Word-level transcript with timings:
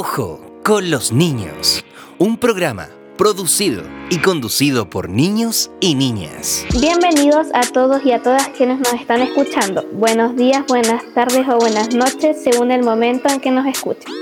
Ojo 0.00 0.40
con 0.62 0.92
los 0.92 1.10
niños. 1.10 1.84
Un 2.18 2.36
programa 2.36 2.88
producido 3.16 3.82
y 4.10 4.18
conducido 4.18 4.88
por 4.88 5.08
niños 5.08 5.72
y 5.80 5.96
niñas. 5.96 6.64
Bienvenidos 6.80 7.48
a 7.52 7.62
todos 7.62 8.06
y 8.06 8.12
a 8.12 8.22
todas 8.22 8.46
quienes 8.50 8.78
nos 8.78 8.92
están 8.92 9.22
escuchando. 9.22 9.84
Buenos 9.92 10.36
días, 10.36 10.64
buenas 10.68 11.02
tardes 11.14 11.48
o 11.48 11.58
buenas 11.58 11.92
noches 11.96 12.36
según 12.40 12.70
el 12.70 12.84
momento 12.84 13.28
en 13.28 13.40
que 13.40 13.50
nos 13.50 13.66
escuchen. 13.66 14.14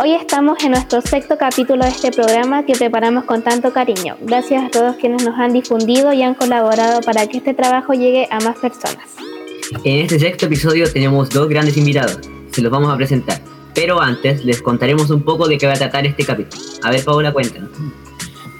Hoy 0.00 0.14
estamos 0.14 0.64
en 0.64 0.72
nuestro 0.72 1.00
sexto 1.00 1.38
capítulo 1.38 1.84
de 1.84 1.90
este 1.90 2.10
programa 2.10 2.66
que 2.66 2.72
preparamos 2.72 3.22
con 3.22 3.44
tanto 3.44 3.72
cariño. 3.72 4.16
Gracias 4.22 4.64
a 4.64 4.68
todos 4.68 4.96
quienes 4.96 5.22
nos 5.22 5.38
han 5.38 5.52
difundido 5.52 6.12
y 6.12 6.24
han 6.24 6.34
colaborado 6.34 7.02
para 7.02 7.28
que 7.28 7.36
este 7.36 7.54
trabajo 7.54 7.92
llegue 7.92 8.26
a 8.32 8.40
más 8.40 8.58
personas. 8.58 9.06
En 9.84 10.00
este 10.00 10.18
sexto 10.18 10.46
episodio 10.46 10.92
tenemos 10.92 11.30
dos 11.30 11.48
grandes 11.48 11.76
invitados. 11.76 12.18
Se 12.50 12.60
los 12.62 12.72
vamos 12.72 12.92
a 12.92 12.96
presentar. 12.96 13.40
Pero 13.74 14.00
antes 14.00 14.44
les 14.44 14.62
contaremos 14.62 15.10
un 15.10 15.22
poco 15.22 15.48
de 15.48 15.58
qué 15.58 15.66
va 15.66 15.74
a 15.74 15.76
tratar 15.76 16.06
este 16.06 16.24
capítulo. 16.24 16.62
A 16.82 16.90
ver, 16.90 17.04
Paola, 17.04 17.32
cuéntanos. 17.32 17.70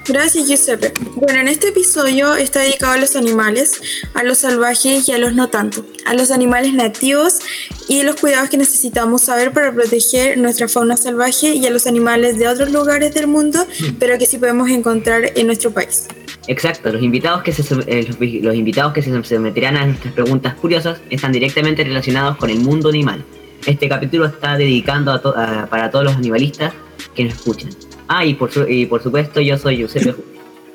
Gracias, 0.09 0.48
Giuseppe. 0.48 0.92
Bueno, 1.14 1.41
en 1.41 1.48
este 1.48 1.68
episodio 1.68 2.34
está 2.34 2.60
dedicado 2.60 2.95
a 2.95 2.96
los 2.96 3.15
animales, 3.15 3.80
a 4.15 4.24
los 4.24 4.38
salvajes 4.38 5.09
y 5.09 5.12
a 5.12 5.18
los 5.18 5.34
no 5.34 5.51
tanto, 5.51 5.84
a 6.04 6.15
los 6.15 6.32
animales 6.32 6.73
nativos 6.73 7.38
y 7.87 8.02
los 8.02 8.16
cuidados 8.16 8.48
que 8.48 8.56
necesitamos 8.56 9.23
saber 9.23 9.52
para 9.52 9.73
proteger 9.73 10.37
nuestra 10.38 10.66
fauna 10.68 10.96
salvaje 10.96 11.54
y 11.54 11.65
a 11.66 11.70
los 11.70 11.87
animales 11.87 12.38
de 12.38 12.48
otros 12.48 12.73
lugares 12.73 13.15
del 13.15 13.29
mundo, 13.29 13.65
pero 14.01 14.18
que 14.18 14.27
sí 14.27 14.38
podemos 14.38 14.68
encontrar 14.70 15.32
en 15.37 15.46
nuestro 15.46 15.70
país. 15.70 16.09
Exacto, 16.48 16.90
los 16.90 17.02
invitados 17.02 17.42
que 17.42 17.52
se, 17.52 17.62
eh, 17.87 18.40
los 18.42 18.54
invitados 18.56 18.92
que 18.92 19.02
se 19.02 19.23
someterán 19.23 19.77
a 19.77 19.87
nuestras 19.87 20.12
preguntas 20.15 20.54
curiosas 20.54 20.98
están 21.10 21.30
directamente 21.30 21.84
relacionados 21.84 22.37
con 22.38 22.51
el 22.51 22.59
mundo 22.59 22.88
animal. 22.88 23.24
Este 23.66 23.88
capítulo 23.88 24.27
está 24.27 24.56
dedicando 24.56 25.12
a 25.12 25.66
para 25.68 25.91
todos 25.91 26.05
los 26.06 26.14
animalistas 26.14 26.73
que 27.14 27.24
nos 27.24 27.34
escuchan. 27.34 27.71
Ah, 28.09 28.24
y 28.24 28.34
por, 28.34 28.51
y 28.68 28.87
por 28.87 29.02
supuesto 29.02 29.40
yo 29.40 29.57
soy 29.57 29.76
Giuseppe. 29.76 30.15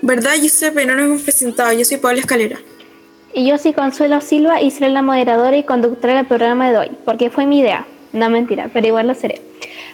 ¿Verdad, 0.01 0.35
Giuseppe? 0.39 0.85
No 0.85 0.95
nos 0.95 1.05
hemos 1.05 1.21
presentado. 1.21 1.73
Yo 1.73 1.83
soy 1.83 1.97
Pablo 1.97 2.19
Escalera. 2.19 2.59
Y 3.33 3.47
yo 3.47 3.57
soy 3.57 3.73
Consuelo 3.73 4.21
Silva 4.21 4.61
y 4.61 4.71
seré 4.71 4.89
la 4.89 5.01
moderadora 5.01 5.57
y 5.57 5.63
conductora 5.63 6.15
del 6.15 6.25
programa 6.25 6.71
de 6.71 6.77
hoy, 6.77 6.91
porque 7.03 7.29
fue 7.29 7.45
mi 7.45 7.59
idea. 7.59 7.85
No 8.13 8.29
mentira, 8.29 8.69
pero 8.71 8.87
igual 8.87 9.07
lo 9.07 9.15
seré. 9.15 9.41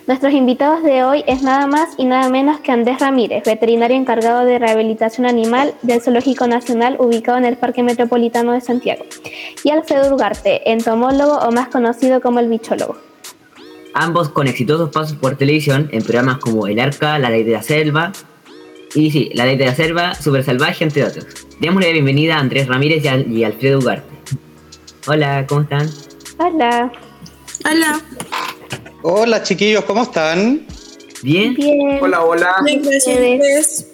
Nuestros 0.07 0.33
invitados 0.33 0.83
de 0.83 1.03
hoy 1.03 1.23
es 1.27 1.43
nada 1.43 1.67
más 1.67 1.89
y 1.97 2.05
nada 2.05 2.29
menos 2.29 2.59
que 2.59 2.71
Andrés 2.71 2.99
Ramírez, 2.99 3.43
veterinario 3.45 3.95
encargado 3.95 4.45
de 4.45 4.59
rehabilitación 4.59 5.27
animal 5.27 5.73
del 5.83 6.01
Zoológico 6.01 6.47
Nacional 6.47 6.97
ubicado 6.99 7.37
en 7.37 7.45
el 7.45 7.57
Parque 7.57 7.83
Metropolitano 7.83 8.51
de 8.51 8.61
Santiago, 8.61 9.05
y 9.63 9.69
Alfredo 9.69 10.13
Ugarte, 10.13 10.71
entomólogo 10.71 11.37
o 11.37 11.51
más 11.51 11.67
conocido 11.69 12.21
como 12.21 12.39
el 12.39 12.49
bichólogo 12.49 12.97
ambos 13.93 14.29
con 14.29 14.47
exitosos 14.47 14.89
pasos 14.89 15.17
por 15.17 15.35
televisión 15.35 15.89
en 15.91 16.03
programas 16.03 16.37
como 16.37 16.67
El 16.67 16.79
Arca, 16.79 17.19
La 17.19 17.29
Ley 17.29 17.43
de 17.43 17.51
la 17.53 17.61
Selva 17.61 18.11
y 18.93 19.11
sí, 19.11 19.29
La 19.33 19.45
Ley 19.45 19.57
de 19.57 19.65
la 19.65 19.75
Selva, 19.75 20.15
Super 20.15 20.43
Salvaje, 20.43 20.83
entre 20.83 21.03
otros. 21.03 21.25
Démosle 21.59 21.87
la 21.87 21.93
bienvenida 21.93 22.35
a 22.35 22.39
Andrés 22.39 22.67
Ramírez 22.67 23.03
y, 23.27 23.43
Alfredo 23.43 23.79
Ugarte. 23.79 24.09
Hola, 25.07 25.45
¿cómo 25.47 25.61
están? 25.61 25.89
Hola. 26.37 26.91
Hola. 27.63 28.01
Hola 29.03 29.41
chiquillos, 29.41 29.83
¿cómo 29.85 30.03
están? 30.03 30.67
Bien. 31.23 31.55
Bien. 31.55 31.97
Hola, 32.01 32.23
hola. 32.23 32.55
Bien, 32.63 32.83
gracias. 32.83 33.87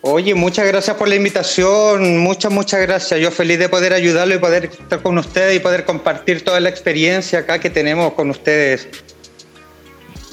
Oye, 0.00 0.34
muchas 0.34 0.66
gracias 0.66 0.96
por 0.96 1.08
la 1.08 1.14
invitación, 1.14 2.18
muchas, 2.18 2.50
muchas 2.50 2.80
gracias. 2.80 3.20
Yo 3.20 3.30
feliz 3.30 3.58
de 3.58 3.68
poder 3.68 3.92
ayudarlo 3.92 4.34
y 4.34 4.38
poder 4.38 4.64
estar 4.66 5.00
con 5.00 5.16
ustedes 5.18 5.56
y 5.56 5.60
poder 5.60 5.84
compartir 5.84 6.42
toda 6.42 6.58
la 6.58 6.68
experiencia 6.68 7.40
acá 7.40 7.60
que 7.60 7.70
tenemos 7.70 8.14
con 8.14 8.30
ustedes. 8.30 8.88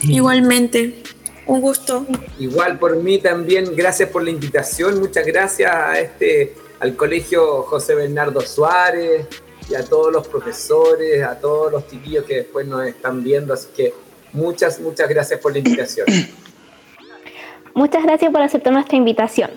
Igualmente, 0.02 1.04
un 1.46 1.62
gusto. 1.62 2.06
Igual 2.40 2.80
por 2.80 2.96
mí 2.96 3.20
también, 3.20 3.76
gracias 3.76 4.10
por 4.10 4.24
la 4.24 4.32
invitación, 4.32 5.00
muchas 5.00 5.26
gracias 5.26 5.72
a 5.72 6.00
este, 6.00 6.56
al 6.80 6.96
Colegio 6.96 7.64
José 7.64 7.94
Bernardo 7.94 8.42
Suárez 8.42 9.28
y 9.70 9.76
a 9.76 9.84
todos 9.84 10.12
los 10.12 10.28
profesores, 10.28 11.24
a 11.24 11.40
todos 11.40 11.72
los 11.72 11.88
chiquillos 11.88 12.26
que 12.26 12.36
después 12.36 12.68
nos 12.68 12.86
están 12.86 13.24
viendo, 13.24 13.54
así 13.54 13.68
que 13.76 13.94
muchas, 14.34 14.80
muchas 14.80 15.10
gracias 15.10 15.40
por 15.40 15.52
la 15.54 15.60
invitación. 15.60 16.06
Muchas 17.74 18.04
gracias 18.04 18.32
por 18.32 18.42
aceptar 18.42 18.72
nuestra 18.72 18.96
invitación. 18.96 19.52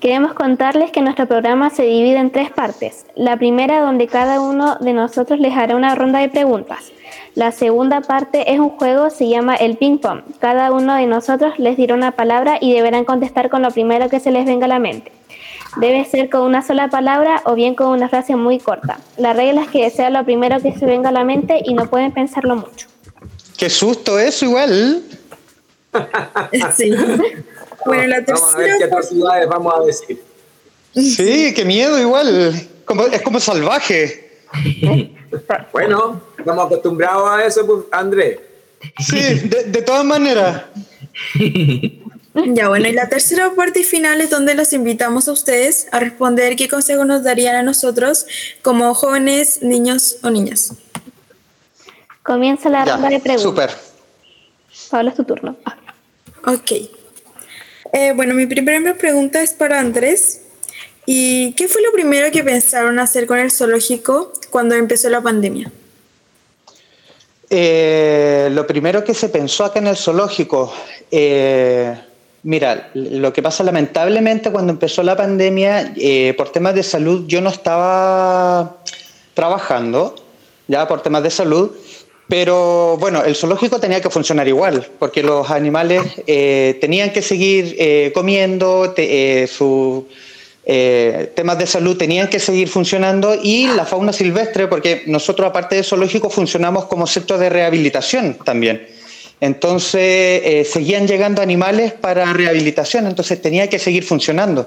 Queremos 0.00 0.34
contarles 0.34 0.90
que 0.90 1.00
nuestro 1.00 1.26
programa 1.26 1.70
se 1.70 1.84
divide 1.84 2.18
en 2.18 2.30
tres 2.30 2.50
partes. 2.50 3.06
La 3.14 3.38
primera 3.38 3.80
donde 3.80 4.06
cada 4.06 4.38
uno 4.38 4.76
de 4.76 4.92
nosotros 4.92 5.40
les 5.40 5.56
hará 5.56 5.76
una 5.76 5.94
ronda 5.94 6.18
de 6.18 6.28
preguntas. 6.28 6.92
La 7.34 7.52
segunda 7.52 8.02
parte 8.02 8.52
es 8.52 8.60
un 8.60 8.68
juego, 8.68 9.08
se 9.08 9.28
llama 9.28 9.56
el 9.56 9.78
ping 9.78 9.96
pong. 9.96 10.20
Cada 10.40 10.72
uno 10.72 10.94
de 10.94 11.06
nosotros 11.06 11.58
les 11.58 11.78
dirá 11.78 11.94
una 11.94 12.12
palabra 12.12 12.58
y 12.60 12.74
deberán 12.74 13.06
contestar 13.06 13.48
con 13.48 13.62
lo 13.62 13.70
primero 13.70 14.10
que 14.10 14.20
se 14.20 14.30
les 14.30 14.44
venga 14.44 14.66
a 14.66 14.68
la 14.68 14.78
mente. 14.78 15.10
Debe 15.76 16.04
ser 16.04 16.30
con 16.30 16.42
una 16.42 16.62
sola 16.62 16.88
palabra 16.88 17.42
o 17.44 17.54
bien 17.54 17.74
con 17.74 17.88
una 17.88 18.08
frase 18.08 18.36
muy 18.36 18.58
corta. 18.58 18.98
La 19.16 19.32
regla 19.32 19.62
es 19.62 19.68
que 19.68 19.90
sea 19.90 20.10
lo 20.10 20.24
primero 20.24 20.60
que 20.60 20.72
se 20.72 20.86
venga 20.86 21.08
a 21.08 21.12
la 21.12 21.24
mente 21.24 21.60
y 21.64 21.74
no 21.74 21.90
pueden 21.90 22.12
pensarlo 22.12 22.56
mucho. 22.56 22.86
Qué 23.56 23.68
susto 23.70 24.18
eso 24.18 24.44
igual. 24.44 25.02
sí. 26.76 26.92
Bueno, 27.84 28.06
la 28.06 28.24
tercera. 28.24 28.40
Vamos 28.40 28.54
a 28.54 28.58
ver 28.58 28.78
qué 28.78 28.84
atrocidades 28.84 29.48
vamos 29.48 29.74
a 29.74 29.84
decir. 29.84 30.22
Sí, 30.94 31.52
qué 31.54 31.64
miedo 31.64 31.98
igual. 32.00 32.54
es 33.12 33.22
como 33.22 33.40
salvaje. 33.40 34.24
bueno, 35.72 36.20
estamos 36.38 36.66
acostumbrados 36.66 37.30
a 37.30 37.44
eso, 37.44 37.66
pues, 37.66 37.80
Andrés. 37.90 38.38
Sí, 38.98 39.48
de, 39.48 39.82
todas 39.82 40.04
maneras. 40.04 40.64
Ya 42.46 42.68
bueno, 42.68 42.88
y 42.88 42.92
la 42.92 43.08
tercera 43.08 43.52
parte 43.54 43.80
y 43.80 43.84
final 43.84 44.20
es 44.20 44.30
donde 44.30 44.54
los 44.54 44.72
invitamos 44.72 45.28
a 45.28 45.32
ustedes 45.32 45.86
a 45.92 46.00
responder 46.00 46.56
qué 46.56 46.68
consejos 46.68 47.06
nos 47.06 47.22
darían 47.22 47.54
a 47.56 47.62
nosotros 47.62 48.26
como 48.62 48.92
jóvenes, 48.94 49.62
niños 49.62 50.16
o 50.22 50.30
niñas. 50.30 50.72
Comienza 52.22 52.68
la 52.70 52.84
ronda 52.84 53.08
de 53.08 53.20
preguntas. 53.20 53.42
Súper. 53.42 53.70
Pablo, 54.90 55.10
es 55.10 55.16
tu 55.16 55.24
turno. 55.24 55.56
Ok. 56.46 56.72
Eh, 57.92 58.12
bueno, 58.16 58.34
mi 58.34 58.46
primera 58.46 58.94
pregunta 58.94 59.42
es 59.42 59.52
para 59.52 59.78
Andrés. 59.78 60.40
¿Y 61.06 61.52
qué 61.52 61.68
fue 61.68 61.82
lo 61.82 61.92
primero 61.92 62.30
que 62.32 62.42
pensaron 62.42 62.98
hacer 62.98 63.26
con 63.26 63.38
el 63.38 63.50
zoológico 63.50 64.32
cuando 64.50 64.74
empezó 64.74 65.10
la 65.10 65.20
pandemia? 65.20 65.70
Eh, 67.50 68.48
lo 68.52 68.66
primero 68.66 69.04
que 69.04 69.12
se 69.12 69.28
pensó 69.28 69.64
acá 69.64 69.78
en 69.78 69.88
el 69.88 69.96
zoológico, 69.96 70.72
eh, 71.10 71.94
mira, 72.44 72.90
lo 72.94 73.32
que 73.32 73.42
pasa 73.42 73.64
lamentablemente 73.64 74.52
cuando 74.52 74.72
empezó 74.72 75.02
la 75.02 75.16
pandemia, 75.16 75.92
por 76.36 76.50
temas 76.50 76.74
de 76.74 76.82
salud, 76.84 77.24
yo 77.26 77.40
no 77.40 77.50
estaba 77.50 78.76
trabajando, 79.34 80.14
ya 80.68 80.86
por 80.88 81.02
temas 81.02 81.22
de 81.22 81.30
salud, 81.30 81.72
pero 82.28 82.96
bueno, 82.98 83.22
el 83.22 83.36
zoológico 83.36 83.78
tenía 83.78 84.00
que 84.00 84.08
funcionar 84.08 84.48
igual, 84.48 84.88
porque 84.98 85.22
los 85.22 85.50
animales 85.50 86.02
eh, 86.26 86.78
tenían 86.80 87.10
que 87.12 87.20
seguir 87.20 87.76
eh, 87.78 88.12
comiendo, 88.14 88.94
eh, 88.96 89.46
sus 89.50 90.04
temas 91.34 91.58
de 91.58 91.66
salud 91.66 91.94
tenían 91.98 92.28
que 92.28 92.38
seguir 92.38 92.68
funcionando 92.68 93.34
y 93.34 93.66
la 93.66 93.84
fauna 93.84 94.14
silvestre, 94.14 94.66
porque 94.66 95.02
nosotros 95.06 95.46
aparte 95.46 95.76
de 95.76 95.82
zoológico 95.82 96.30
funcionamos 96.30 96.86
como 96.86 97.06
centro 97.06 97.36
de 97.36 97.50
rehabilitación 97.50 98.38
también. 98.42 98.86
Entonces 99.40 100.68
seguían 100.68 101.06
llegando 101.06 101.42
animales 101.42 101.92
para 101.92 102.32
rehabilitación, 102.32 103.06
entonces 103.06 103.42
tenía 103.42 103.68
que 103.68 103.78
seguir 103.78 104.04
funcionando. 104.04 104.66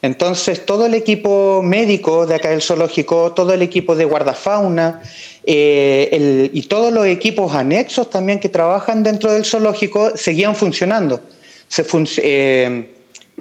Entonces 0.00 0.64
todo 0.64 0.86
el 0.86 0.94
equipo 0.94 1.60
médico 1.62 2.24
de 2.24 2.36
acá 2.36 2.50
del 2.50 2.62
zoológico, 2.62 3.32
todo 3.32 3.52
el 3.52 3.62
equipo 3.62 3.96
de 3.96 4.04
guardafauna, 4.04 5.02
eh, 5.44 6.50
y 6.52 6.62
todos 6.62 6.92
los 6.92 7.06
equipos 7.06 7.54
anexos 7.54 8.10
también 8.10 8.38
que 8.38 8.48
trabajan 8.48 9.02
dentro 9.02 9.32
del 9.32 9.44
zoológico 9.44 10.16
seguían 10.16 10.54
funcionando. 10.54 11.20
Se 11.66 11.84
eh, 12.18 12.94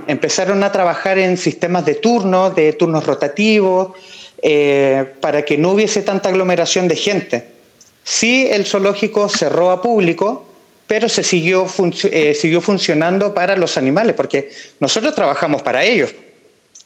empezaron 0.07 0.63
a 0.63 0.71
trabajar 0.71 1.19
en 1.19 1.38
sistemas 1.38 1.86
de 1.86 1.95
turnos, 1.95 2.56
de 2.56 2.74
turnos 2.74 3.06
rotativos, 3.06 3.92
eh, 4.42 5.06
para 5.21 5.44
que 5.44 5.57
no 5.57 5.71
hubiese 5.71 6.01
tanta 6.01 6.30
aglomeración 6.30 6.88
de 6.88 6.95
gente. 6.95 7.56
Sí, 8.09 8.48
el 8.50 8.65
zoológico 8.65 9.27
cerró 9.27 9.69
a 9.69 9.81
público, 9.81 10.45
pero 10.88 11.09
se 11.09 11.24
siguió, 11.24 11.68
siguió 11.68 12.62
funcionando 12.62 13.33
para 13.33 13.57
los 13.57 13.77
animales, 13.77 14.15
porque 14.15 14.50
nosotros 14.80 15.13
trabajamos 15.13 15.62
para 15.62 15.83
ellos. 15.83 16.15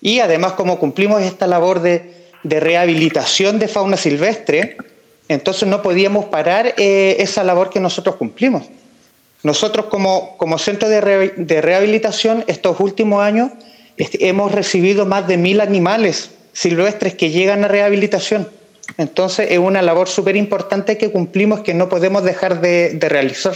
Y 0.01 0.19
además, 0.19 0.53
como 0.53 0.79
cumplimos 0.79 1.21
esta 1.21 1.45
labor 1.45 1.81
de, 1.81 2.11
de 2.41 2.59
rehabilitación 2.59 3.59
de 3.59 3.67
fauna 3.67 3.97
silvestre, 3.97 4.77
entonces 5.27 5.69
no 5.69 5.83
podíamos 5.83 6.25
parar 6.25 6.73
eh, 6.77 7.17
esa 7.19 7.43
labor 7.43 7.69
que 7.69 7.79
nosotros 7.79 8.15
cumplimos. 8.15 8.63
Nosotros 9.43 9.85
como, 9.91 10.35
como 10.37 10.57
centro 10.57 10.89
de, 10.89 11.01
rehabilitación 11.61 12.43
estos 12.47 12.79
últimos 12.79 13.21
años 13.21 13.51
este, 13.95 14.27
hemos 14.27 14.51
recibido 14.51 15.05
más 15.05 15.27
de 15.27 15.37
mil 15.37 15.61
animales 15.61 16.31
silvestres 16.53 17.13
que 17.13 17.29
llegan 17.29 17.63
a 17.63 17.67
rehabilitación. 17.67 18.49
Entonces 18.97 19.47
es 19.51 19.59
una 19.59 19.81
labor 19.81 20.07
súper 20.09 20.35
importante 20.35 20.97
que 20.97 21.11
cumplimos 21.11 21.61
que 21.61 21.73
no 21.73 21.89
podemos 21.89 22.23
dejar 22.23 22.61
de, 22.61 22.97
realizar. 23.01 23.55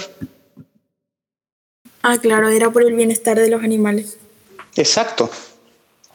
Ah, 2.01 2.17
claro, 2.21 2.49
era 2.49 2.69
por 2.69 2.83
el 2.83 2.93
bienestar 2.93 3.39
de 3.39 3.49
los 3.49 3.63
animales. 3.63 4.17
Exacto. 4.75 5.29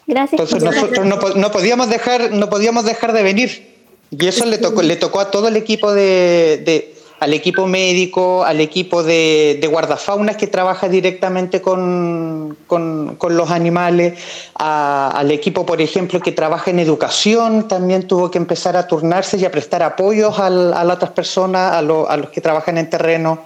Gracias. 0.07 0.41
Entonces 0.41 0.63
nosotros 0.63 1.07
no, 1.07 1.17
no 1.17 1.51
podíamos 1.53 1.89
dejar, 1.89 2.33
no 2.33 2.49
podíamos 2.49 2.85
dejar 2.85 3.13
de 3.13 3.23
venir. 3.23 3.71
Y 4.11 4.27
eso 4.27 4.45
le 4.45 4.59
tocó, 4.59 4.83
le 4.83 4.97
tocó 4.97 5.21
a 5.21 5.31
todo 5.31 5.49
el 5.49 5.57
equipo 5.57 5.93
de, 5.93 6.63
de- 6.65 6.95
al 7.21 7.35
equipo 7.35 7.67
médico, 7.67 8.45
al 8.45 8.61
equipo 8.61 9.03
de, 9.03 9.59
de 9.61 9.67
guardafaunas 9.67 10.37
que 10.39 10.47
trabaja 10.47 10.89
directamente 10.89 11.61
con, 11.61 12.57
con- 12.67 13.17
los 13.37 13.51
animales, 13.51 14.19
al 14.55 15.31
equipo, 15.31 15.67
por 15.67 15.81
ejemplo, 15.83 16.19
que 16.21 16.33
trabaja 16.33 16.71
en 16.71 16.79
educación, 16.79 17.69
también 17.69 18.09
tuvo 18.09 18.31
que 18.31 18.39
empezar 18.39 18.77
a 18.77 18.87
turnarse 18.87 19.37
y 19.37 19.45
a 19.45 19.51
prestar 19.51 19.83
apoyos 19.83 20.39
al- 20.39 20.73
a 20.73 20.83
las 20.83 20.97
otras 20.97 21.11
personas, 21.13 21.75
a, 21.75 21.83
lo- 21.83 22.09
a 22.09 22.17
los 22.17 22.31
que 22.31 22.41
trabajan 22.41 22.79
en 22.79 22.89
terreno, 22.89 23.41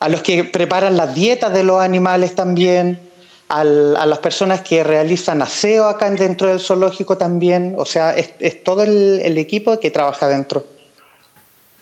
a 0.00 0.08
los 0.10 0.20
que 0.22 0.44
preparan 0.44 0.96
las 0.96 1.14
dietas 1.14 1.52
de 1.54 1.64
los 1.64 1.80
animales 1.80 2.34
también 2.34 3.00
a 3.48 3.62
las 3.64 4.18
personas 4.18 4.62
que 4.62 4.82
realizan 4.82 5.40
aseo 5.40 5.86
acá 5.86 6.10
dentro 6.10 6.48
del 6.48 6.58
zoológico 6.58 7.16
también. 7.16 7.74
O 7.78 7.84
sea, 7.84 8.16
es, 8.16 8.30
es 8.40 8.64
todo 8.64 8.82
el, 8.82 9.20
el 9.22 9.38
equipo 9.38 9.78
que 9.78 9.90
trabaja 9.92 10.26
dentro. 10.26 10.64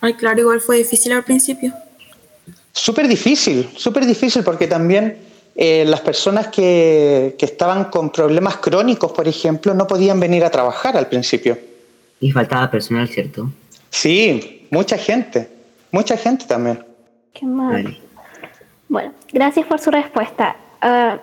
Ay, 0.03 0.15
claro, 0.15 0.41
igual 0.41 0.59
fue 0.59 0.79
difícil 0.79 1.13
al 1.13 1.23
principio. 1.23 1.73
Súper 2.73 3.07
difícil, 3.07 3.69
súper 3.77 4.05
difícil 4.05 4.43
porque 4.43 4.67
también 4.67 5.17
eh, 5.55 5.85
las 5.87 6.01
personas 6.01 6.49
que, 6.49 7.35
que 7.39 7.45
estaban 7.45 7.85
con 7.85 8.11
problemas 8.11 8.57
crónicos, 8.57 9.13
por 9.13 9.29
ejemplo, 9.29 9.73
no 9.73 9.87
podían 9.87 10.19
venir 10.19 10.43
a 10.43 10.49
trabajar 10.49 10.97
al 10.97 11.07
principio. 11.07 11.57
Y 12.19 12.33
faltaba 12.33 12.69
personal, 12.69 13.07
¿cierto? 13.07 13.49
Sí, 13.91 14.67
mucha 14.71 14.97
gente, 14.97 15.47
mucha 15.89 16.17
gente 16.17 16.43
también. 16.47 16.83
Qué 17.33 17.45
mal. 17.45 17.83
Vale. 17.83 18.01
Bueno, 18.89 19.13
gracias 19.31 19.65
por 19.65 19.79
su 19.79 19.89
respuesta. 19.89 20.57
Ah, 20.81 21.17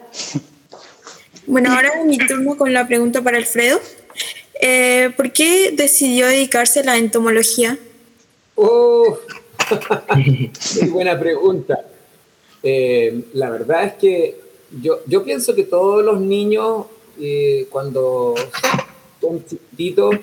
Bueno, 1.47 1.71
ahora 1.71 1.91
es 1.99 2.07
mi 2.07 2.17
turno 2.17 2.57
con 2.57 2.73
la 2.73 2.87
pregunta 2.87 3.21
para 3.21 3.37
Alfredo. 3.37 3.79
Eh, 4.63 5.13
¿Por 5.19 5.33
qué 5.33 5.71
decidió 5.73 6.27
dedicarse 6.29 6.81
a 6.81 6.85
la 6.85 6.97
entomología? 6.97 7.77
Oh, 8.63 9.19
muy 10.17 10.91
buena 10.91 11.19
pregunta. 11.19 11.83
Eh, 12.63 13.23
la 13.33 13.49
verdad 13.49 13.85
es 13.85 13.95
que 13.95 14.41
yo, 14.83 15.01
yo 15.07 15.25
pienso 15.25 15.55
que 15.55 15.65
todos 15.65 16.05
los 16.05 16.21
niños, 16.21 16.85
eh, 17.19 17.67
cuando 17.71 18.35
son 19.19 19.45
chiquititos, 19.47 20.17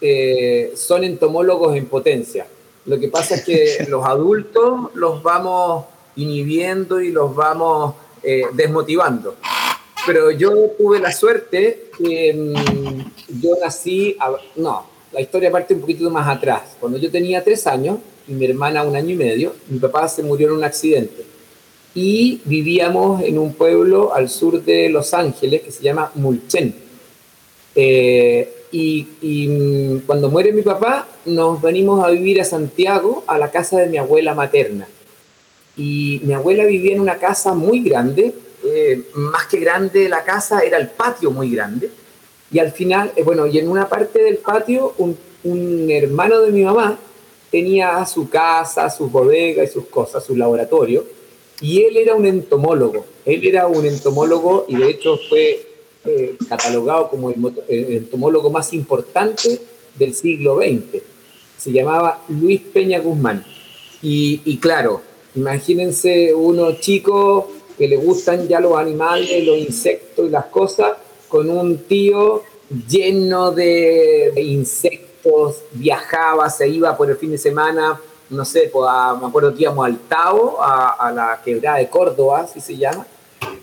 eh, 0.00 0.72
son 0.74 1.04
entomólogos 1.04 1.76
en 1.76 1.86
potencia. 1.86 2.48
Lo 2.86 2.98
que 2.98 3.06
pasa 3.08 3.36
es 3.36 3.44
que 3.44 3.84
los 3.88 4.04
adultos 4.04 4.90
los 4.94 5.22
vamos 5.22 5.84
inhibiendo 6.16 7.00
y 7.00 7.10
los 7.12 7.34
vamos 7.34 7.94
desmotivando. 8.54 9.36
Pero 10.06 10.30
yo 10.30 10.50
tuve 10.78 10.98
la 10.98 11.12
suerte 11.12 11.90
que 11.98 12.32
mm, 12.32 13.40
yo 13.42 13.50
nací, 13.62 14.16
a- 14.18 14.34
no, 14.56 14.86
la 15.14 15.20
historia 15.20 15.50
parte 15.50 15.74
un 15.74 15.80
poquito 15.80 16.10
más 16.10 16.28
atrás. 16.28 16.62
Cuando 16.80 16.98
yo 16.98 17.10
tenía 17.10 17.42
tres 17.42 17.66
años 17.66 17.98
y 18.26 18.32
mi 18.32 18.44
hermana 18.44 18.82
un 18.82 18.96
año 18.96 19.10
y 19.10 19.16
medio, 19.16 19.54
mi 19.68 19.78
papá 19.78 20.08
se 20.08 20.22
murió 20.22 20.48
en 20.48 20.54
un 20.54 20.64
accidente. 20.64 21.24
Y 21.94 22.40
vivíamos 22.44 23.22
en 23.22 23.38
un 23.38 23.54
pueblo 23.54 24.12
al 24.12 24.28
sur 24.28 24.62
de 24.62 24.88
Los 24.88 25.14
Ángeles 25.14 25.62
que 25.62 25.70
se 25.70 25.82
llama 25.82 26.10
Mulchen. 26.16 26.74
Eh, 27.76 28.52
y 28.72 29.06
y, 29.22 29.48
mm, 29.48 30.00
cuando 30.00 30.28
muere 30.28 30.52
mi 30.52 30.62
papá, 30.62 31.06
nos 31.26 31.62
venimos 31.62 32.04
a 32.04 32.10
vivir 32.10 32.40
a 32.40 32.44
Santiago, 32.44 33.22
a 33.28 33.38
la 33.38 33.50
casa 33.52 33.78
de 33.78 33.86
mi 33.86 33.98
abuela 33.98 34.34
materna. 34.34 34.88
Y 35.76 36.20
mi 36.24 36.34
abuela 36.34 36.64
vivía 36.64 36.94
en 36.94 37.00
una 37.00 37.16
casa 37.18 37.54
muy 37.54 37.80
grande, 37.80 38.34
eh, 38.64 39.02
más 39.14 39.46
que 39.46 39.58
grande 39.60 40.08
la 40.08 40.24
casa, 40.24 40.60
era 40.60 40.76
el 40.78 40.88
patio 40.88 41.30
muy 41.30 41.50
grande. 41.50 41.90
Y 42.54 42.60
al 42.60 42.70
final, 42.70 43.10
eh, 43.16 43.24
bueno, 43.24 43.48
y 43.48 43.58
en 43.58 43.68
una 43.68 43.88
parte 43.88 44.22
del 44.22 44.36
patio, 44.36 44.94
un, 44.98 45.18
un 45.42 45.90
hermano 45.90 46.40
de 46.40 46.52
mi 46.52 46.62
mamá 46.62 46.96
tenía 47.50 48.06
su 48.06 48.28
casa, 48.28 48.88
sus 48.90 49.10
bodegas 49.10 49.68
y 49.68 49.72
sus 49.72 49.86
cosas, 49.86 50.24
su 50.24 50.36
laboratorio. 50.36 51.04
Y 51.60 51.82
él 51.82 51.96
era 51.96 52.14
un 52.14 52.26
entomólogo. 52.26 53.06
Él 53.24 53.44
era 53.44 53.66
un 53.66 53.84
entomólogo 53.84 54.66
y 54.68 54.76
de 54.76 54.88
hecho 54.88 55.18
fue 55.28 55.66
eh, 56.04 56.36
catalogado 56.48 57.08
como 57.08 57.30
el, 57.30 57.36
el 57.66 57.92
entomólogo 57.94 58.50
más 58.50 58.72
importante 58.72 59.60
del 59.98 60.14
siglo 60.14 60.58
XX. 60.58 61.02
Se 61.58 61.72
llamaba 61.72 62.22
Luis 62.28 62.60
Peña 62.60 63.00
Guzmán. 63.00 63.44
Y, 64.00 64.42
y 64.44 64.58
claro, 64.58 65.00
imagínense 65.34 66.32
uno 66.32 66.70
chico 66.78 67.50
que 67.76 67.88
le 67.88 67.96
gustan 67.96 68.46
ya 68.46 68.60
los 68.60 68.78
animales, 68.78 69.44
los 69.44 69.58
insectos 69.58 70.28
y 70.28 70.30
las 70.30 70.44
cosas, 70.46 70.98
con 71.34 71.50
un 71.50 71.78
tío 71.78 72.44
lleno 72.88 73.50
de, 73.50 74.32
insectos, 74.36 75.62
viajaba, 75.72 76.48
se 76.48 76.68
iba 76.68 76.96
por 76.96 77.10
el 77.10 77.16
fin 77.16 77.32
de 77.32 77.38
semana, 77.38 78.00
no 78.30 78.44
sé, 78.44 78.70
pues 78.72 78.86
a- 78.88 79.16
me 79.20 79.26
acuerdo 79.26 79.52
que 79.52 79.62
íbamos 79.62 79.84
al 79.84 79.98
Tao, 79.98 80.62
a, 80.62 80.90
a 80.92 81.10
la 81.10 81.40
quebrada 81.44 81.78
de 81.78 81.88
Córdoba, 81.88 82.42
así 82.42 82.60
se 82.60 82.76
llama, 82.76 83.04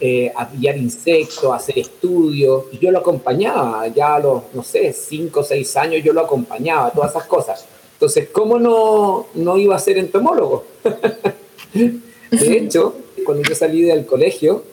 eh, 0.01 0.33
a 0.35 0.49
pillar 0.49 0.75
insectos, 0.75 1.45
a 1.45 1.55
hacer 1.55 1.79
estudios, 1.79 2.65
y 2.73 2.77
yo 2.79 2.91
lo 2.91 2.99
acompañaba, 2.99 3.87
ya 3.87 4.15
a 4.15 4.19
los, 4.19 4.43
no 4.53 4.63
sé, 4.63 4.91
cinco 4.91 5.39
o 5.39 5.43
seis 5.43 5.77
años 5.77 6.03
yo 6.03 6.11
lo 6.11 6.19
acompañaba, 6.19 6.91
todas 6.91 7.11
esas 7.11 7.23
cosas. 7.23 7.65
Entonces, 7.93 8.27
¿cómo 8.33 8.59
no, 8.59 9.27
no 9.35 9.57
iba 9.57 9.77
a 9.77 9.79
ser 9.79 9.97
entomólogo? 9.97 10.65
De 11.73 12.57
hecho, 12.57 12.95
cuando 13.25 13.43
yo 13.47 13.55
salí 13.55 13.83
del 13.83 14.05
colegio, 14.05 14.63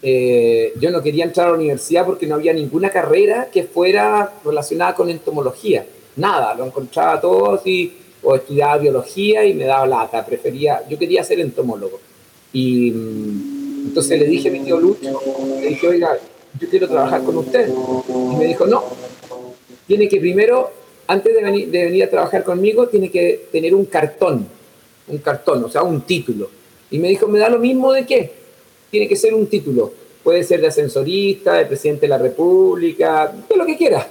eh, 0.00 0.74
yo 0.80 0.90
no 0.90 1.02
quería 1.02 1.24
entrar 1.24 1.48
a 1.48 1.50
la 1.50 1.56
universidad 1.56 2.06
porque 2.06 2.26
no 2.26 2.36
había 2.36 2.52
ninguna 2.52 2.90
carrera 2.90 3.48
que 3.52 3.64
fuera 3.64 4.32
relacionada 4.44 4.94
con 4.94 5.10
entomología. 5.10 5.84
Nada, 6.16 6.54
lo 6.54 6.66
encontraba 6.66 7.20
todo 7.20 7.54
así, 7.54 7.96
o 8.22 8.34
estudiaba 8.34 8.78
biología 8.78 9.44
y 9.44 9.54
me 9.54 9.64
daba 9.64 9.86
lata, 9.86 10.24
prefería, 10.24 10.82
yo 10.88 10.98
quería 10.98 11.22
ser 11.24 11.40
entomólogo. 11.40 12.00
Y 12.52 12.90
mm, 12.90 13.86
entonces 13.88 14.18
le 14.18 14.26
dije 14.26 14.48
a 14.48 14.52
mi 14.52 14.60
tío 14.60 14.78
Lucho, 14.78 15.20
le 15.60 15.68
dije, 15.68 15.88
oiga, 15.88 16.18
yo 16.58 16.68
quiero 16.68 16.88
trabajar 16.88 17.22
con 17.22 17.36
usted. 17.38 17.68
Y 17.68 18.36
me 18.36 18.46
dijo, 18.46 18.66
no, 18.66 18.84
tiene 19.86 20.08
que 20.08 20.18
primero, 20.20 20.70
antes 21.06 21.34
de 21.34 21.42
venir, 21.42 21.70
de 21.70 21.84
venir 21.84 22.04
a 22.04 22.10
trabajar 22.10 22.44
conmigo, 22.44 22.88
tiene 22.88 23.10
que 23.10 23.48
tener 23.52 23.74
un 23.74 23.84
cartón, 23.86 24.46
un 25.08 25.18
cartón, 25.18 25.64
o 25.64 25.68
sea, 25.68 25.82
un 25.82 26.02
título. 26.02 26.50
Y 26.90 26.98
me 26.98 27.08
dijo, 27.08 27.26
me 27.28 27.38
da 27.38 27.48
lo 27.48 27.58
mismo 27.58 27.92
de 27.92 28.06
qué, 28.06 28.32
tiene 28.90 29.08
que 29.08 29.16
ser 29.16 29.34
un 29.34 29.46
título. 29.46 29.92
Puede 30.22 30.44
ser 30.44 30.60
de 30.60 30.66
ascensorista, 30.66 31.54
de 31.54 31.66
presidente 31.66 32.02
de 32.02 32.08
la 32.08 32.18
República, 32.18 33.32
de 33.48 33.56
lo 33.56 33.64
que 33.64 33.76
quiera. 33.76 34.08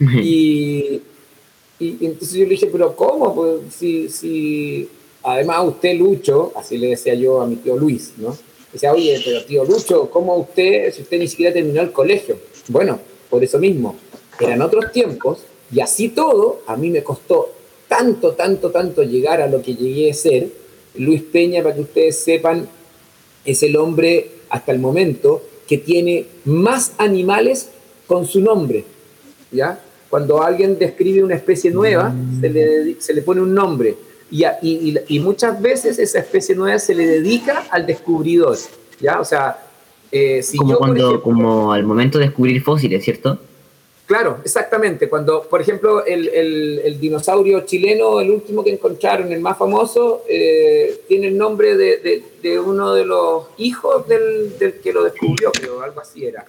y, 0.00 1.00
y, 1.78 1.96
y 2.00 2.06
entonces 2.06 2.32
yo 2.36 2.44
le 2.44 2.50
dije, 2.50 2.66
pero 2.66 2.94
¿cómo? 2.94 3.34
Pues 3.34 3.74
si, 3.74 4.08
si 4.08 4.88
además 5.22 5.66
usted, 5.66 5.94
Lucho, 5.96 6.52
así 6.54 6.78
le 6.78 6.88
decía 6.88 7.14
yo 7.14 7.40
a 7.40 7.46
mi 7.46 7.56
tío 7.56 7.76
Luis, 7.76 8.12
¿no? 8.18 8.36
Decía, 8.72 8.92
oye, 8.92 9.20
pero 9.24 9.44
tío 9.44 9.64
Lucho, 9.64 10.10
¿cómo 10.10 10.36
usted, 10.36 10.92
si 10.92 11.02
usted 11.02 11.18
ni 11.18 11.28
siquiera 11.28 11.52
terminó 11.52 11.80
el 11.82 11.92
colegio? 11.92 12.38
Bueno, 12.68 12.98
por 13.30 13.42
eso 13.42 13.58
mismo, 13.58 13.96
eran 14.38 14.62
otros 14.62 14.92
tiempos 14.92 15.38
y 15.72 15.80
así 15.80 16.10
todo, 16.10 16.60
a 16.66 16.76
mí 16.76 16.90
me 16.90 17.02
costó 17.02 17.50
tanto, 17.88 18.32
tanto, 18.32 18.70
tanto 18.70 19.02
llegar 19.02 19.40
a 19.40 19.46
lo 19.46 19.62
que 19.62 19.74
llegué 19.74 20.10
a 20.10 20.14
ser. 20.14 20.48
Luis 20.94 21.22
Peña, 21.22 21.62
para 21.62 21.74
que 21.74 21.82
ustedes 21.82 22.18
sepan, 22.18 22.68
es 23.46 23.62
el 23.62 23.76
hombre 23.76 24.30
hasta 24.50 24.72
el 24.72 24.78
momento 24.78 25.42
que 25.66 25.78
tiene 25.78 26.26
más 26.44 26.92
animales 26.98 27.70
con 28.06 28.26
su 28.26 28.40
nombre. 28.40 28.84
¿ya? 29.50 29.80
Cuando 30.10 30.42
alguien 30.42 30.78
describe 30.78 31.22
una 31.24 31.34
especie 31.34 31.70
nueva, 31.70 32.14
se, 32.40 32.48
le, 32.50 33.00
se 33.00 33.14
le 33.14 33.22
pone 33.22 33.40
un 33.40 33.54
nombre. 33.54 33.96
Y, 34.30 34.44
y- 34.62 35.20
muchas 35.20 35.60
veces 35.60 35.98
esa 35.98 36.18
especie 36.18 36.54
nueva 36.54 36.78
se 36.78 36.94
le 36.94 37.06
dedica 37.06 37.64
al 37.70 37.86
descubridor. 37.86 38.56
¿ya? 39.00 39.20
O 39.20 39.24
sea, 39.24 39.58
eh, 40.12 40.42
si 40.42 40.56
como 40.56 40.72
yo, 40.72 40.78
cuando, 40.78 41.08
ejemplo- 41.10 41.22
como 41.22 41.72
al 41.72 41.84
momento 41.84 42.18
de 42.18 42.26
descubrir 42.26 42.62
fósiles, 42.62 43.04
¿cierto? 43.04 43.38
Claro, 44.06 44.38
exactamente. 44.44 45.08
Cuando, 45.08 45.42
por 45.42 45.60
ejemplo, 45.60 46.04
el, 46.04 46.28
el- 46.28 46.78
el 46.84 47.00
dinosaurio 47.00 47.62
chileno, 47.62 48.20
el 48.20 48.30
último 48.30 48.62
que 48.62 48.70
encontraron, 48.70 49.32
el 49.32 49.40
más 49.40 49.58
famoso, 49.58 50.22
eh, 50.28 51.00
tiene 51.08 51.26
el 51.28 51.36
nombre 51.36 51.76
de, 51.76 51.96
de- 51.98 52.22
de 52.40 52.60
uno 52.60 52.94
de 52.94 53.04
los 53.04 53.46
hijos 53.58 54.06
del, 54.06 54.56
del 54.58 54.74
que 54.74 54.92
lo 54.92 55.02
descubrió, 55.02 55.50
creo, 55.50 55.82
algo 55.82 56.00
así 56.00 56.24
era. 56.24 56.44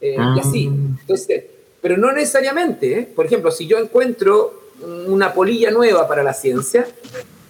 Eh, 0.00 0.16
Ah. 0.18 0.34
Y 0.36 0.40
así. 0.40 0.64
Entonces, 1.00 1.44
pero 1.80 1.96
no 1.96 2.12
necesariamente. 2.12 2.92
¿eh? 2.98 3.08
Por 3.16 3.24
ejemplo, 3.24 3.50
si 3.50 3.66
yo 3.66 3.78
encuentro 3.78 4.64
una 5.06 5.32
polilla 5.32 5.70
nueva 5.70 6.06
para 6.06 6.22
la 6.22 6.34
ciencia, 6.34 6.86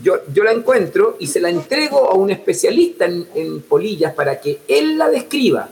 yo, 0.01 0.19
yo 0.33 0.45
la 0.45 0.53
encuentro 0.53 1.17
y 1.19 1.27
se 1.27 1.41
la 1.41 1.51
entrego 1.51 2.09
a 2.11 2.15
un 2.15 2.31
especialista 2.31 3.07
en, 3.07 3.27
en 3.35 3.61
polillas 3.63 4.15
para 4.15 4.41
que 4.41 4.61
él 4.69 4.97
la 4.97 5.11
describa. 5.11 5.69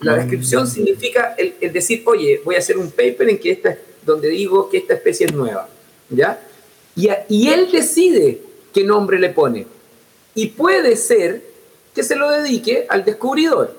La 0.00 0.16
descripción 0.16 0.66
significa 0.66 1.34
el, 1.38 1.54
el 1.60 1.72
decir, 1.72 2.02
oye, 2.06 2.40
voy 2.44 2.54
a 2.54 2.58
hacer 2.58 2.78
un 2.78 2.90
paper 2.90 3.28
en 3.30 3.38
que 3.38 3.50
esta, 3.50 3.76
donde 4.04 4.28
digo 4.28 4.68
que 4.70 4.78
esta 4.78 4.94
especie 4.94 5.26
es 5.26 5.32
nueva, 5.32 5.68
¿ya? 6.10 6.40
Y, 6.96 7.08
a- 7.08 7.24
y 7.28 7.48
él 7.48 7.68
decide 7.72 8.40
qué 8.72 8.84
nombre 8.84 9.18
le 9.18 9.30
pone. 9.30 9.66
Y 10.34 10.48
puede 10.48 10.96
ser 10.96 11.42
que 11.94 12.02
se 12.02 12.16
lo 12.16 12.30
dedique 12.30 12.86
al 12.88 13.04
descubridor. 13.04 13.74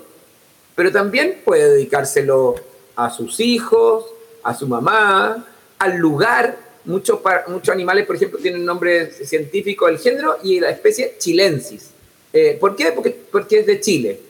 Pero 0.74 0.90
también 0.92 1.40
puede 1.44 1.70
dedicárselo 1.70 2.54
a 2.96 3.10
sus 3.10 3.40
hijos, 3.40 4.04
a 4.42 4.54
su 4.54 4.66
mamá, 4.66 5.46
al 5.78 5.96
lugar. 5.96 6.58
Muchos, 6.84 7.20
muchos 7.48 7.68
animales, 7.74 8.06
por 8.06 8.16
ejemplo, 8.16 8.38
tienen 8.38 8.64
nombre 8.64 9.10
científico 9.10 9.86
del 9.86 9.98
género 9.98 10.36
y 10.42 10.60
la 10.60 10.70
especie 10.70 11.14
chilensis. 11.18 11.90
Eh, 12.32 12.56
¿Por 12.60 12.76
qué? 12.76 12.92
Porque, 12.92 13.10
porque 13.32 13.60
es 13.60 13.66
de 13.66 13.80
Chile. 13.80 14.20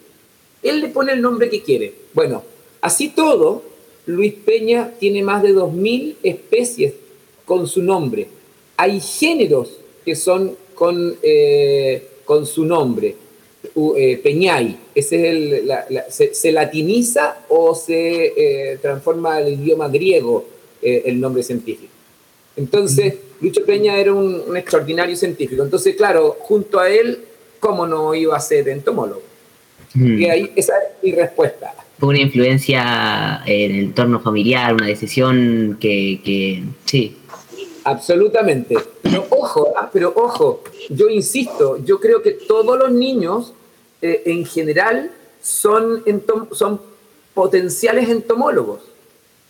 Él 0.69 0.81
le 0.81 0.89
pone 0.89 1.13
el 1.13 1.21
nombre 1.21 1.49
que 1.49 1.61
quiere. 1.61 1.93
Bueno, 2.13 2.43
así 2.81 3.09
todo, 3.09 3.63
Luis 4.05 4.33
Peña 4.33 4.93
tiene 4.99 5.21
más 5.23 5.43
de 5.43 5.53
2.000 5.53 6.15
especies 6.23 6.93
con 7.45 7.67
su 7.67 7.81
nombre. 7.81 8.27
Hay 8.77 8.99
géneros 8.99 9.77
que 10.05 10.15
son 10.15 10.55
con, 10.75 11.17
eh, 11.21 12.07
con 12.25 12.45
su 12.45 12.65
nombre. 12.65 13.15
Eh, 13.97 14.19
Peñay, 14.23 14.77
ese 14.95 15.15
es 15.15 15.23
el, 15.25 16.33
se, 16.33 16.51
latiniza 16.51 17.39
o 17.49 17.75
se 17.75 18.71
eh, 18.71 18.77
transforma 18.81 19.35
al 19.35 19.51
idioma 19.51 19.89
griego 19.89 20.45
el 20.81 21.19
nombre 21.19 21.43
científico. 21.43 21.91
Entonces, 22.55 23.15
Lucho 23.39 23.63
Peña 23.65 23.97
era 23.97 24.13
un, 24.13 24.57
extraordinario 24.57 25.15
científico. 25.15 25.63
Entonces, 25.63 25.95
claro, 25.95 26.37
junto 26.39 26.79
a 26.79 26.89
él, 26.89 27.19
¿cómo 27.59 27.85
no 27.85 28.13
iba 28.15 28.35
a 28.35 28.39
ser 28.39 28.67
entomólogo? 28.69 29.21
Y 29.95 30.25
ahí 30.25 30.51
esa 30.55 30.73
es 30.77 31.03
mi 31.03 31.11
respuesta 31.11 31.73
fue 31.99 32.09
una 32.09 32.19
influencia 32.19 33.41
en 33.45 33.71
el 33.71 33.83
entorno 33.85 34.19
familiar, 34.19 34.73
una 34.73 34.87
decisión 34.87 35.77
que, 35.79 36.21
que 36.23 36.63
sí. 36.85 37.17
Absolutamente. 37.83 38.77
Pero 39.01 39.25
ojo, 39.29 39.73
ah, 39.75 39.89
pero 39.91 40.13
ojo, 40.15 40.63
yo 40.89 41.09
insisto, 41.09 41.83
yo 41.83 41.99
creo 41.99 42.21
que 42.21 42.31
todos 42.31 42.77
los 42.77 42.91
niños 42.91 43.53
eh, 44.01 44.23
en 44.25 44.45
general 44.45 45.11
son, 45.41 46.03
son 46.51 46.81
potenciales 47.33 48.09
entomólogos. 48.09 48.81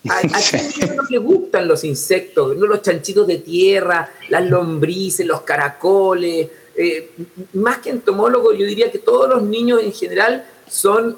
A, 0.08 0.20
a 0.20 0.22
no 0.96 1.04
le 1.10 1.18
gustan 1.18 1.68
los 1.68 1.84
insectos, 1.84 2.56
no 2.56 2.66
los 2.66 2.82
chanchitos 2.82 3.28
de 3.28 3.40
tierra, 3.40 4.10
las 4.30 4.50
lombrices, 4.50 5.26
los 5.26 5.42
caracoles. 5.42 6.48
Eh, 6.80 7.10
más 7.54 7.80
que 7.80 7.90
entomólogos, 7.90 8.56
yo 8.56 8.66
diría 8.66 8.92
que 8.92 9.00
todos 9.00 9.28
los 9.28 9.42
niños 9.42 9.82
en 9.82 9.92
general 9.92 10.46
son 10.70 11.18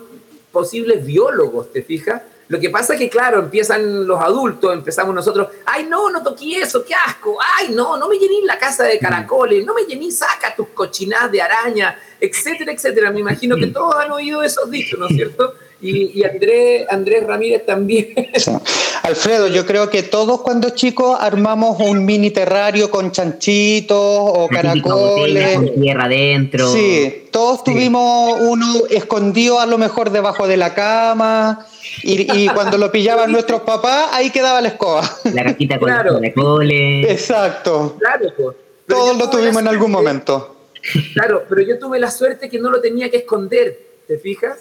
posibles 0.54 1.06
biólogos, 1.06 1.72
¿te 1.74 1.84
fijas? 1.84 2.22
Lo 2.48 2.60
que 2.60 2.70
pasa 2.70 2.94
es 2.94 3.00
que, 3.00 3.10
claro, 3.10 3.40
empiezan 3.40 4.08
los 4.08 4.20
adultos, 4.20 4.74
empezamos 4.74 5.14
nosotros, 5.14 5.50
ay, 5.66 5.86
no, 5.86 6.10
no 6.10 6.24
toqué 6.24 6.62
eso, 6.62 6.84
qué 6.84 6.96
asco, 6.96 7.38
ay, 7.58 7.70
no, 7.76 7.98
no 7.98 8.08
me 8.08 8.18
llené 8.18 8.42
la 8.44 8.58
casa 8.58 8.86
de 8.86 8.98
caracoles, 8.98 9.64
no 9.64 9.76
me 9.76 9.84
llené, 9.84 10.10
saca 10.12 10.56
tus 10.56 10.70
cochinadas 10.70 11.32
de 11.32 11.42
araña, 11.42 12.00
etcétera, 12.20 12.72
etcétera. 12.72 13.12
Me 13.12 13.20
imagino 13.20 13.56
que 13.56 13.68
todos 13.68 13.96
han 13.98 14.12
oído 14.12 14.42
esos 14.42 14.72
dichos, 14.72 14.98
¿no 14.98 15.08
es 15.08 15.16
cierto? 15.16 15.54
Y, 15.82 16.24
Andrés, 16.24 16.86
Andrés 16.90 17.26
Ramírez 17.26 17.66
también. 17.66 18.14
Alfredo, 19.04 19.48
yo 19.48 19.66
creo 19.66 19.90
que 19.90 20.04
todos 20.04 20.42
cuando 20.42 20.72
chicos 20.72 21.18
armamos 21.20 21.80
un 21.80 22.06
mini 22.06 22.32
terrario 22.32 22.92
con 22.92 23.12
chanchitos 23.12 23.98
o 23.98 24.48
caracoles. 24.50 25.56
Con 25.56 25.82
tierra 25.82 26.06
adentro. 26.06 26.72
Sí, 26.74 27.28
todos 27.32 27.64
tuvimos 27.64 28.40
uno 28.42 28.66
escondido 28.90 29.62
a 29.62 29.66
lo 29.66 29.78
mejor 29.78 30.10
debajo 30.10 30.48
de 30.48 30.58
la 30.58 30.74
cama. 30.74 31.66
Y, 32.04 32.48
cuando 32.50 32.78
lo 32.78 32.92
pillaban 32.92 33.32
nuestros 33.32 33.62
papás, 33.62 34.10
ahí 34.12 34.32
quedaba 34.32 34.60
la 34.60 34.70
escoba. 34.70 35.10
La 35.34 35.44
cajita 35.44 35.80
con 35.80 35.90
caracoles. 35.90 37.10
Exacto. 37.10 37.96
Claro, 38.00 38.28
pues. 38.36 38.56
Todos 38.86 39.18
lo 39.18 39.30
tuvimos 39.30 39.62
en 39.62 39.68
algún 39.68 39.92
momento. 39.92 40.56
Claro, 41.14 41.44
pero 41.48 41.62
yo 41.62 41.78
tuve 41.78 42.00
la 42.00 42.10
suerte 42.10 42.50
que 42.50 42.60
no 42.60 42.70
lo 42.70 42.82
tenía 42.82 43.10
que 43.10 43.18
esconder, 43.18 43.80
¿te 44.08 44.18
fijas? 44.18 44.58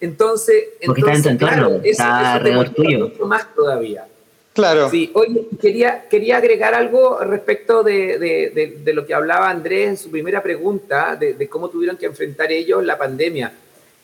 Entonces, 0.00 0.64
Porque 0.84 1.00
está 1.00 1.14
en 1.14 1.22
tu 1.22 1.28
entorno, 1.28 1.80
está 1.82 2.34
alrededor 2.34 2.70
tuyo. 2.70 3.08
Mucho 3.08 3.26
más 3.26 3.54
todavía. 3.54 4.06
Claro. 4.52 4.90
Sí, 4.90 5.10
oye, 5.14 5.46
quería, 5.60 6.08
quería 6.08 6.38
agregar 6.38 6.74
algo 6.74 7.20
respecto 7.20 7.84
de, 7.84 8.18
de, 8.18 8.80
de, 8.82 8.92
lo 8.92 9.06
que 9.06 9.14
hablaba 9.14 9.48
Andrés 9.48 9.88
en 9.88 9.96
su 9.96 10.10
primera 10.10 10.42
pregunta, 10.42 11.14
de, 11.14 11.48
cómo 11.48 11.68
tuvieron 11.68 11.96
que 11.96 12.06
enfrentar 12.06 12.50
ellos 12.50 12.84
la 12.84 12.98
pandemia. 12.98 13.52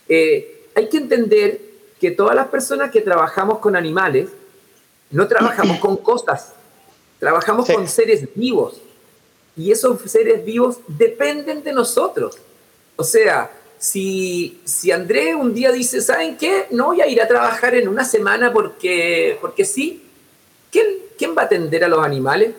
Eh, 0.09 0.69
hay 0.77 0.89
que 0.89 0.99
entender 0.99 1.61
que 2.01 2.13
todas 2.13 2.37
las 2.37 2.49
personas 2.49 2.91
que 2.91 3.01
trabajamos 3.01 3.59
con 3.59 3.75
animales, 3.75 4.29
no 5.11 5.27
trabajamos 5.27 5.79
con 5.79 5.97
cosas, 5.97 6.55
trabajamos 7.19 7.67
con 7.67 7.89
seres 7.89 8.29
vivos. 8.35 8.81
Y 9.57 9.73
esos 9.73 10.01
seres 10.03 10.45
vivos 10.45 10.79
dependen 10.87 11.63
de 11.63 11.73
nosotros. 11.73 12.39
O 12.97 13.03
sea, 13.03 13.51
si, 13.85 14.63
si 14.65 14.91
Andrés 14.93 15.35
un 15.35 15.53
día 15.53 15.71
dice, 15.71 16.01
¿saben 16.01 16.39
qué? 16.39 16.69
No 16.71 16.87
voy 16.87 17.03
a 17.03 17.07
ir 17.07 17.21
a 17.21 17.29
trabajar 17.29 17.75
en 17.75 17.87
una 17.87 18.03
semana 18.03 18.51
porque, 18.51 19.37
porque 19.43 19.67
sí, 19.67 20.03
¿quién, 20.73 20.87
quién 21.19 21.37
va 21.37 21.43
a 21.43 21.45
atender 21.45 21.85
a 21.85 21.89
los 21.89 22.03
animales? 22.03 22.55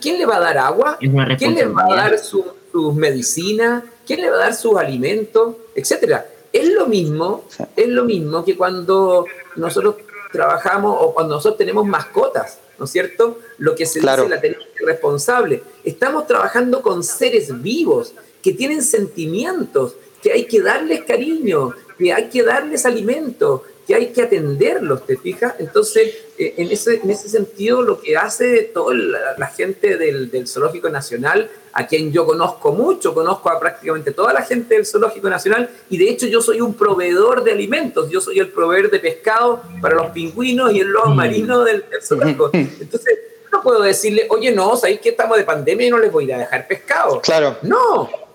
¿Quién 0.00 0.18
le 0.18 0.24
va 0.24 0.36
a 0.36 0.40
dar 0.40 0.58
agua? 0.58 0.98
¿Quién 1.36 1.56
le 1.56 1.66
va 1.66 1.82
a 1.90 1.96
dar 1.96 2.18
sus 2.20 2.44
su 2.70 2.92
medicinas? 2.92 3.82
¿Quién 4.06 4.20
le 4.20 4.30
va 4.30 4.36
a 4.36 4.40
dar 4.40 4.54
sus 4.54 4.76
alimentos? 4.76 5.56
Etcétera. 5.74 6.24
Es 6.52 6.68
lo 6.72 6.86
mismo, 6.86 7.48
es 7.74 7.88
lo 7.88 8.04
mismo 8.04 8.44
que 8.44 8.56
cuando 8.56 9.26
nosotros 9.56 9.96
trabajamos 10.30 10.96
o 11.00 11.12
cuando 11.12 11.34
nosotros 11.34 11.58
tenemos 11.58 11.84
mascotas, 11.86 12.60
¿no 12.78 12.84
es 12.84 12.92
cierto? 12.92 13.40
Lo 13.58 13.74
que 13.74 13.84
se 13.84 13.98
dice 13.98 14.28
la 14.28 14.40
tenencia 14.40 14.68
responsable. 14.86 15.64
Estamos 15.82 16.28
trabajando 16.28 16.82
con 16.82 17.02
seres 17.02 17.60
vivos 17.60 18.14
que 18.46 18.52
tienen 18.52 18.80
sentimientos, 18.80 19.96
que 20.22 20.32
hay 20.32 20.44
que 20.44 20.60
darles 20.60 21.02
cariño, 21.04 21.74
que 21.98 22.12
hay 22.12 22.28
que 22.28 22.42
darles 22.42 22.86
alimento, 22.86 23.64
que 23.86 23.94
hay 23.94 24.06
que 24.08 24.22
atenderlos, 24.22 25.06
¿te 25.06 25.16
fijas? 25.16 25.54
Entonces, 25.60 26.12
eh, 26.36 26.54
en, 26.56 26.70
ese, 26.72 26.96
en 26.96 27.08
ese 27.08 27.28
sentido, 27.28 27.82
lo 27.82 28.00
que 28.00 28.16
hace 28.16 28.62
toda 28.62 28.94
la, 28.94 29.46
gente 29.46 29.96
del, 29.96 30.28
del, 30.28 30.48
Zoológico 30.48 30.88
Nacional, 30.88 31.48
a 31.72 31.86
quien 31.86 32.12
yo 32.12 32.26
conozco 32.26 32.72
mucho, 32.72 33.14
conozco 33.14 33.48
a 33.48 33.60
prácticamente 33.60 34.10
toda 34.10 34.32
la 34.32 34.42
gente 34.42 34.74
del 34.74 34.86
Zoológico 34.86 35.30
Nacional, 35.30 35.70
y 35.88 35.98
de 35.98 36.08
hecho 36.10 36.26
yo 36.26 36.42
soy 36.42 36.60
un 36.60 36.74
proveedor 36.74 37.44
de 37.44 37.52
alimentos, 37.52 38.10
yo 38.10 38.20
soy 38.20 38.40
el 38.40 38.48
proveedor 38.48 38.90
de 38.90 38.98
pescado 38.98 39.62
para 39.80 39.94
los 39.94 40.10
pingüinos 40.10 40.72
y 40.72 40.80
el 40.80 40.88
lobo 40.88 41.10
mm. 41.10 41.16
marino 41.16 41.62
del, 41.62 41.84
zoológico. 42.02 42.50
Entonces, 42.52 43.18
no 43.52 43.62
puedo 43.62 43.82
decirle, 43.82 44.26
oye, 44.30 44.50
no, 44.50 44.76
sabéis 44.76 44.98
que 44.98 45.10
estamos 45.10 45.38
de 45.38 45.44
pandemia 45.44 45.86
y 45.86 45.90
no 45.90 45.98
les 45.98 46.10
voy 46.10 46.30
a 46.32 46.38
dejar 46.38 46.66
pescado. 46.66 47.20
Claro. 47.20 47.56
No, 47.62 48.25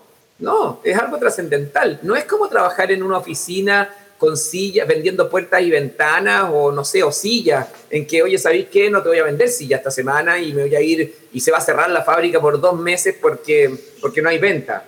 no, 0.42 0.80
es 0.82 0.98
algo 0.98 1.18
trascendental. 1.18 2.00
No 2.02 2.16
es 2.16 2.24
como 2.24 2.48
trabajar 2.48 2.90
en 2.90 3.02
una 3.02 3.18
oficina 3.18 3.88
con 4.18 4.36
sillas, 4.36 4.86
vendiendo 4.86 5.30
puertas 5.30 5.62
y 5.62 5.70
ventanas 5.70 6.48
o 6.52 6.72
no 6.72 6.84
sé, 6.84 7.02
o 7.02 7.12
sillas, 7.12 7.68
en 7.88 8.06
que, 8.06 8.22
oye, 8.22 8.36
¿sabéis 8.38 8.66
qué? 8.70 8.90
No 8.90 9.02
te 9.02 9.08
voy 9.08 9.18
a 9.18 9.24
vender 9.24 9.48
silla 9.48 9.76
esta 9.76 9.90
semana 9.90 10.38
y 10.40 10.52
me 10.52 10.62
voy 10.62 10.74
a 10.74 10.80
ir 10.80 11.28
y 11.32 11.40
se 11.40 11.52
va 11.52 11.58
a 11.58 11.60
cerrar 11.60 11.90
la 11.90 12.02
fábrica 12.02 12.40
por 12.40 12.60
dos 12.60 12.78
meses 12.78 13.16
porque, 13.20 13.72
porque 14.00 14.20
no 14.20 14.28
hay 14.28 14.38
venta. 14.38 14.84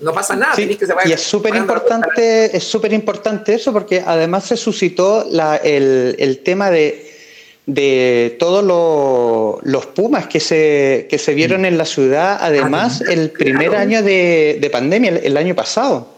No 0.00 0.12
pasa 0.12 0.34
nada, 0.34 0.54
que 0.54 0.76
se 0.76 0.94
Y 1.04 1.12
es 1.12 1.20
súper 1.20 1.54
importante, 1.54 2.56
es 2.56 2.64
súper 2.64 2.92
importante 2.92 3.54
eso 3.54 3.72
porque 3.72 4.02
además 4.04 4.46
se 4.46 4.56
suscitó 4.56 5.24
el, 5.62 6.16
el 6.18 6.38
tema 6.40 6.70
de 6.70 7.11
de 7.66 8.36
todos 8.40 9.60
los 9.62 9.86
pumas 9.86 10.26
que 10.26 10.40
se, 10.40 11.06
que 11.08 11.18
se 11.18 11.34
vieron 11.34 11.64
en 11.64 11.78
la 11.78 11.84
ciudad, 11.84 12.38
además, 12.40 13.00
el 13.02 13.30
primer 13.30 13.76
año 13.76 14.02
de, 14.02 14.68
pandemia, 14.72 15.20
el, 15.22 15.36
año 15.36 15.54
pasado. 15.54 16.08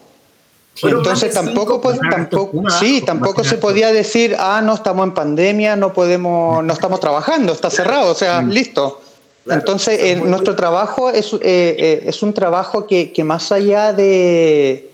Entonces 0.83 1.33
tampoco, 1.33 1.81
tampoco, 2.11 2.71
sí, 2.71 3.03
tampoco 3.03 3.45
se 3.45 3.59
podía 3.59 3.93
decir, 3.93 4.35
ah, 4.39 4.61
no 4.65 4.75
estamos 4.75 5.07
en 5.07 5.15
pandemia, 5.15 5.77
no 5.77 5.93
podemos, 5.93 6.65
no 6.65 6.73
estamos 6.73 6.99
trabajando, 6.99 7.53
está 7.53 7.71
cerrado, 7.71 8.13
o 8.13 8.15
sea, 8.15 8.43
listo. 8.43 9.01
Entonces, 9.47 10.19
nuestro 10.23 10.57
trabajo 10.57 11.11
es, 11.11 11.35
eh, 11.35 11.39
eh, 11.43 12.05
es 12.07 12.23
un 12.23 12.33
trabajo 12.33 12.87
que, 12.87 13.13
que 13.13 13.23
más 13.23 13.53
allá 13.53 13.93
de, 13.93 14.91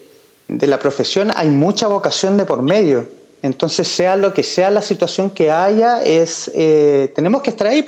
de 0.49 0.67
la 0.67 0.81
profesión 0.81 1.31
hay 1.35 1.49
mucha 1.49 1.87
vocación 1.87 2.37
de 2.37 2.45
por 2.45 2.63
medio. 2.63 3.20
Entonces, 3.43 3.89
sea 3.89 4.17
lo 4.17 4.35
que 4.35 4.43
sea 4.43 4.71
la 4.71 4.83
situación 4.83 5.31
que 5.31 5.51
haya, 5.51 6.03
es 6.03 6.51
eh, 6.55 7.11
tenemos 7.15 7.43
que 7.43 7.51
estar 7.51 7.67
ahí. 7.67 7.85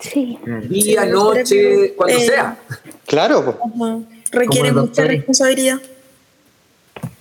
Sí. 0.00 0.38
Día, 0.68 1.06
noche, 1.06 1.94
cuando 1.96 2.18
eh, 2.18 2.26
sea. 2.26 2.58
Claro. 3.06 3.58
Requiere 4.30 4.72
mucha 4.72 5.04
responsabilidad. 5.04 5.80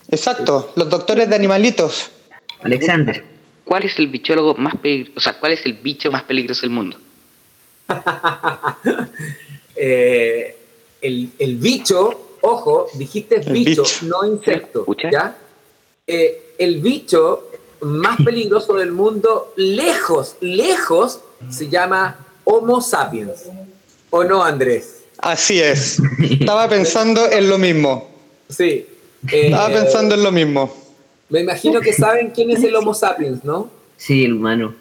Exacto, 0.09 0.73
los 0.75 0.89
doctores 0.89 1.29
de 1.29 1.35
animalitos. 1.35 2.11
Alexander. 2.61 3.23
¿Cuál 3.63 3.83
es 3.83 3.97
el 3.97 4.07
bichólogo 4.07 4.53
más 4.55 4.75
peligroso, 4.77 5.17
o 5.17 5.19
sea, 5.19 5.39
cuál 5.39 5.53
es 5.53 5.65
el 5.65 5.73
bicho 5.73 6.11
más 6.11 6.23
peligroso 6.23 6.61
del 6.61 6.71
mundo? 6.71 6.97
Eh, 9.77 10.55
el, 11.01 11.31
el, 11.37 11.57
bicho, 11.57 12.37
ojo, 12.39 12.87
dijiste 12.93 13.39
bicho, 13.39 13.83
no 14.03 14.25
insecto. 14.25 14.85
¿ya? 15.11 15.35
El 16.07 16.81
bicho 16.81 17.49
más 17.81 18.17
peligroso 18.25 18.73
del 18.75 18.91
mundo, 18.91 19.53
lejos, 19.55 20.35
lejos, 20.39 21.21
se 21.49 21.69
llama 21.69 22.17
Homo 22.43 22.81
sapiens. 22.81 23.43
¿O 24.09 24.23
no, 24.23 24.43
Andrés? 24.43 25.03
Así 25.17 25.61
es. 25.61 25.99
Estaba 26.21 26.69
pensando 26.69 27.29
en 27.29 27.49
lo 27.49 27.57
mismo. 27.57 28.09
Sí. 28.49 28.87
Eh, 29.31 29.47
Estaba 29.47 29.69
pensando 29.69 30.15
en 30.15 30.23
lo 30.23 30.31
mismo. 30.31 30.73
Me 31.29 31.39
imagino 31.39 31.81
que 31.81 31.91
saben 31.91 32.29
quién 32.29 32.51
es 32.51 32.63
el 32.63 32.75
Homo 32.75 32.93
sapiens, 32.93 33.43
¿no? 33.43 33.71
Sí, 33.97 34.25
el 34.25 34.33
humano. 34.33 34.75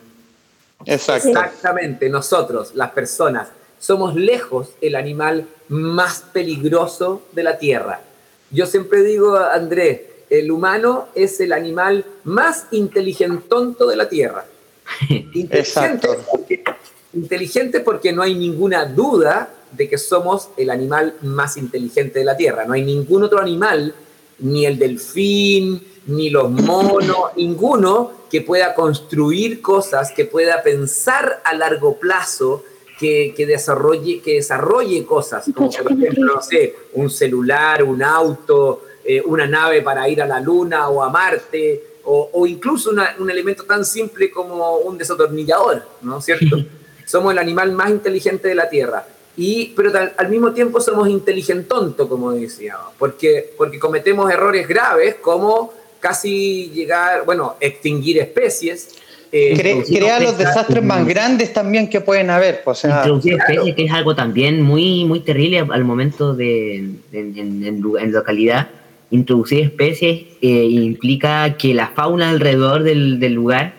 Exacto. 0.84 1.28
Exactamente, 1.28 2.10
nosotros, 2.10 2.74
las 2.74 2.90
personas, 2.90 3.48
somos 3.78 4.14
lejos 4.14 4.70
el 4.82 4.96
animal 4.96 5.46
más 5.68 6.24
peligroso 6.32 7.22
de 7.32 7.42
la 7.42 7.58
Tierra. 7.58 8.02
Yo 8.50 8.66
siempre 8.66 9.02
digo, 9.02 9.36
Andrés, 9.36 10.00
el 10.40 10.50
humano 10.50 11.08
es 11.14 11.40
el 11.40 11.52
animal 11.52 12.04
más 12.24 12.66
inteligentonto 12.70 13.86
de 13.86 13.96
la 13.96 14.08
Tierra. 14.08 14.46
Inteligente 15.08 16.08
porque, 16.30 16.64
inteligente 17.12 17.80
porque 17.80 18.12
no 18.12 18.22
hay 18.22 18.34
ninguna 18.34 18.84
duda 18.84 19.48
de 19.72 19.88
que 19.88 19.98
somos 19.98 20.50
el 20.56 20.70
animal 20.70 21.16
más 21.22 21.56
inteligente 21.56 22.18
de 22.20 22.24
la 22.24 22.36
Tierra. 22.36 22.64
No 22.64 22.74
hay 22.74 22.82
ningún 22.82 23.24
otro 23.24 23.40
animal, 23.40 23.94
ni 24.38 24.66
el 24.66 24.78
delfín, 24.78 25.82
ni 26.06 26.30
los 26.30 26.50
monos, 26.50 27.32
ninguno 27.36 28.24
que 28.30 28.40
pueda 28.40 28.74
construir 28.74 29.60
cosas, 29.62 30.12
que 30.12 30.24
pueda 30.24 30.62
pensar 30.62 31.40
a 31.44 31.54
largo 31.54 31.98
plazo, 31.98 32.64
que, 32.98 33.34
que 33.36 33.46
desarrolle, 33.46 34.20
que 34.20 34.34
desarrolle 34.34 35.04
cosas, 35.04 35.46
como 35.54 35.70
por 35.70 35.92
ejemplo, 35.98 36.34
no 36.36 36.42
sé, 36.42 36.74
un 36.94 37.10
celular, 37.10 37.82
un 37.82 38.02
auto, 38.02 38.82
eh, 39.04 39.20
una 39.24 39.46
nave 39.46 39.82
para 39.82 40.08
ir 40.08 40.20
a 40.22 40.26
la 40.26 40.40
Luna 40.40 40.88
o 40.88 41.02
a 41.02 41.10
Marte, 41.10 41.82
o, 42.04 42.30
o 42.32 42.46
incluso 42.46 42.90
una- 42.90 43.14
un 43.18 43.30
elemento 43.30 43.64
tan 43.64 43.84
simple 43.84 44.30
como 44.30 44.76
un 44.78 44.96
desatornillador, 44.98 45.82
¿no 46.02 46.18
es 46.18 46.24
cierto? 46.24 46.56
somos 47.06 47.32
el 47.32 47.38
animal 47.38 47.72
más 47.72 47.90
inteligente 47.90 48.48
de 48.48 48.54
la 48.54 48.68
Tierra. 48.68 49.06
Y, 49.36 49.72
pero 49.76 49.90
tal- 49.90 50.12
al 50.16 50.28
mismo 50.28 50.52
tiempo 50.52 50.80
somos 50.80 51.08
inteligentonto, 51.08 52.08
como 52.08 52.32
decíamos, 52.32 52.92
porque, 52.98 53.52
porque 53.56 53.78
cometemos 53.78 54.30
errores 54.30 54.66
graves 54.68 55.16
como 55.16 55.72
casi 56.00 56.70
llegar, 56.74 57.24
bueno, 57.24 57.56
extinguir 57.60 58.18
especies. 58.18 58.90
eh, 59.32 59.54
Cre- 59.56 59.66
introducir 59.70 59.98
crea 59.98 60.20
los 60.20 60.38
desastres 60.38 60.84
más 60.84 61.04
grandes 61.06 61.52
también 61.52 61.90
que 61.90 62.00
pueden 62.00 62.30
haber. 62.30 62.62
pues, 62.62 62.78
O 62.78 62.80
sea, 62.82 62.98
Introducir 62.98 63.34
claro. 63.36 63.52
especies, 63.52 63.74
que 63.76 63.84
es 63.86 63.92
algo 63.92 64.14
también 64.14 64.62
muy, 64.62 65.04
muy 65.04 65.20
terrible 65.20 65.58
al 65.68 65.84
momento 65.84 66.34
de 66.34 66.76
en, 66.76 67.02
en- 67.12 67.64
en 67.64 67.84
en 67.98 68.12
localidad. 68.12 68.68
Introducir 69.10 69.60
especies 69.60 70.22
eh, 70.42 70.48
implica 70.70 71.56
que 71.56 71.72
la 71.74 71.88
fauna 71.88 72.30
alrededor 72.30 72.82
del, 72.82 73.20
del 73.20 73.34
lugar 73.34 73.74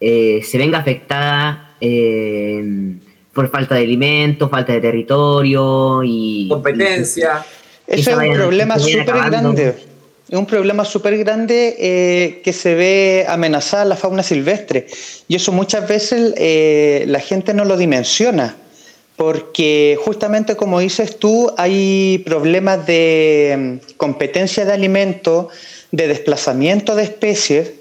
eh, 0.00 0.40
se 0.44 0.58
venga 0.58 0.78
afectada 0.78 1.74
eh, 1.80 2.62
por 3.32 3.50
falta 3.50 3.74
de 3.74 3.82
alimentos, 3.82 4.50
falta 4.50 4.72
de 4.72 4.80
territorio 4.80 6.02
y 6.04 6.46
competencia. 6.48 7.44
Eso 7.86 8.10
es 8.10 8.16
un 8.16 8.22
vayan- 8.22 8.36
problema 8.36 8.78
súper 8.78 9.04
grande. 9.06 9.74
Es 10.28 10.38
un 10.38 10.44
problema 10.46 10.84
súper 10.84 11.16
grande 11.16 11.74
eh, 11.78 12.42
que 12.44 12.52
se 12.52 12.74
ve 12.74 13.24
amenazada 13.26 13.86
la 13.86 13.96
fauna 13.96 14.22
silvestre. 14.22 14.86
Y 15.26 15.34
eso 15.36 15.52
muchas 15.52 15.88
veces 15.88 16.34
eh, 16.36 17.04
la 17.08 17.18
gente 17.20 17.54
no 17.54 17.64
lo 17.64 17.76
dimensiona. 17.78 18.54
Porque 19.18 19.98
justamente 20.00 20.54
como 20.54 20.78
dices 20.78 21.18
tú, 21.18 21.52
hay 21.56 22.22
problemas 22.24 22.86
de 22.86 23.80
mm, 23.82 23.96
competencia 23.96 24.64
de 24.64 24.72
alimentos, 24.72 25.48
de 25.90 26.06
desplazamiento 26.06 26.94
de 26.94 27.02
especies, 27.02 27.72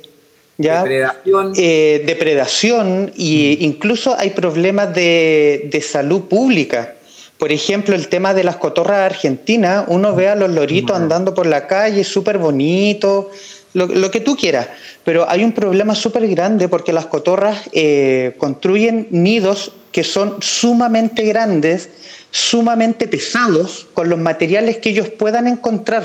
¿ya? 0.57 0.81
Depredación. 0.81 1.53
eh, 1.55 2.03
depredación 2.07 3.11
e 3.15 3.57
incluso 3.61 4.15
hay 4.17 4.31
problemas 4.31 4.95
de, 4.95 5.69
de 5.71 5.81
salud 5.81 6.23
pública. 6.23 6.95
Por 7.37 7.51
ejemplo, 7.51 7.93
el 7.93 8.07
tema 8.07 8.33
de 8.33 8.43
las 8.43 8.55
cotorras 8.55 9.01
argentinas, 9.01 9.85
uno 9.89 10.15
ve 10.15 10.29
a 10.29 10.35
los 10.35 10.49
loritos 10.49 10.97
andando 10.97 11.35
por 11.35 11.45
la 11.45 11.67
calle, 11.67 12.03
súper 12.03 12.39
bonito, 12.39 13.29
lo, 13.77 13.85
lo 13.87 14.09
que 14.11 14.19
tú 14.19 14.35
quieras, 14.35 14.67
pero 15.05 15.29
hay 15.29 15.43
un 15.43 15.51
problema 15.51 15.93
súper 15.93 16.27
grande 16.27 16.67
porque 16.67 16.91
las 16.91 17.05
cotorras 17.05 17.57
eh, 17.73 18.33
construyen 18.37 19.07
nidos 19.11 19.71
que 19.91 20.03
son 20.03 20.37
sumamente 20.41 21.23
grandes, 21.23 21.89
sumamente 22.31 23.07
pesados, 23.07 23.87
con 23.93 24.09
los 24.09 24.19
materiales 24.19 24.77
que 24.77 24.89
ellos 24.89 25.09
puedan 25.09 25.45
encontrar. 25.47 26.03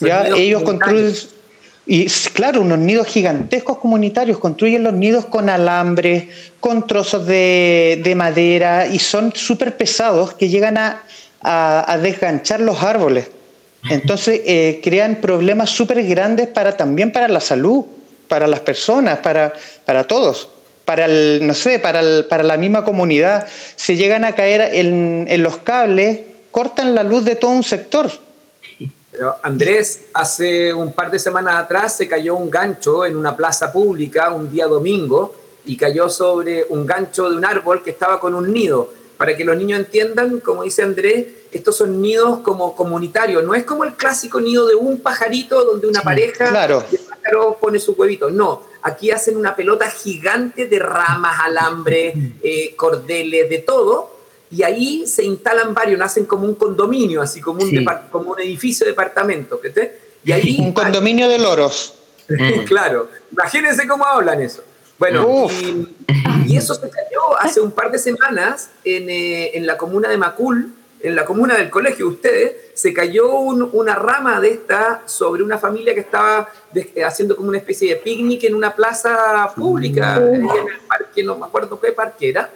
¿ya? 0.00 0.22
Ellos 0.36 0.62
construyen 0.62 1.14
y 1.86 2.06
claro, 2.32 2.62
unos 2.62 2.78
nidos 2.78 3.06
gigantescos 3.08 3.76
comunitarios, 3.78 4.38
construyen 4.38 4.82
los 4.84 4.94
nidos 4.94 5.26
con 5.26 5.50
alambre, 5.50 6.28
con 6.60 6.86
trozos 6.86 7.26
de, 7.26 8.00
de 8.02 8.14
madera 8.14 8.86
y 8.86 8.98
son 8.98 9.32
súper 9.34 9.76
pesados 9.76 10.32
que 10.32 10.48
llegan 10.48 10.78
a, 10.78 11.02
a- 11.42 11.92
a 11.92 11.98
desganchar 11.98 12.60
los 12.60 12.82
árboles. 12.82 13.28
Entonces 13.90 14.40
eh, 14.44 14.80
crean 14.82 15.16
problemas 15.16 15.70
súper 15.70 16.02
grandes 16.04 16.48
para, 16.48 16.76
también 16.76 17.12
para 17.12 17.28
la 17.28 17.40
salud, 17.40 17.84
para 18.28 18.46
las 18.46 18.60
personas, 18.60 19.18
para, 19.18 19.52
para 19.84 20.04
todos, 20.04 20.48
para 20.84 21.04
el, 21.04 21.46
no 21.46 21.54
sé, 21.54 21.78
para, 21.78 22.00
el- 22.00 22.24
para 22.26 22.42
la 22.42 22.56
misma 22.56 22.84
comunidad. 22.84 23.46
Se 23.76 23.96
llegan 23.96 24.24
a 24.24 24.34
caer 24.34 24.74
en, 24.74 25.26
en 25.28 25.42
los 25.42 25.58
cables, 25.58 26.20
cortan 26.50 26.94
la 26.94 27.02
luz 27.02 27.24
de 27.24 27.36
todo 27.36 27.50
un 27.50 27.62
sector. 27.62 28.10
Pero 29.10 29.36
Andrés, 29.42 30.06
hace 30.12 30.72
un 30.74 30.92
par 30.92 31.10
de 31.10 31.18
semanas 31.18 31.54
atrás 31.56 31.96
se 31.96 32.08
cayó 32.08 32.34
un 32.36 32.50
gancho 32.50 33.04
en 33.04 33.16
una 33.16 33.36
plaza 33.36 33.72
pública 33.72 34.30
un 34.30 34.50
día 34.50 34.66
domingo 34.66 35.34
y 35.66 35.76
cayó 35.76 36.08
sobre 36.08 36.64
un 36.68 36.84
gancho 36.84 37.30
de 37.30 37.36
un 37.36 37.44
árbol 37.44 37.82
que 37.82 37.90
estaba 37.90 38.18
con 38.18 38.34
un 38.34 38.52
nido. 38.52 38.92
Para 39.24 39.38
que 39.38 39.44
los 39.46 39.56
niños 39.56 39.78
entiendan, 39.78 40.40
como 40.40 40.64
dice 40.64 40.82
Andrés, 40.82 41.24
estos 41.50 41.78
son 41.78 42.02
nidos 42.02 42.40
como 42.40 42.76
comunitarios, 42.76 43.42
no 43.42 43.54
es 43.54 43.64
como 43.64 43.84
el 43.84 43.94
clásico 43.94 44.38
nido 44.38 44.66
de 44.66 44.74
un 44.74 45.00
pajarito 45.00 45.64
donde 45.64 45.86
una 45.86 46.02
pareja 46.02 46.50
claro. 46.50 46.84
de 46.90 46.98
pájaro 46.98 47.56
pone 47.58 47.78
su 47.78 47.92
huevito. 47.92 48.28
No, 48.28 48.64
aquí 48.82 49.10
hacen 49.10 49.38
una 49.38 49.56
pelota 49.56 49.90
gigante 49.90 50.66
de 50.66 50.78
ramas, 50.78 51.40
alambre, 51.42 52.12
eh, 52.42 52.74
cordeles, 52.76 53.48
de 53.48 53.60
todo, 53.60 54.14
y 54.50 54.62
ahí 54.62 55.06
se 55.06 55.24
instalan 55.24 55.72
varios, 55.72 55.98
nacen 55.98 56.26
como 56.26 56.44
un 56.44 56.56
condominio, 56.56 57.22
así 57.22 57.40
como 57.40 57.62
un, 57.62 57.70
Sí. 57.70 57.82
como 58.12 58.32
un 58.32 58.40
edificio 58.40 58.84
de 58.84 58.92
departamento. 58.92 59.58
¿viste? 59.58 60.00
Y 60.22 60.32
ahí, 60.32 60.58
Un 60.60 60.74
condominio 60.74 61.30
de 61.30 61.38
loros. 61.38 61.94
Claro, 62.66 63.08
imagínense 63.32 63.88
cómo 63.88 64.04
hablan 64.04 64.42
eso. 64.42 64.62
Bueno, 64.98 65.48
y, 65.50 65.88
y 66.46 66.56
eso 66.58 66.74
se 66.74 66.90
hace 67.38 67.60
un 67.60 67.72
par 67.72 67.90
de 67.90 67.98
semanas 67.98 68.70
en, 68.84 69.08
eh, 69.10 69.56
en 69.56 69.66
la 69.66 69.76
comuna 69.76 70.08
de 70.08 70.16
Macul, 70.16 70.72
en 71.00 71.14
la 71.14 71.24
comuna 71.26 71.56
del 71.56 71.68
colegio 71.68 72.06
de 72.06 72.12
ustedes, 72.14 72.52
se 72.72 72.94
cayó 72.94 73.30
un- 73.38 73.68
una 73.74 73.94
rama 73.94 74.40
de 74.40 74.52
esta 74.52 75.02
sobre 75.04 75.42
una 75.42 75.58
familia 75.58 75.92
que 75.94 76.00
estaba 76.00 76.48
de- 76.72 77.04
haciendo 77.04 77.36
como 77.36 77.50
una 77.50 77.58
especie 77.58 77.90
de 77.94 78.00
picnic 78.00 78.44
en 78.44 78.54
una 78.54 78.74
plaza 78.74 79.52
pública, 79.54 80.14
ahí 80.16 80.22
en 80.34 80.68
el 80.68 80.80
parque, 80.88 81.22
no 81.22 81.36
me 81.36 81.44
acuerdo 81.46 81.78
qué 81.78 81.92
parque 81.92 82.30
era, 82.30 82.48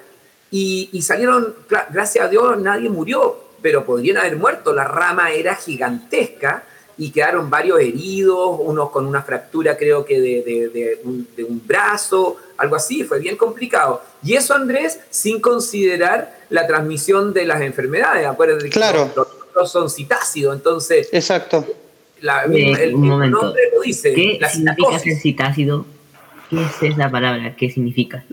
y, 0.50 0.88
y 0.92 1.02
salieron, 1.02 1.54
gracias 1.90 2.24
a 2.24 2.28
Dios 2.28 2.58
nadie 2.58 2.88
murió, 2.88 3.36
pero 3.60 3.84
podrían 3.84 4.16
haber 4.16 4.36
muerto, 4.36 4.72
la 4.72 4.84
rama 4.84 5.30
era 5.30 5.54
gigantesca 5.54 6.62
y 6.98 7.11
quedaron 7.11 7.48
varios 7.48 7.78
heridos, 7.80 8.58
unos 8.61 8.90
con 8.90 9.06
una 9.06 9.22
fractura 9.22 9.76
creo 9.76 10.04
que 10.04 10.20
de, 10.20 10.42
de- 10.42 10.68
de 10.68 11.00
un, 11.04 11.28
de 11.37 11.44
un 11.44 11.62
brazo, 11.64 12.37
algo 12.56 12.74
así, 12.76 13.04
fue 13.04 13.20
bien 13.20 13.37
complicado. 13.37 14.02
Y 14.24 14.34
eso, 14.34 14.52
Andrés, 14.54 14.98
sin 15.11 15.40
considerar 15.40 16.37
la 16.50 16.66
transmisión 16.66 17.32
de 17.32 17.44
las 17.46 17.61
enfermedades, 17.62 18.26
acuérdense 18.26 18.64
que 18.66 18.70
Claro. 18.72 19.11
los 19.14 19.28
otros 19.48 19.70
son 19.70 19.88
citácidos, 19.88 20.56
entonces 20.56 21.08
Exacto. 21.12 21.64
la- 22.20 22.44
Eh, 22.46 22.72
el, 22.84 22.94
un 22.96 23.06
momento. 23.08 23.42
nombre 23.42 23.62
lo 23.74 23.80
dice, 23.82 24.12
¿Qué 24.12 24.38
la 24.40 24.48
significa 24.50 24.98
ser 24.98 25.16
citácido? 25.20 25.87
¿Qué 26.50 26.56
es 26.62 26.92
esa 26.94 27.08
palabra? 27.11 27.54
¿Qué 27.56 27.70
significa? 27.70 28.24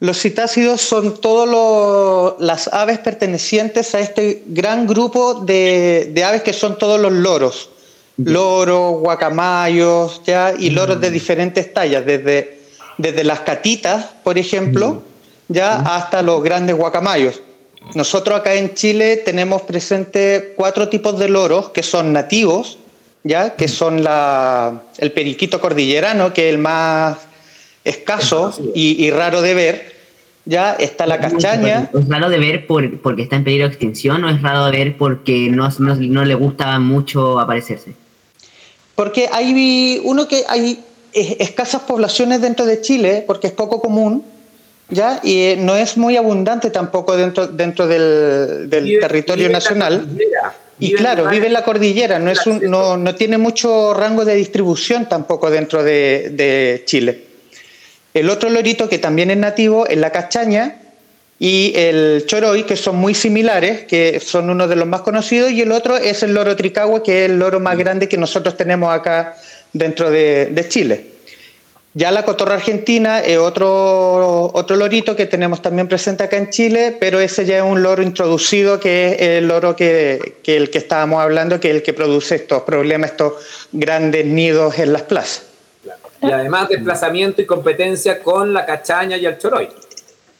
Los 0.00 0.18
citácidos 0.18 0.80
son 0.80 1.20
todas 1.20 2.34
las 2.40 2.68
aves 2.68 2.98
pertenecientes 2.98 3.94
a 3.94 4.00
este 4.00 4.42
gran 4.46 4.86
grupo 4.86 5.34
de, 5.34 6.10
de 6.12 6.24
aves 6.24 6.42
que 6.42 6.52
son 6.52 6.76
todos 6.78 6.98
los 7.00 7.12
loros. 7.12 7.69
Loros, 8.24 9.00
guacamayos, 9.00 10.22
¿ya? 10.26 10.52
y 10.58 10.70
loros 10.70 11.00
de 11.00 11.10
diferentes 11.10 11.72
tallas, 11.72 12.04
desde, 12.04 12.60
desde 12.98 13.24
las 13.24 13.40
catitas, 13.40 14.06
por 14.22 14.38
ejemplo, 14.38 15.02
ya 15.48 15.76
hasta 15.76 16.22
los 16.22 16.42
grandes 16.42 16.76
guacamayos. 16.76 17.42
Nosotros 17.94 18.38
acá 18.38 18.54
en 18.54 18.74
Chile 18.74 19.16
tenemos 19.16 19.62
presente 19.62 20.54
cuatro 20.56 20.88
tipos 20.88 21.18
de 21.18 21.28
loros 21.28 21.70
que 21.70 21.82
son 21.82 22.12
nativos, 22.12 22.78
¿ya? 23.24 23.56
que 23.56 23.68
son 23.68 24.04
la, 24.04 24.82
el 24.98 25.12
periquito 25.12 25.60
cordillerano, 25.60 26.32
que 26.32 26.48
es 26.48 26.54
el 26.54 26.60
más 26.60 27.18
escaso 27.84 28.52
y, 28.74 29.04
y 29.04 29.10
raro 29.10 29.42
de 29.42 29.54
ver. 29.54 30.00
Ya 30.46 30.72
está 30.72 31.06
la 31.06 31.20
castaña. 31.20 31.90
¿Es 31.92 32.08
raro 32.08 32.30
de 32.30 32.38
ver 32.38 32.66
por, 32.66 32.98
porque 33.00 33.22
está 33.22 33.36
en 33.36 33.44
peligro 33.44 33.68
de 33.68 33.74
extinción 33.74 34.24
o 34.24 34.30
es 34.30 34.40
raro 34.40 34.66
de 34.66 34.72
ver 34.72 34.96
porque 34.96 35.48
no, 35.50 35.68
no, 35.78 35.94
no 35.96 36.24
le 36.24 36.34
gusta 36.34 36.78
mucho 36.78 37.38
aparecerse? 37.38 37.94
Porque 39.00 39.30
hay 39.32 39.98
uno 40.04 40.28
que 40.28 40.44
hay 40.46 40.78
escasas 41.14 41.80
poblaciones 41.80 42.42
dentro 42.42 42.66
de 42.66 42.82
Chile, 42.82 43.24
porque 43.26 43.46
es 43.46 43.52
poco 43.54 43.80
común, 43.80 44.22
¿ya? 44.90 45.20
Y 45.22 45.40
eh, 45.40 45.56
no 45.58 45.74
es 45.74 45.96
muy 45.96 46.18
abundante 46.18 46.68
tampoco 46.68 47.16
dentro, 47.16 47.46
dentro 47.46 47.86
del, 47.86 48.68
del 48.68 48.84
Vive- 48.84 49.00
territorio 49.00 49.44
vive 49.44 49.54
nacional. 49.54 50.06
Y 50.78 50.92
claro, 50.92 51.30
vive 51.30 51.46
en 51.46 51.54
la 51.54 51.64
cordillera, 51.64 52.18
no, 52.18 52.30
es 52.30 52.46
un, 52.46 52.60
no, 52.70 52.98
no, 52.98 53.14
tiene 53.14 53.38
mucho 53.38 53.94
rango 53.94 54.26
de 54.26 54.34
distribución 54.34 55.08
tampoco 55.08 55.50
dentro 55.50 55.82
de, 55.82 56.28
de, 56.34 56.82
Chile. 56.84 57.24
El 58.12 58.28
otro 58.28 58.50
lorito 58.50 58.86
que 58.86 58.98
también 58.98 59.30
es 59.30 59.38
nativo 59.38 59.86
es 59.86 59.96
la 59.96 60.10
cachaña 60.12 60.79
y 61.42 61.72
el 61.74 62.24
choroy, 62.26 62.64
que 62.64 62.76
son 62.76 62.96
muy 62.96 63.14
similares, 63.14 63.86
que 63.86 64.20
son 64.20 64.50
uno 64.50 64.68
de 64.68 64.76
los 64.76 64.86
más 64.86 65.00
conocidos, 65.00 65.50
y 65.50 65.62
el 65.62 65.72
otro 65.72 65.96
es 65.96 66.22
el 66.22 66.34
loro 66.34 66.54
tricagua, 66.54 67.02
que 67.02 67.24
es 67.24 67.30
el 67.30 67.38
loro 67.38 67.58
más 67.58 67.78
grande 67.78 68.10
que 68.10 68.18
nosotros 68.18 68.58
tenemos 68.58 68.92
acá 68.92 69.34
dentro 69.72 70.10
de, 70.10 70.50
de 70.52 70.68
Chile. 70.68 71.06
Ya 71.94 72.10
la 72.10 72.26
cotorra 72.26 72.56
argentina 72.56 73.20
es 73.20 73.38
otro, 73.38 74.50
otro 74.52 74.76
lorito 74.76 75.16
que 75.16 75.24
tenemos 75.24 75.62
también 75.62 75.88
presente 75.88 76.24
acá 76.24 76.36
en 76.36 76.50
Chile, 76.50 76.94
pero 77.00 77.18
ese 77.18 77.46
ya 77.46 77.56
es 77.56 77.64
un 77.64 77.82
loro 77.82 78.02
introducido, 78.02 78.78
que 78.78 79.12
es 79.12 79.20
el 79.20 79.48
loro 79.48 79.74
que, 79.74 80.36
que 80.42 80.58
el 80.58 80.68
que 80.68 80.76
estábamos 80.76 81.22
hablando, 81.22 81.58
que 81.58 81.70
es 81.70 81.76
el 81.76 81.82
que 81.82 81.94
produce 81.94 82.34
estos 82.34 82.64
problemas, 82.64 83.12
estos 83.12 83.32
grandes 83.72 84.26
nidos 84.26 84.78
en 84.78 84.92
las 84.92 85.02
plazas. 85.02 85.44
Y 86.22 86.30
además 86.30 86.68
desplazamiento 86.68 87.40
y 87.40 87.46
competencia 87.46 88.22
con 88.22 88.52
la 88.52 88.66
cachaña 88.66 89.16
y 89.16 89.24
el 89.24 89.38
choroy. 89.38 89.70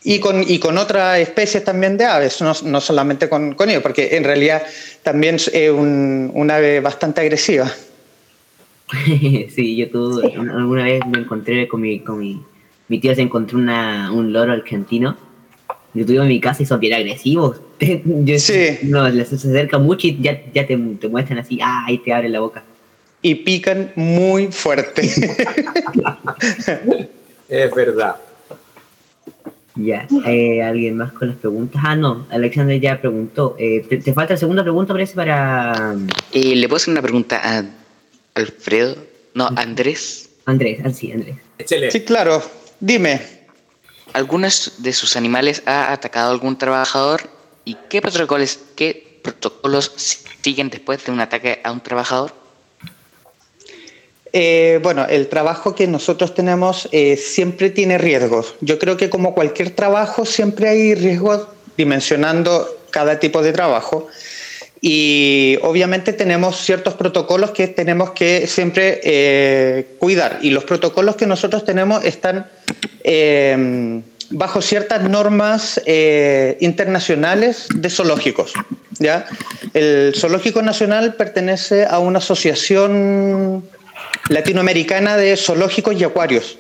Y 0.03 0.19
con, 0.19 0.43
y 0.49 0.59
con 0.59 0.79
otras 0.79 1.19
especies 1.19 1.63
también 1.63 1.99
de 1.99 2.07
aves, 2.07 2.41
no, 2.41 2.55
no 2.65 2.81
solamente 2.81 3.29
con, 3.29 3.55
con, 3.55 3.69
ellos, 3.69 3.83
porque 3.83 4.17
en 4.17 4.25
realidad 4.25 4.63
también 5.03 5.35
es 5.35 5.71
un, 5.71 6.31
un 6.33 6.51
ave 6.51 6.81
bastante 6.81 7.21
agresiva. 7.21 7.71
sí, 9.55 9.77
yo 9.77 9.91
tuve, 9.91 10.35
alguna 10.35 10.85
vez 10.85 11.01
me 11.07 11.19
encontré 11.19 11.69
con 11.69 11.83
mi, 11.83 12.01
con 12.01 12.19
mi, 12.19 12.43
mi 12.89 12.99
tío 12.99 13.15
se 13.15 13.21
encontró 13.23 13.59
una, 13.59 14.11
un 14.13 14.33
loro 14.33 14.53
argentino. 14.53 15.17
Yo 15.93 16.07
tuve 16.07 16.19
en 16.19 16.29
mi 16.29 16.41
casa 16.41 16.63
y 16.63 16.67
son 16.67 16.81
bien 16.81 16.95
agresivos. 16.95 17.61
yo, 18.05 18.39
sí. 18.39 18.79
No, 18.83 19.09
les 19.09 19.33
acerca 19.33 19.79
mucho 19.79 20.07
y 20.07 20.19
ya, 20.21 20.41
ya 20.53 20.67
te, 20.67 20.77
te, 20.77 21.09
muestran 21.09 21.41
así, 21.41 21.59
ah, 21.63 21.85
ahí 21.87 21.99
te 21.99 22.13
abren 22.13 22.33
la 22.33 22.41
boca. 22.41 22.65
Y 23.23 23.35
pican 23.37 23.93
muy 23.97 24.47
fuerte. 24.47 25.03
es 27.49 27.75
verdad. 27.75 28.17
Ya, 29.77 30.09
eh, 30.27 30.63
¿alguien 30.63 30.97
más 30.97 31.13
con 31.13 31.29
las 31.29 31.37
preguntas? 31.37 31.81
Ah, 31.85 31.95
no, 31.95 32.27
Alexander 32.31 32.81
ya 32.81 33.01
preguntó. 33.01 33.55
Eh, 33.59 33.85
¿te, 33.89 33.99
¿te, 33.99 34.13
falta 34.13 34.35
la 34.35 34.39
segunda 34.39 34.63
pregunta, 34.63 34.93
parece, 34.93 35.15
para...? 35.15 35.97
Eh, 36.33 36.57
¿Le 36.57 36.69
puedo 36.69 36.77
hacer 36.77 36.93
una 36.93 37.03
pregunta 37.03 37.41
a 37.43 37.65
Alfredo? 38.35 38.97
No, 39.35 39.49
Andrés. 39.57 40.31
Andrés, 40.47 40.85
así, 40.85 41.13
Andrés. 41.13 41.37
Excelente. 41.59 41.99
Sí, 41.99 42.05
claro. 42.05 42.43
Dime. 42.81 43.21
¿Algunos 44.13 44.75
de 44.79 44.93
sus 44.93 45.17
animales 45.17 45.63
ha 45.67 45.93
atacado 45.93 46.31
a 46.31 46.33
algún 46.33 46.59
trabajador? 46.59 47.23
¿Y 47.65 47.77
qué 47.89 48.03
protocolos, 48.03 48.59
qué 48.75 49.21
protocolos 49.23 49.93
siguen 50.43 50.69
después 50.69 51.05
de 51.05 51.13
un 51.13 51.21
ataque 51.21 51.61
a 51.63 51.71
un 51.71 51.81
trabajador? 51.81 52.39
Eh, 54.33 54.79
bueno, 54.83 55.07
el 55.09 55.29
trabajo 55.29 55.75
que 55.75 55.87
nosotros 55.87 56.35
tenemos 56.35 56.88
eh, 56.93 57.16
siempre 57.16 57.71
tiene 57.71 57.99
riesgos. 57.99 58.55
Yo 58.61 58.79
creo 58.79 58.97
que 58.97 59.11
como 59.11 59.35
cualquier 59.35 59.71
trabajo 59.71 60.25
siempre 60.25 60.69
hay 60.69 60.95
riesgos 60.95 61.49
dimensionando 61.77 62.69
cada 62.90 63.19
tipo 63.19 63.43
de 63.43 63.53
trabajo. 63.53 64.07
Y 64.83 65.59
obviamente 65.62 66.12
tenemos 66.12 66.57
ciertos 66.57 66.95
protocolos 66.95 67.51
que 67.51 67.66
tenemos 67.69 68.12
que 68.12 68.47
siempre 68.47 69.01
eh, 69.03 69.97
cuidar. 69.99 70.38
Y 70.43 70.51
los 70.51 70.64
protocolos 70.64 71.16
que 71.16 71.27
nosotros 71.27 71.64
tenemos 71.64 72.03
están 72.05 72.47
eh, 73.05 74.01
bajo 74.31 74.62
ciertas 74.62 75.03
normas 75.03 75.83
internacionales 76.61 77.66
de 77.75 77.90
zoológicos. 77.90 78.55
¿ya? 78.99 79.27
El 79.75 80.14
Zoológico 80.16 80.62
Nacional 80.62 81.14
pertenece 81.14 81.85
a 81.85 81.99
una 81.99 82.19
asociación 82.19 83.64
latinoamericana 84.31 85.16
de 85.16 85.37
zoológicos 85.37 85.95
y 86.01 86.05
acuarios. 86.05 86.57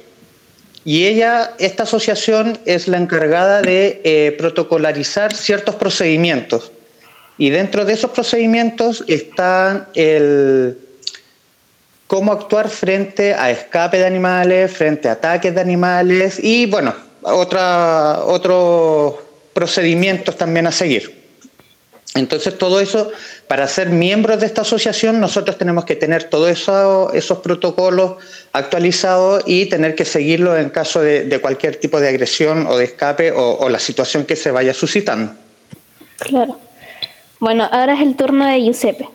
Y 0.84 1.06
ella, 1.06 1.54
esta 1.58 1.84
asociación, 1.84 2.58
es 2.66 2.88
la 2.88 2.98
encargada 2.98 3.62
de 3.62 4.34
protocolarizar 4.38 5.34
ciertos 5.34 5.76
procedimientos. 5.76 6.72
Y 7.38 7.50
dentro 7.50 7.84
de 7.84 7.92
esos 7.92 8.10
procedimientos 8.10 9.04
está 9.06 9.88
el 9.94 10.78
cómo 12.06 12.32
actuar 12.32 12.68
frente 12.68 13.34
a 13.34 13.50
escape 13.50 13.98
de 13.98 14.06
animales, 14.06 14.72
frente 14.72 15.08
a 15.08 15.12
ataques 15.12 15.54
de 15.54 15.60
animales 15.60 16.42
y, 16.42 16.66
bueno, 16.66 16.92
otros 17.22 19.14
procedimientos 19.52 20.36
también 20.36 20.66
a 20.66 20.72
seguir. 20.72 21.19
Entonces, 22.14 22.58
todo 22.58 22.80
eso, 22.80 23.12
para 23.46 23.68
ser 23.68 23.90
miembros 23.90 24.40
de 24.40 24.46
esta 24.46 24.62
asociación, 24.62 25.20
nosotros 25.20 25.56
tenemos 25.56 25.84
que 25.84 25.94
tener 25.94 26.24
todos 26.24 26.50
eso, 26.50 27.12
esos 27.12 27.38
protocolos 27.38 28.16
actualizados 28.52 29.44
y 29.46 29.66
tener 29.66 29.94
que 29.94 30.04
seguirlos 30.04 30.58
en 30.58 30.70
caso 30.70 31.00
de, 31.00 31.24
de, 31.24 31.38
cualquier 31.38 31.76
tipo 31.76 32.00
de 32.00 32.08
agresión 32.08 32.66
o 32.66 32.76
de 32.76 32.86
escape 32.86 33.30
o, 33.30 33.58
o 33.58 33.68
la 33.68 33.78
situación 33.78 34.24
que 34.24 34.34
se 34.34 34.50
vaya 34.50 34.74
suscitando. 34.74 35.34
Claro. 36.18 36.58
Bueno, 37.38 37.68
ahora 37.70 37.94
es 37.94 38.00
el 38.00 38.16
turno 38.16 38.46
de 38.46 38.60
Giuseppe. 38.60 39.08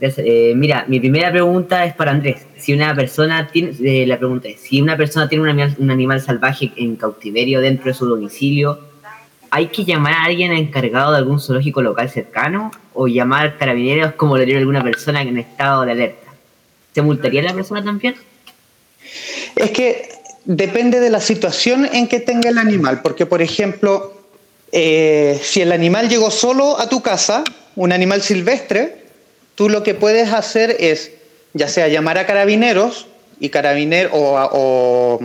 Eh, 0.00 0.54
mira, 0.56 0.84
mi 0.88 0.98
primera 0.98 1.30
pregunta 1.30 1.84
es 1.84 1.94
para 1.94 2.10
Andrés. 2.10 2.46
Si 2.56 2.72
una 2.72 2.94
persona 2.94 3.48
tiene, 3.52 3.72
eh, 3.82 4.06
la 4.06 4.18
pregunta 4.18 4.48
es, 4.48 4.60
si 4.60 4.80
una 4.80 4.96
persona 4.96 5.28
tiene 5.28 5.44
un 5.44 5.50
animal, 5.50 5.76
un 5.78 5.90
animal, 5.90 6.20
salvaje 6.20 6.72
en 6.76 6.96
cautiverio 6.96 7.60
dentro 7.60 7.86
de 7.86 7.94
su 7.94 8.06
domicilio, 8.06 8.89
¿hay 9.50 9.68
que 9.68 9.84
llamar 9.84 10.14
a 10.14 10.24
alguien 10.24 10.52
encargado 10.52 11.12
de 11.12 11.18
algún 11.18 11.40
zoológico 11.40 11.82
local 11.82 12.08
cercano 12.08 12.70
o 12.94 13.08
llamar 13.08 13.58
carabineros 13.58 14.14
como 14.14 14.36
lo 14.36 14.42
haría 14.42 14.58
alguna 14.58 14.82
persona 14.82 15.22
en 15.22 15.38
estado 15.38 15.84
de 15.84 15.92
alerta? 15.92 16.32
¿Se 16.94 17.02
multaría 17.02 17.42
la 17.42 17.54
persona 17.54 17.84
también? 17.84 18.16
Es 19.56 19.70
que 19.70 20.08
depende 20.44 21.00
de 21.00 21.10
la 21.10 21.20
situación 21.20 21.88
en 21.92 22.08
que 22.08 22.20
tenga 22.20 22.48
el 22.50 22.58
animal, 22.58 23.02
porque 23.02 23.26
por 23.26 23.42
ejemplo, 23.42 24.14
eh, 24.72 25.38
si 25.42 25.60
el 25.60 25.72
animal 25.72 26.08
llegó 26.08 26.30
solo 26.30 26.78
a 26.80 26.88
tu 26.88 27.02
casa, 27.02 27.44
un 27.76 27.92
animal 27.92 28.22
silvestre, 28.22 29.04
tú 29.54 29.68
lo 29.68 29.82
que 29.82 29.94
puedes 29.94 30.32
hacer 30.32 30.76
es, 30.80 31.12
ya 31.54 31.68
sea 31.68 31.88
llamar 31.88 32.18
a 32.18 32.26
carabineros, 32.26 33.06
y 33.42 33.48
carabiner, 33.48 34.10
o, 34.12 34.36
o 34.52 35.20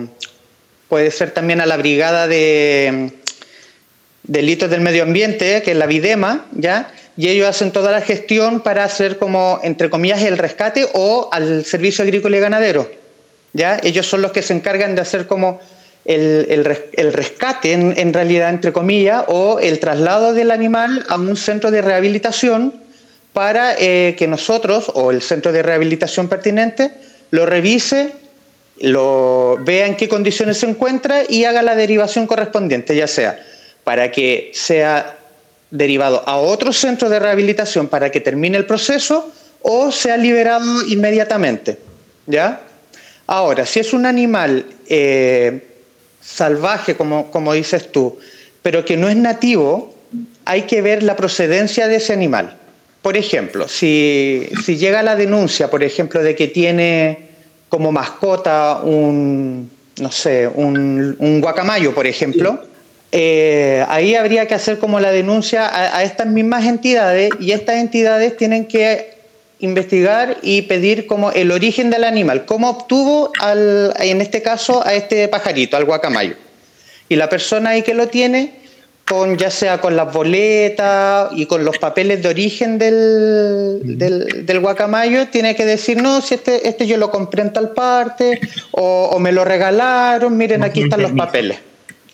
puede 0.88 1.12
ser 1.12 1.32
también 1.32 1.60
a 1.60 1.66
la 1.66 1.76
brigada 1.76 2.28
de 2.28 3.12
delitos 4.28 4.70
del 4.70 4.82
medio 4.82 5.04
ambiente, 5.04 5.62
que 5.62 5.72
es 5.72 5.78
la 5.78 5.86
Videma, 5.86 6.46
¿ya? 6.54 6.92
Y 7.18 7.30
ellos 7.30 7.48
hacen 7.48 7.72
toda 7.72 7.92
la 7.92 8.02
gestión 8.02 8.60
para 8.62 8.84
hacer 8.84 9.18
como, 9.18 9.60
entre 9.64 9.90
comillas, 9.90 10.22
el 10.24 10.38
rescate 10.38 10.88
o 10.94 11.30
al 11.32 11.64
servicio 11.64 12.04
agrícola 12.04 12.38
y 12.38 12.40
ganadero, 12.40 12.90
¿ya? 13.54 13.80
Ellos 13.84 14.06
son 14.08 14.22
los 14.22 14.32
que 14.32 14.42
se 14.42 14.54
encargan 14.54 14.96
de 14.96 15.02
hacer 15.02 15.28
como 15.28 15.60
el, 16.04 16.46
el, 16.94 17.14
rescate, 17.14 17.74
en, 17.74 17.98
en, 17.98 18.14
realidad, 18.14 18.50
entre 18.50 18.74
comillas, 18.74 19.24
o 19.28 19.60
el 19.60 19.80
traslado 19.80 20.34
del 20.34 20.52
animal 20.52 21.06
a 21.08 21.16
un 21.16 21.38
centro 21.38 21.72
de 21.72 21.82
rehabilitación 21.82 22.74
para 23.34 23.76
eh, 23.78 24.16
que 24.18 24.28
nosotros, 24.28 24.92
o 24.94 25.12
el 25.12 25.22
centro 25.22 25.52
de 25.52 25.64
rehabilitación 25.64 26.28
pertinente, 26.28 26.92
lo 27.32 27.46
revise, 27.46 28.14
lo 28.80 29.58
vea 29.62 29.88
en 29.88 29.96
qué 29.96 30.08
condiciones 30.08 30.58
se 30.58 30.70
encuentra 30.70 31.24
y 31.28 31.46
haga 31.46 31.62
la 31.62 31.76
derivación 31.76 32.28
correspondiente, 32.28 32.96
ya 32.96 33.08
sea 33.08 33.40
para 33.86 34.12
que 34.12 34.52
sea 34.54 35.18
derivado 35.72 36.28
a 36.28 36.38
otro 36.38 36.74
centro 36.74 37.08
de 37.08 37.20
rehabilitación 37.20 37.88
para 37.88 38.10
que 38.12 38.20
termine 38.20 38.58
el 38.58 38.66
proceso 38.66 39.32
o 39.62 39.92
sea 39.92 40.18
liberado 40.18 40.86
inmediatamente. 40.88 41.80
¿Ya? 42.28 42.62
Ahora, 43.28 43.66
si 43.66 43.80
es 43.80 43.94
un 43.94 44.06
animal 44.06 44.66
eh, 44.88 45.68
salvaje, 46.22 46.96
como, 46.96 47.32
como 47.32 47.54
dices 47.54 47.92
tú, 47.92 48.18
pero 48.62 48.84
que 48.84 48.98
no 48.98 49.08
es 49.08 49.16
nativo, 49.16 49.96
hay 50.44 50.64
que 50.64 50.82
ver 50.82 51.04
la 51.04 51.16
procedencia 51.16 51.88
de 51.88 51.98
ese 51.98 52.14
animal. 52.14 52.58
Por 53.02 53.18
ejemplo, 53.18 53.68
si, 53.68 54.50
si 54.64 54.78
llega 54.78 55.04
la 55.04 55.16
denuncia, 55.16 55.70
por 55.70 55.84
ejemplo, 55.84 56.24
de 56.24 56.36
que 56.36 56.48
tiene 56.48 57.30
como 57.70 57.92
mascota 57.92 58.82
un, 58.84 59.70
no 60.00 60.12
sé, 60.12 60.48
un, 60.48 61.16
un 61.20 61.42
guacamayo, 61.42 61.94
por 61.94 62.08
ejemplo, 62.08 62.64
eh, 63.18 63.86
ahí 63.88 64.14
habría 64.14 64.46
que 64.46 64.56
hacer 64.56 64.78
como 64.78 65.00
la 65.00 65.10
denuncia 65.10 65.66
a, 65.66 66.00
a, 66.00 66.04
estas 66.04 66.28
mismas 66.28 66.66
entidades 66.66 67.30
y 67.40 67.54
estas 67.54 67.78
entidades 67.78 68.36
tienen 68.36 68.66
que 68.66 69.16
investigar 69.60 70.36
y 70.42 70.64
pedir 70.64 71.08
como 71.08 71.32
el 71.32 71.52
origen 71.52 71.90
del 71.90 72.04
animal, 72.04 72.44
cómo 72.44 72.70
obtuvo 72.70 73.32
al, 73.40 73.94
en 74.00 74.20
este 74.20 74.42
caso 74.42 74.86
a 74.86 74.96
este 74.96 75.30
pajarito, 75.30 75.78
al 75.78 75.86
guacamayo. 75.86 76.36
Y 77.08 77.16
la 77.16 77.30
persona 77.30 77.70
ahí 77.70 77.84
que 77.84 77.94
lo 77.94 78.10
tiene, 78.10 78.52
con 79.08 79.38
ya 79.38 79.50
sea 79.50 79.80
con 79.80 79.96
las 79.96 80.12
boletas 80.12 81.30
y 81.32 81.46
con 81.46 81.64
los 81.64 81.78
papeles 81.78 82.22
de 82.22 82.28
origen 82.28 82.78
del, 82.78 83.98
del, 83.98 84.46
del 84.46 84.60
guacamayo, 84.60 85.30
tiene 85.30 85.56
que 85.56 85.64
decir, 85.64 86.02
no, 86.02 86.20
si 86.20 86.36
este, 86.36 86.68
este 86.68 86.86
yo 86.86 86.98
lo 86.98 87.12
compré 87.12 87.44
en 87.44 87.54
tal 87.54 87.70
parte, 87.72 88.42
o, 88.72 89.12
o 89.14 89.20
me 89.20 89.32
lo 89.32 89.46
regalaron, 89.46 90.36
miren, 90.36 90.66
aquí 90.66 90.82
están 90.82 91.02
los 91.02 91.14
papeles. 91.14 91.60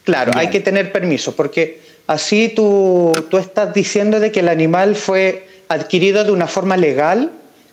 Claro, 0.03 0.31
hay 0.35 0.49
que 0.49 0.59
tener 0.59 0.91
permiso, 0.91 1.35
porque 1.35 1.81
así 2.07 2.49
tú, 2.55 3.11
tú 3.29 3.37
estás 3.37 3.73
diciendo 3.73 4.19
de 4.19 4.31
que 4.31 4.39
el 4.39 4.49
animal 4.49 4.95
fue 4.95 5.47
adquirido 5.67 6.23
de 6.23 6.31
una 6.31 6.47
forma 6.47 6.75
legal 6.75 7.31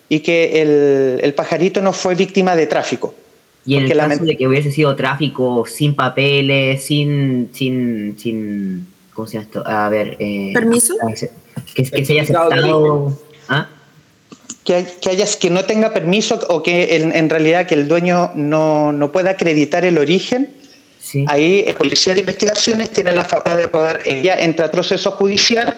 y 0.09 0.21
que 0.21 0.63
el, 0.63 1.21
el 1.23 1.35
pajarito 1.35 1.81
no 1.81 1.93
fue 1.93 2.15
víctima 2.15 2.55
de 2.55 2.67
tráfico. 2.67 3.15
Y 3.65 3.77
en 3.77 3.91
el 3.91 3.97
la 3.97 4.09
caso 4.09 4.25
de 4.25 4.37
que 4.37 4.49
hubiese 4.49 4.71
sido 4.71 4.97
tráfico 4.97 5.65
sin 5.67 5.95
papeles, 5.95 6.85
sin, 6.85 7.51
sin, 7.53 8.19
sin, 8.19 8.87
¿cómo 9.13 9.27
se 9.27 9.35
llama 9.35 9.45
esto? 9.45 9.63
A 9.67 9.89
ver, 9.91 10.17
eh, 10.19 10.53
¿Permiso? 10.55 10.95
que, 11.75 11.85
que 11.85 12.05
se 12.05 12.13
haya 12.13 12.23
aceptado, 12.23 13.19
¿ah? 13.49 13.69
que, 14.65 14.87
que 15.03 15.11
hayas 15.11 15.37
que 15.37 15.51
no 15.51 15.65
tenga 15.65 15.93
permiso 15.93 16.39
o 16.49 16.63
que 16.63 16.97
en, 16.97 17.15
en 17.15 17.29
realidad 17.29 17.67
que 17.67 17.75
el 17.75 17.89
dueño 17.89 18.33
no, 18.35 18.93
no 18.93 19.13
pueda 19.13 19.31
acreditar 19.31 19.85
el 19.85 19.99
origen, 19.99 20.51
Sí. 21.11 21.25
ahí 21.27 21.65
el 21.67 21.75
policía 21.75 22.13
de 22.13 22.21
investigaciones 22.21 22.91
tiene 22.91 23.13
la 23.13 23.25
facultad 23.25 23.57
de 23.57 23.69
poder, 23.69 24.03
ya 24.23 24.35
entra 24.35 24.67
a 24.67 24.71
proceso 24.71 25.11
judicial 25.13 25.75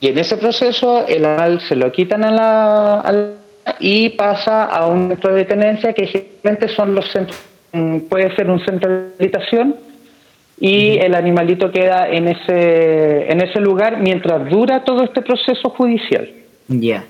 y 0.00 0.08
en 0.08 0.18
ese 0.18 0.36
proceso 0.36 1.06
el 1.06 1.24
animal 1.24 1.60
se 1.68 1.76
lo 1.76 1.92
quitan 1.92 2.24
a 2.24 2.30
la, 2.32 3.00
a 3.00 3.12
la- 3.12 3.34
y 3.78 4.08
pasa 4.24 4.64
a 4.64 4.86
un 4.88 5.10
centro 5.10 5.32
de 5.32 5.44
tenencia 5.44 5.92
que 5.92 6.06
generalmente 6.08 6.68
son 6.74 6.92
los 6.96 7.06
centros, 7.12 7.38
mm, 7.72 7.98
puede 8.10 8.34
ser 8.34 8.50
un 8.50 8.58
centro 8.64 8.90
de 8.90 8.96
rehabilitación 9.10 9.76
y 10.58 10.98
el 10.98 11.14
animalito 11.14 11.70
queda 11.70 12.08
en 12.08 12.26
ese, 12.26 13.30
en 13.30 13.40
ese 13.40 13.60
lugar 13.60 14.00
mientras 14.00 14.50
dura 14.50 14.82
todo 14.82 15.04
este 15.04 15.22
proceso 15.22 15.70
judicial. 15.70 16.28
Ya. 16.66 17.04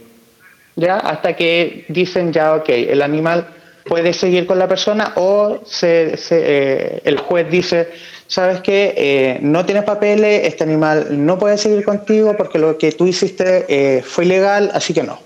¿ya? 0.77 0.97
Hasta 0.99 1.35
que 1.35 1.87
dicen 1.89 2.31
ya, 2.31 2.57
ok, 2.57 2.69
el 2.69 3.01
animal 3.01 3.47
puede 3.89 4.13
seguir 4.13 4.47
con 4.47 4.59
la 4.59 4.69
persona 4.69 5.13
o 5.17 5.61
se, 5.67 6.17
se, 6.17 6.39
eh, 6.41 7.01
el 7.05 7.19
juez 7.19 7.51
dice, 7.51 7.89
sabes 8.27 8.61
qué, 8.61 9.39
no 9.43 9.65
tienes 9.65 9.85
papeles, 9.85 10.47
este 10.47 10.65
animal 10.65 11.27
no 11.27 11.39
puede 11.39 11.59
seguir 11.59 11.85
contigo 11.85 12.37
porque 12.37 12.59
lo 12.59 12.79
que 12.79 12.93
tú 12.93 13.07
hiciste 13.07 13.65
eh, 13.69 14.03
fue 14.03 14.27
ilegal, 14.27 14.71
así 14.75 14.95
que 14.95 15.03
no. 15.03 15.19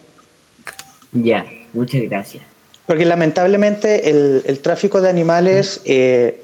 Ya, 1.13 1.45
muchas 1.73 2.03
gracias. 2.03 2.45
Porque 2.87 3.05
lamentablemente 3.05 4.09
el, 4.09 4.43
el 4.47 4.61
tráfico 4.61 5.01
de 5.01 5.11
animales 5.11 5.81
eh, 5.85 6.43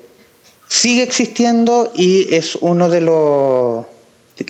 sigue 0.69 1.03
existiendo 1.03 1.93
y 1.95 2.35
es 2.35 2.57
uno 2.57 2.89
de 2.89 3.01
los... 3.01 3.87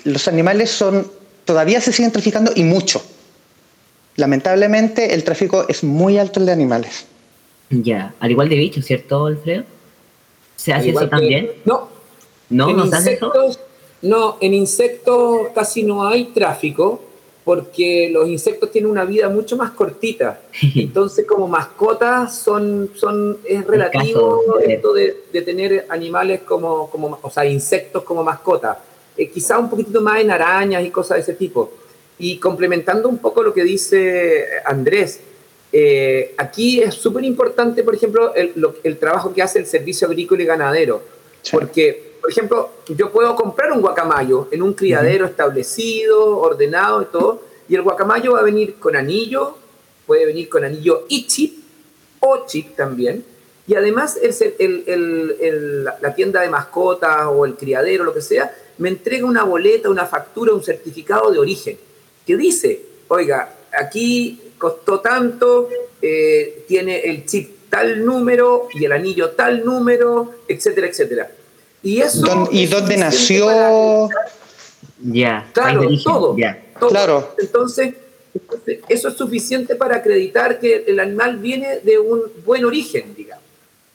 Los 0.04 0.28
animales 0.28 0.70
son 0.70 1.10
todavía 1.48 1.80
se 1.80 1.92
siguen 1.92 2.12
traficando 2.12 2.52
y 2.54 2.62
mucho. 2.62 3.02
Lamentablemente 4.16 5.14
el 5.14 5.24
tráfico 5.24 5.64
es 5.66 5.82
muy 5.82 6.18
alto 6.18 6.40
el 6.40 6.46
de 6.46 6.52
animales. 6.52 7.06
Ya, 7.70 8.14
al 8.20 8.30
igual 8.30 8.48
de 8.48 8.56
bichos, 8.56 8.84
¿cierto, 8.84 9.26
Alfredo? 9.26 9.64
¿Se 10.56 10.72
hace 10.72 10.90
eso 10.90 11.00
que- 11.00 11.06
también? 11.06 11.50
No, 11.64 11.88
¿No? 12.50 12.70
en 12.70 12.76
¿No 12.76 12.86
se 12.86 12.96
hace 12.96 13.12
eso? 13.14 13.32
no, 14.02 14.38
en 14.40 14.54
insectos 14.54 15.48
casi 15.54 15.82
no 15.82 16.06
hay 16.06 16.26
tráfico 16.26 17.02
porque 17.44 18.10
los 18.12 18.28
insectos 18.28 18.70
tienen 18.70 18.90
una 18.90 19.04
vida 19.04 19.28
mucho 19.28 19.56
más 19.56 19.70
cortita. 19.70 20.40
Entonces, 20.74 21.26
como 21.26 21.48
mascotas, 21.48 22.38
son, 22.38 22.90
son, 22.94 23.38
es 23.44 23.66
relativo 23.66 24.42
sí. 24.64 24.72
esto 24.72 24.92
de, 24.92 25.24
de 25.32 25.42
tener 25.42 25.86
animales 25.88 26.40
como, 26.42 26.90
como, 26.90 27.18
o 27.22 27.30
sea, 27.30 27.46
insectos 27.46 28.02
como 28.04 28.22
mascotas. 28.22 28.76
Eh, 29.16 29.30
quizá 29.30 29.58
un 29.58 29.70
poquitito 29.70 30.00
más 30.02 30.20
en 30.20 30.30
arañas 30.30 30.84
y 30.84 30.90
cosas 30.90 31.16
de 31.16 31.22
ese 31.22 31.34
tipo. 31.34 31.72
Y 32.18 32.38
complementando 32.38 33.08
un 33.08 33.18
poco 33.18 33.42
lo 33.42 33.54
que 33.54 33.64
dice 33.64 34.44
Andrés, 34.66 35.20
eh, 35.72 36.34
aquí 36.38 36.80
es 36.80 36.94
súper 36.94 37.24
importante, 37.24 37.82
por 37.82 37.94
ejemplo, 37.94 38.34
el, 38.34 38.52
lo- 38.56 38.76
el 38.82 38.96
trabajo 38.98 39.32
que 39.34 39.42
hace 39.42 39.58
el 39.58 39.66
Servicio 39.66 40.06
Agrícola 40.08 40.42
y 40.42 40.46
Ganadero. 40.46 41.02
Sí. 41.42 41.50
Porque, 41.52 42.12
por 42.20 42.30
ejemplo, 42.30 42.70
yo 42.88 43.10
puedo 43.12 43.34
comprar 43.36 43.72
un 43.72 43.80
guacamayo 43.80 44.48
en 44.50 44.62
un 44.62 44.72
criadero 44.74 45.26
establecido, 45.26 46.38
ordenado 46.38 47.02
y 47.02 47.06
todo, 47.06 47.42
y 47.68 47.74
el 47.74 47.82
guacamayo 47.82 48.32
va 48.32 48.40
a 48.40 48.42
venir 48.42 48.76
con 48.76 48.96
anillo, 48.96 49.56
puede 50.06 50.24
venir 50.26 50.48
con 50.48 50.64
anillo 50.64 51.04
y 51.08 51.26
chip, 51.26 51.58
o 52.20 52.46
chip 52.46 52.74
también, 52.74 53.24
y 53.66 53.74
además 53.74 54.18
el, 54.20 54.84
el- 54.86 55.84
la 55.84 56.14
tienda 56.14 56.40
de 56.40 56.48
mascotas 56.48 57.26
o 57.30 57.44
el 57.44 57.54
criadero, 57.54 58.04
lo 58.04 58.14
que 58.14 58.22
sea, 58.22 58.54
me 58.78 58.88
entrega 58.88 59.26
una 59.26 59.44
boleta, 59.44 59.90
una 59.90 60.06
factura, 60.06 60.52
un 60.54 60.62
certificado 60.64 61.30
de 61.30 61.38
origen, 61.38 61.76
que 62.26 62.36
dice, 62.36 62.80
oiga, 63.08 63.54
aquí 63.78 64.40
costó 64.58 65.00
tanto, 65.00 65.68
eh, 66.02 66.64
tiene 66.68 67.00
el 67.00 67.24
chip 67.24 67.70
tal 67.70 68.04
número 68.04 68.68
y 68.74 68.84
el 68.84 68.92
anillo 68.92 69.30
tal 69.30 69.64
número, 69.64 70.34
etcétera, 70.48 70.86
etcétera. 70.88 71.30
Y 71.82 72.00
eso... 72.00 72.26
Don- 72.26 72.48
¿Y 72.50 72.64
es 72.64 72.70
dónde 72.70 72.94
para 72.96 73.06
nació? 73.06 74.08
Ya. 75.02 75.48
Claro, 75.52 75.82
todo, 76.02 76.36
Ya. 76.36 76.62
todo. 76.78 76.90
Claro. 76.90 77.34
Entonces, 77.38 77.94
entonces, 78.34 78.80
eso 78.88 79.08
es 79.08 79.14
suficiente 79.14 79.74
para 79.76 79.96
acreditar 79.96 80.58
que 80.58 80.84
el 80.86 80.98
animal 81.00 81.36
viene 81.38 81.80
de 81.80 81.98
un 81.98 82.22
buen 82.44 82.64
origen, 82.64 83.14
digamos. 83.16 83.44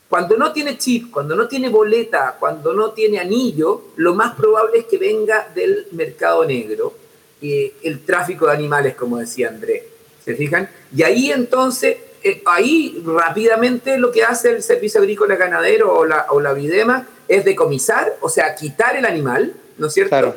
Cuando 0.09 0.37
no 0.37 0.53
tiene 0.53 0.77
chip, 0.77 1.09
cuando 1.11 1.35
no 1.35 1.47
tiene 1.47 1.69
boleta, 1.69 2.35
cuando 2.39 2.73
no 2.73 2.91
tiene 2.91 3.19
anillo, 3.19 3.85
lo 3.95 4.13
más 4.13 4.35
probable 4.35 4.79
es 4.79 4.85
que 4.85 4.97
venga 4.97 5.49
del 5.55 5.87
mercado 5.91 6.45
negro, 6.45 6.93
eh, 7.41 7.73
el 7.81 8.05
tráfico 8.05 8.45
de 8.45 8.53
animales, 8.53 8.95
como 8.95 9.17
decía 9.17 9.47
Andrés. 9.49 9.83
¿Se 10.25 10.35
fijan? 10.35 10.69
Y 10.95 11.03
ahí 11.03 11.31
entonces, 11.31 11.97
eh, 12.23 12.41
ahí 12.45 13.03
rápidamente 13.05 13.97
lo 13.97 14.11
que 14.11 14.23
hace 14.23 14.51
el 14.51 14.63
Servicio 14.63 15.01
Agrícola 15.01 15.35
Ganadero 15.35 15.93
o 15.93 16.05
la, 16.05 16.27
o 16.29 16.39
la 16.39 16.53
Videma 16.53 17.07
es 17.27 17.43
decomisar, 17.45 18.15
o 18.21 18.29
sea, 18.29 18.55
quitar 18.55 18.95
el 18.95 19.05
animal, 19.05 19.53
¿no 19.77 19.87
es 19.87 19.93
cierto? 19.93 20.09
Claro. 20.09 20.35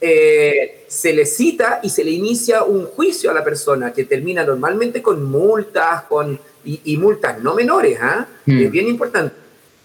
eh, 0.00 0.84
se 0.88 1.12
le 1.12 1.24
cita 1.26 1.80
y 1.82 1.90
se 1.90 2.04
le 2.04 2.10
inicia 2.10 2.62
un 2.62 2.86
juicio 2.86 3.30
a 3.30 3.34
la 3.34 3.42
persona 3.42 3.92
que 3.92 4.04
termina 4.04 4.44
normalmente 4.44 5.02
con 5.02 5.24
multas 5.24 6.02
con, 6.02 6.38
y, 6.64 6.80
y 6.84 6.96
multas 6.96 7.42
no 7.42 7.54
menores, 7.54 7.98
¿ah? 8.00 8.26
Mm. 8.44 8.58
es 8.60 8.70
bien 8.70 8.88
importante. 8.88 9.34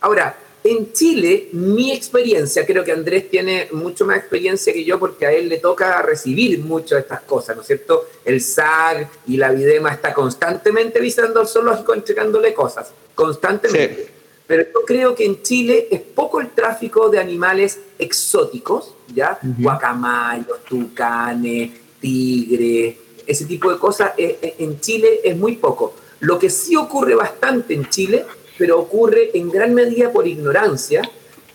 Ahora, 0.01 0.35
en 0.63 0.93
Chile, 0.93 1.49
mi 1.53 1.91
experiencia, 1.91 2.65
creo 2.65 2.83
que 2.83 2.91
Andrés 2.91 3.29
tiene 3.29 3.67
mucho 3.71 4.05
más 4.05 4.17
experiencia 4.17 4.71
que 4.71 4.83
yo 4.83 4.99
porque 4.99 5.25
a 5.25 5.31
él 5.31 5.49
le 5.49 5.57
toca 5.57 6.01
recibir 6.01 6.59
mucho 6.59 6.95
de 6.95 7.01
estas 7.01 7.21
cosas, 7.21 7.55
¿no 7.55 7.61
es 7.61 7.67
cierto? 7.67 8.05
El 8.23 8.41
SAG 8.41 9.09
y 9.27 9.37
la 9.37 9.51
Videma 9.51 9.91
está 9.91 10.13
constantemente 10.13 10.99
visitando 10.99 11.39
al 11.39 11.47
zoológico 11.47 11.93
entregándole 11.93 12.53
cosas, 12.53 12.91
constantemente. 13.15 14.05
Sí. 14.05 14.11
Pero 14.45 14.65
yo 14.73 14.85
creo 14.85 15.15
que 15.15 15.25
en 15.25 15.41
Chile 15.41 15.87
es 15.89 16.01
poco 16.01 16.41
el 16.41 16.49
tráfico 16.49 17.09
de 17.09 17.19
animales 17.19 17.79
exóticos, 17.97 18.93
¿ya? 19.15 19.39
Guacamayos, 19.41 20.63
tucanes, 20.65 21.71
tigres, 21.99 22.95
ese 23.25 23.45
tipo 23.45 23.71
de 23.71 23.79
cosas 23.79 24.11
eh, 24.17 24.37
eh, 24.41 24.55
en 24.59 24.79
Chile 24.79 25.21
es 25.23 25.37
muy 25.37 25.55
poco. 25.55 25.95
Lo 26.19 26.37
que 26.37 26.49
sí 26.49 26.75
ocurre 26.75 27.15
bastante 27.15 27.73
en 27.73 27.89
Chile, 27.89 28.25
pero 28.61 28.77
ocurre 28.77 29.31
en 29.33 29.49
gran 29.49 29.73
medida 29.73 30.11
por 30.11 30.27
ignorancia, 30.27 31.01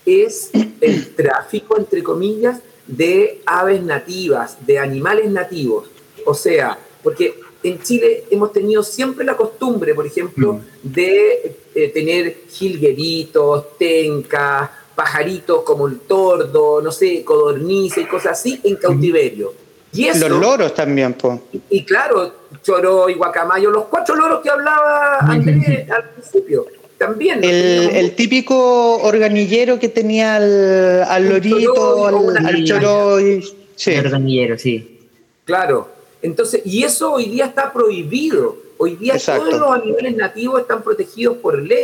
es 0.05 0.49
el 0.81 1.15
tráfico, 1.15 1.77
entre 1.77 2.03
comillas, 2.03 2.59
de 2.85 3.41
aves 3.45 3.81
nativas, 3.81 4.57
de 4.67 4.77
animales 4.77 5.31
nativos. 5.31 5.87
O 6.25 6.33
sea, 6.33 6.77
porque 7.01 7.39
en 7.63 7.81
Chile 7.81 8.25
hemos 8.29 8.51
tenido 8.51 8.83
siempre 8.83 9.23
la 9.23 9.37
costumbre, 9.37 9.95
por 9.95 10.05
ejemplo, 10.05 10.59
de 10.83 11.55
eh, 11.73 11.87
tener 11.93 12.39
jilgueritos, 12.49 13.77
tencas, 13.77 14.69
pajaritos 14.93 15.63
como 15.63 15.87
el 15.87 16.01
tordo, 16.01 16.81
no 16.81 16.91
sé, 16.91 17.23
codornices 17.23 18.03
y 18.03 18.07
cosas 18.07 18.33
así 18.33 18.59
en 18.65 18.75
cautiverio. 18.75 19.53
Y 19.93 20.07
eso, 20.09 20.27
Los 20.27 20.41
loros 20.41 20.73
también, 20.73 21.13
po. 21.13 21.41
y 21.69 21.85
claro, 21.85 22.33
choro 22.61 23.09
y 23.09 23.13
guacamayo, 23.13 23.71
los 23.71 23.85
cuatro 23.85 24.15
loros 24.15 24.41
que 24.41 24.49
hablaba 24.49 25.19
Andrés 25.19 25.89
al 25.89 26.09
principio, 26.09 26.67
también. 26.97 27.43
El, 27.43 28.15
típico 28.15 28.97
organillero 28.97 29.79
que 29.79 29.89
tenía 29.89 30.35
al, 30.35 31.29
lorito, 31.29 32.07
al, 32.07 32.45
al. 32.45 33.43
Sí. 33.75 33.91
El 33.91 34.05
organillero, 34.05 34.57
sí. 34.57 34.99
Claro. 35.45 35.89
Entonces, 36.21 36.61
y 36.65 36.83
eso 36.83 37.13
hoy 37.13 37.25
día 37.25 37.45
está 37.45 37.71
prohibido. 37.71 38.57
Hoy 38.77 38.95
día 38.95 39.13
Exacto. 39.13 39.49
todos 39.49 39.59
los 39.59 39.71
animales 39.71 40.15
nativos 40.15 40.61
están 40.61 40.83
protegidos 40.83 41.37
por 41.37 41.61
ley. 41.61 41.83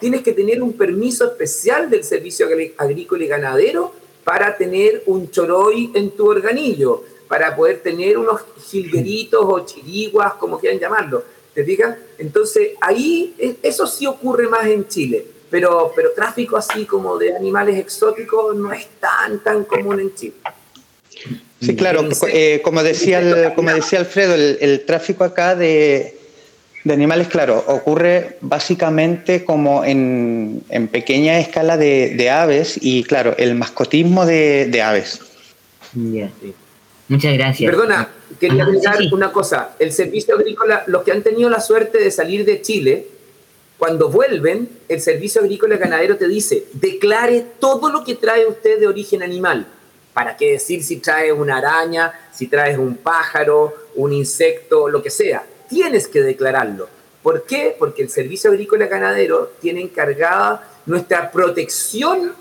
Tienes 0.00 0.22
que 0.22 0.32
tener 0.32 0.62
un 0.62 0.72
permiso 0.74 1.26
especial 1.26 1.88
del 1.88 2.04
Servicio 2.04 2.46
Agrícola 2.76 3.24
y 3.24 3.26
Ganadero 3.26 3.92
para 4.24 4.56
tener 4.56 5.02
un 5.06 5.30
choroy 5.30 5.90
en 5.94 6.10
tu 6.10 6.28
organillo, 6.28 7.02
para 7.28 7.56
poder 7.56 7.80
tener 7.80 8.18
unos 8.18 8.42
jilgueritos 8.70 9.40
o 9.42 9.64
chiriguas, 9.64 10.34
como 10.34 10.58
quieran 10.58 10.78
llamarlo. 10.78 11.24
¿Te 11.54 11.64
fijas? 11.64 11.96
Entonces, 12.18 12.70
ahí 12.80 13.34
eso 13.62 13.86
sí 13.86 14.06
ocurre 14.06 14.48
más 14.48 14.66
en 14.66 14.86
Chile. 14.88 15.24
Pero, 15.50 15.92
pero 15.96 16.10
tráfico 16.12 16.58
así 16.58 16.84
como 16.84 17.16
de 17.16 17.34
animales 17.34 17.78
exóticos 17.78 18.54
no 18.54 18.70
es 18.72 18.86
tan, 19.00 19.42
tan 19.42 19.64
común 19.64 19.98
en 19.98 20.14
Chile. 20.14 20.34
Sí, 21.60 21.74
claro, 21.74 22.06
eh, 22.28 22.60
como, 22.62 22.82
decía 22.82 23.18
el- 23.20 23.54
como 23.54 23.70
decía 23.72 23.98
Alfredo, 23.98 24.34
el, 24.34 24.58
el 24.60 24.84
tráfico 24.84 25.24
acá 25.24 25.56
de, 25.56 26.16
de 26.84 26.92
animales, 26.92 27.28
claro, 27.28 27.64
ocurre 27.66 28.36
básicamente 28.42 29.42
como 29.44 29.84
en, 29.84 30.62
en 30.68 30.86
pequeña 30.88 31.40
escala 31.40 31.76
de, 31.78 32.10
de 32.14 32.30
aves 32.30 32.78
y, 32.80 33.02
claro, 33.04 33.34
el 33.38 33.54
mascotismo 33.54 34.26
de, 34.26 34.66
de 34.66 34.82
aves. 34.82 35.18
Ya. 35.94 36.30
Muchas 37.08 37.32
gracias. 37.34 37.70
Perdona, 37.70 38.08
quería 38.38 38.64
sí, 38.64 38.70
agregar 38.70 38.98
sí. 38.98 39.08
una 39.12 39.32
cosa. 39.32 39.74
El 39.78 39.92
servicio 39.92 40.34
agrícola, 40.34 40.84
los 40.86 41.02
que 41.02 41.12
han 41.12 41.22
tenido 41.22 41.48
la 41.48 41.60
suerte 41.60 41.98
de 41.98 42.10
salir 42.10 42.44
de 42.44 42.60
Chile, 42.60 43.06
cuando 43.78 44.10
vuelven, 44.10 44.68
el 44.88 45.00
servicio 45.00 45.40
agrícola 45.40 45.76
ganadero 45.76 46.16
te 46.16 46.28
dice, 46.28 46.64
declare 46.72 47.46
todo 47.60 47.90
lo 47.90 48.04
que 48.04 48.16
trae 48.16 48.46
usted 48.46 48.78
de 48.80 48.88
origen 48.88 49.22
animal. 49.22 49.66
¿Para 50.12 50.36
qué 50.36 50.52
decir 50.52 50.82
si 50.82 50.96
traes 50.96 51.32
una 51.32 51.58
araña, 51.58 52.12
si 52.32 52.48
traes 52.48 52.76
un 52.76 52.96
pájaro, 52.96 53.72
un 53.94 54.12
insecto, 54.12 54.88
lo 54.88 55.00
que 55.00 55.10
sea? 55.10 55.44
Tienes 55.68 56.08
que 56.08 56.22
declararlo. 56.22 56.88
¿Por 57.22 57.44
qué? 57.44 57.76
Porque 57.78 58.02
el 58.02 58.10
servicio 58.10 58.50
agrícola 58.50 58.86
ganadero 58.86 59.52
tiene 59.60 59.80
encargada 59.80 60.68
nuestra 60.86 61.30
protección, 61.30 62.32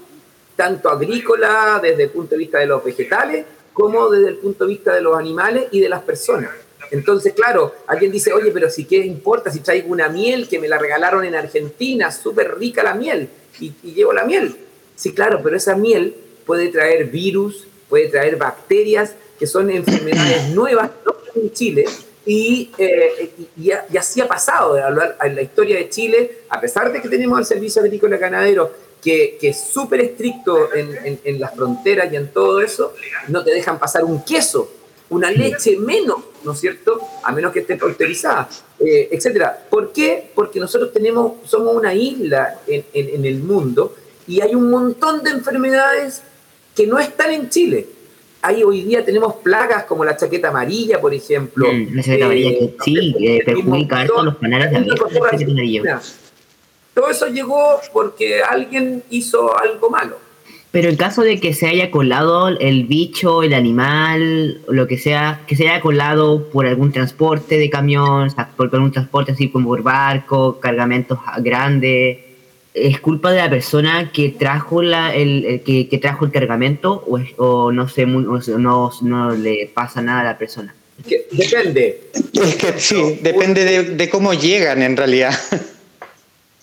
tanto 0.56 0.90
agrícola 0.90 1.80
desde 1.82 2.04
el 2.04 2.10
punto 2.10 2.32
de 2.32 2.40
vista 2.40 2.58
de 2.58 2.66
los 2.66 2.84
vegetales, 2.84 3.46
como 3.78 4.10
desde 4.10 4.30
el 4.30 4.38
punto 4.38 4.66
de 4.66 4.70
vista 4.70 4.96
de 4.96 5.02
los 5.02 5.16
animales 5.16 5.66
y 5.70 5.80
de 5.80 5.88
las 5.88 6.02
personas. 6.02 6.50
Entonces, 6.90 7.34
claro, 7.34 7.76
alguien 7.86 8.12
dice, 8.12 8.34
oye, 8.34 8.50
pero 8.52 8.72
si 8.72 8.86
qué 8.86 8.98
importa 8.98 9.52
si 9.52 9.60
traigo 9.60 9.92
una 9.92 10.10
miel 10.10 10.48
que 10.48 10.58
me 10.58 10.68
la 10.68 10.80
regalaron 10.80 11.24
en 11.24 11.36
Argentina, 11.36 12.12
súper 12.12 12.58
rica 12.58 12.82
la 12.82 12.96
miel, 12.96 13.30
y, 13.60 13.72
y 13.84 13.94
llevo 13.94 14.14
la 14.14 14.24
miel. 14.24 14.56
Sí, 14.96 15.14
claro, 15.14 15.42
pero 15.44 15.56
esa 15.56 15.76
miel 15.76 16.16
puede 16.48 16.70
traer 16.70 17.06
virus, 17.06 17.68
puede 17.88 18.08
traer 18.08 18.38
bacterias, 18.38 19.14
que 19.38 19.46
son 19.46 19.70
enfermedades 19.70 20.50
nuevas, 20.56 20.90
no 21.06 21.16
en 21.40 21.54
Chile, 21.54 21.86
y, 22.26 22.72
eh, 22.80 23.32
y, 23.56 23.70
y 23.70 23.98
así 23.98 24.22
ha 24.22 24.28
pasado 24.28 24.74
de 24.74 24.82
hablar 24.82 25.20
en 25.22 25.36
la 25.36 25.44
historia 25.44 25.78
de 25.78 25.88
Chile, 25.90 26.40
a 26.50 26.60
pesar 26.60 26.92
de 26.92 27.00
que 27.00 27.10
tenemos 27.10 27.38
el 27.38 27.46
servicio 27.46 27.84
agrícola 27.84 28.18
ganadero, 28.18 28.72
que, 29.08 29.38
que 29.40 29.48
es 29.50 29.62
súper 29.62 30.02
estricto 30.02 30.74
en, 30.76 30.94
en, 31.06 31.20
en 31.24 31.40
las 31.40 31.56
fronteras 31.56 32.12
y 32.12 32.18
en 32.18 32.28
todo 32.28 32.60
eso, 32.60 32.94
no 33.30 33.42
te 33.42 33.52
dejan 33.52 33.80
pasar 33.80 34.04
un 34.04 34.22
queso, 34.26 34.70
una 35.12 35.32
leche 35.32 35.78
menos, 35.78 36.18
¿no 36.44 36.52
es 36.52 36.60
cierto? 36.60 37.00
A 37.24 37.32
menos 37.32 37.54
que 37.54 37.60
esté 37.60 37.78
pasteurizada, 37.78 38.50
eh, 38.78 39.08
etcétera. 39.10 39.66
¿Por 39.70 39.94
qué? 39.94 40.30
Porque 40.36 40.60
nosotros 40.60 40.92
tenemos, 40.92 41.36
somos 41.46 41.74
una 41.74 41.94
isla 41.94 42.60
en, 42.68 43.24
el 43.26 43.40
mundo 43.40 43.96
y 44.28 44.42
hay 44.42 44.54
un 44.54 44.70
montón 44.70 45.24
de 45.24 45.30
enfermedades 45.30 46.22
que 46.76 46.86
no 46.86 47.00
están 47.00 47.32
en 47.32 47.48
Chile. 47.48 47.88
Hay 48.42 48.62
hoy 48.62 48.84
día 48.84 49.06
tenemos 49.06 49.36
plagas 49.36 49.86
como 49.86 50.04
la 50.04 50.18
chaqueta 50.18 50.50
amarilla, 50.50 51.00
por 51.00 51.14
ejemplo. 51.14 51.72
Mm, 51.72 51.96
la 51.96 52.04
chaqueta 52.04 52.26
amarilla, 52.26 52.50
que 52.50 52.76
sí, 52.84 53.16
eh, 53.22 53.42
perjudica 53.46 54.02
a 54.02 54.24
los 54.24 54.38
canales 54.38 54.70
de 54.70 54.78
abejas. 55.80 56.27
Todo 56.98 57.12
eso 57.12 57.28
llegó 57.28 57.80
porque 57.94 58.42
alguien 58.42 59.04
hizo 59.12 59.56
algo 59.56 59.88
malo. 59.92 60.18
Pero 60.72 60.90
en 60.90 60.96
caso 60.96 61.22
de 61.22 61.40
que 61.40 61.54
se 61.54 61.68
haya 61.68 61.92
colado 61.92 62.48
el 62.48 62.86
bicho, 62.86 63.44
el 63.44 63.54
animal, 63.54 64.62
lo 64.68 64.88
que 64.88 64.98
sea, 64.98 65.42
que 65.46 65.56
se 65.56 65.70
haya 65.70 65.80
colado 65.80 66.50
por 66.50 66.66
algún 66.66 66.92
transporte 66.92 67.60
de 67.60 67.70
camión, 67.70 68.34
por 68.56 68.74
algún 68.74 68.92
transporte 68.92 69.34
así 69.34 69.48
como 69.50 69.68
por 69.68 69.84
barco, 69.84 70.60
cargamentos 70.60 71.20
grandes, 71.38 72.18
¿es 72.74 73.00
culpa 73.00 73.32
de 73.32 73.42
la 73.42 73.50
persona 73.52 74.12
que 74.12 74.30
trajo 74.30 74.82
la, 74.82 75.14
el, 75.14 75.46
el 75.46 75.62
que, 75.62 75.88
que, 75.88 76.00
trajo 76.00 76.26
el 76.26 76.32
cargamento 76.32 77.04
o, 77.06 77.20
es, 77.20 77.30
o 77.38 77.72
no 77.72 77.88
sé, 77.88 78.08
no, 78.08 78.92
no, 79.04 79.32
le 79.36 79.70
pasa 79.72 80.02
nada 80.02 80.22
a 80.22 80.24
la 80.24 80.38
persona? 80.40 80.74
Que 81.08 81.28
depende. 81.32 82.10
Es 82.34 82.56
que 82.56 82.74
sí, 82.80 83.20
depende 83.22 83.66
de, 83.66 83.84
de 83.84 84.10
cómo 84.10 84.34
llegan 84.34 84.82
en 84.82 84.98
realidad. 84.98 85.38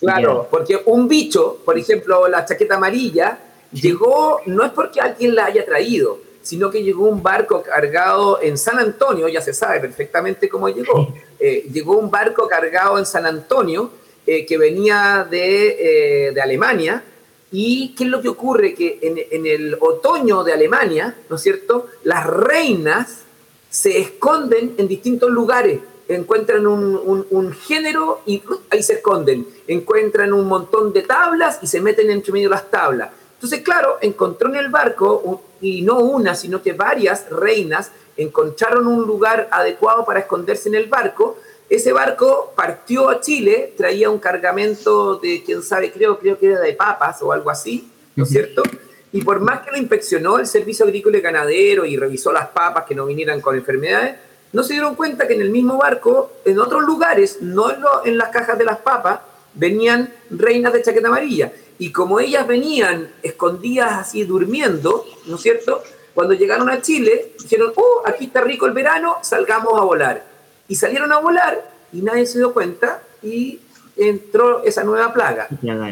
Claro, 0.05 0.47
porque 0.49 0.81
un 0.85 1.07
bicho, 1.07 1.59
por 1.65 1.77
ejemplo, 1.77 2.27
la 2.27 2.45
chaqueta 2.45 2.75
amarilla, 2.75 3.39
llegó, 3.71 4.41
no 4.45 4.63
es 4.63 4.71
porque 4.71 5.01
alguien 5.01 5.35
la 5.35 5.45
haya 5.45 5.65
traído, 5.65 6.19
sino 6.41 6.69
que 6.69 6.83
llegó 6.83 7.07
un 7.07 7.23
barco 7.23 7.63
cargado 7.63 8.39
en 8.41 8.57
San 8.57 8.77
Antonio, 8.77 9.27
ya 9.27 9.41
se 9.41 9.53
sabe 9.53 9.79
perfectamente 9.79 10.47
cómo 10.47 10.69
llegó. 10.69 11.11
Eh, 11.39 11.67
llegó 11.71 11.97
un 11.97 12.11
barco 12.11 12.47
cargado 12.47 12.99
en 12.99 13.05
San 13.05 13.25
Antonio 13.25 13.89
eh, 14.27 14.45
que 14.45 14.57
venía 14.57 15.27
de, 15.29 16.27
eh, 16.27 16.31
de, 16.31 16.41
Alemania. 16.41 17.03
¿Y 17.51 17.95
qué 17.95 18.03
es 18.03 18.09
lo 18.09 18.21
que 18.21 18.29
ocurre? 18.29 18.73
Que 18.75 18.99
en, 19.01 19.17
en, 19.31 19.45
el 19.45 19.75
otoño 19.79 20.43
de 20.43 20.53
Alemania, 20.53 21.15
¿no 21.29 21.35
es 21.35 21.41
cierto? 21.41 21.87
Las 22.03 22.25
reinas 22.27 23.23
se 23.69 23.99
esconden 23.99 24.75
en 24.77 24.87
distintos 24.87 25.29
lugares. 25.31 25.79
Encuentran 26.07 26.67
un, 26.67 26.95
un, 26.95 27.25
un 27.29 27.53
género 27.53 28.21
y 28.25 28.43
uh, 28.47 28.59
ahí 28.69 28.83
se 28.83 28.93
esconden. 28.93 29.47
Encuentran 29.67 30.33
un 30.33 30.47
montón 30.47 30.93
de 30.93 31.01
tablas 31.01 31.59
y 31.61 31.67
se 31.67 31.81
meten 31.81 32.11
entre 32.11 32.31
medio 32.31 32.49
de 32.49 32.55
las 32.55 32.69
tablas. 32.69 33.09
Entonces, 33.35 33.61
claro, 33.61 33.97
encontró 34.01 34.49
en 34.49 34.55
el 34.55 34.69
barco, 34.69 35.41
y 35.61 35.81
no 35.81 35.99
una, 35.99 36.35
sino 36.35 36.61
que 36.61 36.73
varias 36.73 37.29
reinas 37.29 37.91
encontraron 38.17 38.87
un 38.87 39.05
lugar 39.05 39.47
adecuado 39.51 40.05
para 40.05 40.21
esconderse 40.21 40.69
en 40.69 40.75
el 40.75 40.87
barco. 40.87 41.37
Ese 41.69 41.91
barco 41.91 42.53
partió 42.55 43.09
a 43.09 43.19
Chile, 43.19 43.73
traía 43.75 44.09
un 44.09 44.19
cargamento 44.19 45.17
de, 45.17 45.43
quién 45.45 45.63
sabe, 45.63 45.91
creo, 45.91 46.17
creo 46.19 46.39
que 46.39 46.47
era 46.47 46.59
de 46.59 46.73
papas 46.73 47.21
o 47.21 47.31
algo 47.31 47.49
así, 47.49 47.91
¿no 48.15 48.23
es 48.23 48.29
cierto? 48.29 48.63
Y 49.11 49.21
por 49.23 49.39
más 49.39 49.61
que 49.61 49.71
lo 49.71 49.77
inspeccionó 49.77 50.39
el 50.39 50.47
Servicio 50.47 50.85
Agrícola 50.85 51.17
y 51.17 51.21
Ganadero 51.21 51.85
y 51.85 51.97
revisó 51.97 52.31
las 52.31 52.47
papas 52.47 52.85
que 52.85 52.95
no 52.95 53.05
vinieran 53.05 53.41
con 53.41 53.55
enfermedades, 53.55 54.15
no 54.53 54.63
se 54.63 54.73
dieron 54.73 54.95
cuenta 54.95 55.27
que 55.27 55.33
en 55.33 55.41
el 55.41 55.49
mismo 55.49 55.77
barco, 55.77 56.31
en 56.45 56.59
otros 56.59 56.83
lugares, 56.83 57.39
no 57.41 57.71
en, 57.71 57.81
lo, 57.81 58.05
en 58.05 58.17
las 58.17 58.29
cajas 58.29 58.57
de 58.57 58.65
las 58.65 58.77
papas, 58.77 59.19
venían 59.53 60.13
reinas 60.29 60.73
de 60.73 60.81
chaqueta 60.81 61.07
amarilla. 61.07 61.51
Y 61.77 61.91
como 61.91 62.19
ellas 62.19 62.47
venían 62.47 63.11
escondidas 63.21 63.93
así 63.93 64.23
durmiendo, 64.23 65.05
¿no 65.25 65.35
es 65.35 65.41
cierto? 65.41 65.83
Cuando 66.13 66.33
llegaron 66.33 66.69
a 66.69 66.81
Chile, 66.81 67.33
dijeron, 67.41 67.73
oh, 67.75 68.03
aquí 68.05 68.25
está 68.25 68.41
rico 68.41 68.65
el 68.65 68.71
verano, 68.71 69.17
salgamos 69.21 69.79
a 69.79 69.83
volar. 69.83 70.23
Y 70.67 70.75
salieron 70.75 71.11
a 71.11 71.19
volar 71.19 71.69
y 71.91 72.01
nadie 72.01 72.25
se 72.25 72.37
dio 72.37 72.53
cuenta 72.53 73.03
y 73.21 73.59
entró 73.97 74.63
esa 74.63 74.83
nueva 74.83 75.13
plaga. 75.13 75.47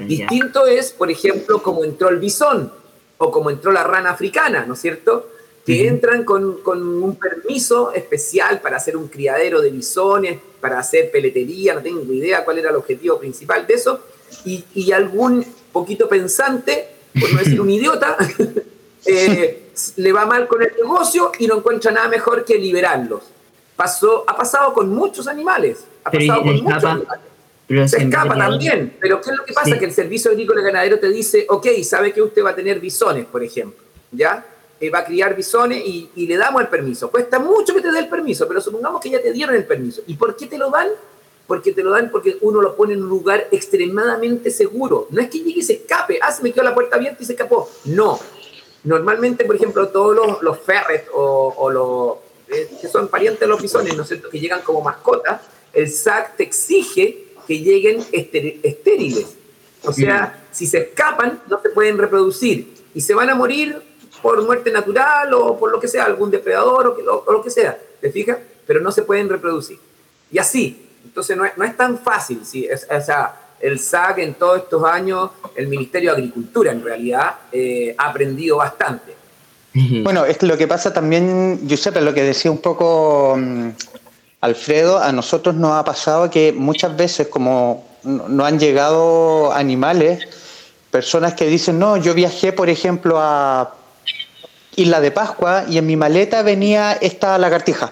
Distinto 0.08 0.66
es, 0.66 0.92
por 0.92 1.12
ejemplo, 1.12 1.62
como 1.62 1.84
entró 1.84 2.10
el 2.10 2.20
bisón 2.20 2.72
o 3.18 3.32
como 3.32 3.50
entró 3.50 3.72
la 3.72 3.84
rana 3.84 4.12
africana, 4.12 4.66
¿no 4.66 4.74
es 4.74 4.80
cierto? 4.80 5.30
Que 5.66 5.88
entran 5.88 6.26
con, 6.26 6.62
con, 6.62 6.82
un 7.02 7.16
permiso 7.16 7.94
especial 7.94 8.60
para 8.60 8.78
hacer 8.78 8.98
un 8.98 9.08
criadero 9.08 9.62
de 9.62 9.72
bisones, 9.72 10.38
para 10.60 10.80
hacer 10.80 11.10
peletería, 11.10 11.74
no 11.74 11.82
tengo 11.82 12.02
idea 12.14 12.44
cuál 12.44 12.60
era 12.60 12.70
el 12.70 12.76
objetivo 12.76 13.18
principal 13.18 13.66
de 13.66 13.74
eso, 13.76 14.02
y, 14.44 14.66
y 14.74 14.92
algún 14.92 15.46
poquito 15.72 16.10
pensante, 16.10 16.88
por 17.20 17.32
no 17.32 17.40
decir 17.40 17.62
un 17.62 17.70
idiota, 17.70 18.18
eh, 19.06 19.70
le 19.98 20.12
va 20.14 20.26
mal 20.26 20.48
con 20.48 20.62
el 20.62 20.72
negocio 20.76 21.32
y 21.40 21.48
no 21.48 21.58
encuentra 21.58 21.92
nada 21.92 22.08
mejor 22.08 22.46
que 22.46 22.58
liberarlos. 22.58 23.24
Pasó, 23.76 24.24
ha 24.28 24.38
pasado 24.38 24.74
con 24.74 24.90
muchos 24.90 25.28
animales. 25.28 25.86
Ha 26.04 26.12
pasado 26.12 26.44
con 26.44 26.62
muchos 26.62 26.84
animales. 26.84 27.20
Pero 27.68 27.88
se 27.88 28.04
escapa 28.04 28.38
también. 28.38 28.98
Pero 29.00 29.22
¿qué 29.22 29.32
es 29.32 29.38
lo 29.38 29.46
que 29.46 29.54
pasa? 29.54 29.72
Sí. 29.72 29.80
Que 29.80 29.86
el 29.86 29.94
Servicio 29.94 30.32
Agrícola 30.32 30.62
y 30.62 30.64
Ganadero 30.66 31.00
te 31.00 31.10
dice, 31.10 31.46
ok, 31.50 31.68
sabe 31.84 32.14
que 32.14 32.22
usted 32.22 32.44
va 32.44 32.52
a 32.52 32.56
tener 32.56 32.80
bisones, 32.80 33.26
por 33.26 33.44
ejemplo, 33.44 33.84
¿ya? 34.12 34.46
Eh, 34.84 34.90
va 34.90 35.00
a 35.00 35.06
criar 35.06 35.34
bisones 35.34 35.82
y, 35.86 36.10
y, 36.14 36.28
le 36.28 36.36
damos 36.36 36.62
el 36.62 36.68
permiso. 36.68 37.10
Cuesta 37.10 37.40
mucho 37.40 37.74
que 37.74 37.80
te 37.80 37.90
dé 37.90 38.00
el 38.00 38.10
permiso, 38.10 38.46
pero 38.50 38.60
supongamos 38.60 39.00
que 39.00 39.12
ya 39.12 39.22
te 39.22 39.32
dieron 39.32 39.56
el 39.56 39.64
permiso. 39.64 40.02
¿Y 40.08 40.18
por 40.18 40.36
qué 40.36 40.46
te 40.46 40.58
lo 40.58 40.70
dan? 40.70 40.90
Porque 41.48 41.72
te 41.72 41.82
lo 41.82 41.92
dan 41.92 42.12
porque 42.12 42.38
uno 42.42 42.62
lo 42.62 42.76
pone 42.76 42.94
en 42.94 43.04
un 43.04 43.08
lugar 43.08 43.48
extremadamente 43.52 44.52
seguro. 44.52 45.08
No 45.10 45.22
es 45.22 45.30
que 45.30 45.40
llegue 45.40 45.62
y 45.62 45.64
se 45.64 45.74
escape, 45.74 46.20
ah, 46.22 46.34
se 46.34 46.44
me 46.44 46.52
quedó 46.52 46.66
la 46.66 46.74
puerta 46.74 46.98
abierta 46.98 47.24
y 47.24 47.26
se 47.26 47.32
escapó. 47.32 47.70
No. 47.86 48.20
Normalmente, 48.84 49.46
por 49.46 49.56
ejemplo, 49.56 49.88
todos 49.88 50.14
los, 50.14 50.42
los 50.42 50.60
ferrets 50.60 51.08
o, 51.14 51.54
o 51.58 51.72
los 51.72 52.18
eh, 52.54 52.70
que 52.82 52.90
son 52.90 53.08
parientes 53.08 53.40
de 53.40 53.48
los 53.48 53.62
bisones, 53.62 53.96
¿no 53.96 54.02
es 54.02 54.10
cierto?, 54.10 54.30
que 54.30 54.42
llegan 54.42 54.64
como 54.64 54.82
mascotas, 54.82 55.44
el 55.72 55.90
SAC 55.90 56.36
te 56.36 56.44
exige 56.44 57.28
que 57.48 57.60
lleguen 57.60 58.04
estériles. 58.12 59.28
O 59.86 59.94
sea, 59.94 60.46
si 60.52 60.68
se 60.68 60.80
escapan, 60.80 61.42
no 61.50 61.62
se 61.62 61.70
pueden 61.70 61.98
reproducir 61.98 62.74
y 62.94 63.00
se 63.00 63.14
van 63.14 63.30
a 63.30 63.36
morir 63.36 63.82
por 64.24 64.42
muerte 64.44 64.72
natural 64.72 65.34
o 65.34 65.60
por 65.60 65.70
lo 65.70 65.80
que 65.80 65.88
sea, 65.88 66.06
algún 66.06 66.32
depredador 66.32 66.88
o, 66.88 66.96
que, 66.96 67.04
o, 67.04 67.24
o 67.28 67.32
lo 67.32 67.44
que 67.44 67.52
sea, 67.52 67.78
¿te 68.02 68.10
fijas? 68.10 68.38
Pero 68.66 68.80
no 68.80 68.92
se 68.92 69.04
pueden 69.04 69.30
reproducir. 69.30 69.78
Y 70.32 70.40
así, 70.40 70.90
entonces 71.04 71.38
no 71.38 71.46
es, 71.46 71.56
no 71.58 71.66
es 71.66 71.76
tan 71.76 72.00
fácil, 72.00 72.44
¿sí? 72.46 72.66
es, 72.66 72.88
o 72.90 73.02
sea, 73.02 73.36
el 73.60 73.80
SAC 73.80 74.20
en 74.20 74.34
todos 74.34 74.60
estos 74.60 74.84
años, 74.84 75.32
el 75.56 75.68
Ministerio 75.68 76.12
de 76.12 76.18
Agricultura 76.18 76.72
en 76.72 76.84
realidad, 76.84 77.36
eh, 77.52 77.94
ha 77.98 78.10
aprendido 78.10 78.58
bastante. 78.58 79.14
Bueno, 80.04 80.24
es 80.26 80.38
que 80.38 80.46
lo 80.46 80.56
que 80.56 80.68
pasa 80.68 80.94
también, 80.94 81.60
Giuseppe, 81.68 82.00
lo 82.00 82.14
que 82.14 82.24
decía 82.24 82.52
un 82.52 82.60
poco 82.60 83.34
um, 83.34 83.74
Alfredo, 84.42 85.00
a 85.00 85.12
nosotros 85.12 85.56
nos 85.56 85.72
ha 85.72 85.84
pasado 85.84 86.30
que 86.30 86.54
muchas 86.54 86.96
veces 86.96 87.28
como 87.28 87.84
no 88.04 88.46
han 88.46 88.60
llegado 88.60 89.52
animales, 89.52 90.28
personas 90.92 91.34
que 91.34 91.48
dicen, 91.48 91.80
no, 91.80 91.98
yo 91.98 92.14
viajé, 92.14 92.54
por 92.54 92.70
ejemplo, 92.70 93.18
a 93.20 93.74
Isla 94.76 95.02
de 95.02 95.12
Pascua 95.12 95.66
y 95.70 95.78
en 95.78 95.86
mi 95.86 95.96
maleta 95.96 96.42
venía 96.42 96.94
esta 96.94 97.38
lagartija. 97.38 97.92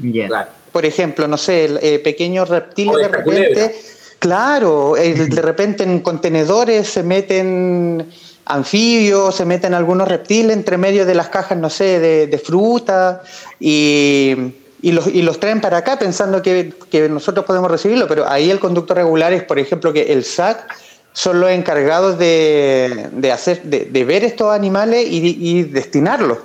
Yeah. 0.00 0.28
Claro. 0.28 0.50
Por 0.72 0.84
ejemplo, 0.84 1.28
no 1.28 1.38
sé, 1.38 1.70
eh, 1.82 2.00
pequeños 2.00 2.48
reptiles 2.48 2.96
de 2.96 3.08
repente, 3.08 3.24
culebra. 3.24 3.70
claro, 4.18 4.96
eh, 4.96 5.14
de 5.14 5.42
repente 5.42 5.84
en 5.84 6.00
contenedores 6.00 6.88
se 6.88 7.04
meten 7.04 8.10
anfibios, 8.46 9.36
se 9.36 9.44
meten 9.44 9.74
algunos 9.74 10.08
reptiles 10.08 10.56
entre 10.56 10.76
medio 10.76 11.06
de 11.06 11.14
las 11.14 11.28
cajas, 11.28 11.56
no 11.56 11.70
sé, 11.70 12.00
de, 12.00 12.38
fruta 12.38 13.22
y, 13.58 14.34
los, 14.82 15.06
y, 15.06 15.22
los, 15.22 15.40
traen 15.40 15.60
para 15.60 15.78
acá 15.78 15.98
pensando 15.98 16.42
que, 16.42 16.74
nosotros 17.08 17.46
podemos 17.46 17.70
recibirlo, 17.70 18.06
pero 18.06 18.28
ahí 18.28 18.50
el 18.50 18.58
conducto 18.58 18.94
regular 18.94 19.32
es, 19.32 19.44
por 19.44 19.58
ejemplo, 19.58 19.92
que 19.92 20.12
el 20.12 20.24
SAC 20.24 20.66
son 21.14 21.40
los 21.40 21.50
encargados 21.50 22.18
de, 22.18 23.30
hacer, 23.32 23.62
de, 23.62 24.04
ver 24.04 24.24
estos 24.24 24.52
animales 24.52 25.06
y, 25.08 25.36
y 25.40 25.62
destinarlos, 25.62 26.38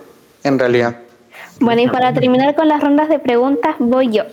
en 0.44 0.58
realidad. 0.58 0.96
Bueno, 1.60 1.82
y 1.82 1.90
para 1.90 2.14
terminar 2.14 2.56
con 2.56 2.70
las 2.70 2.80
rondas 2.82 3.10
de 3.10 3.20
preguntas, 3.20 3.76
voy 3.80 4.12
yo. 4.12 4.24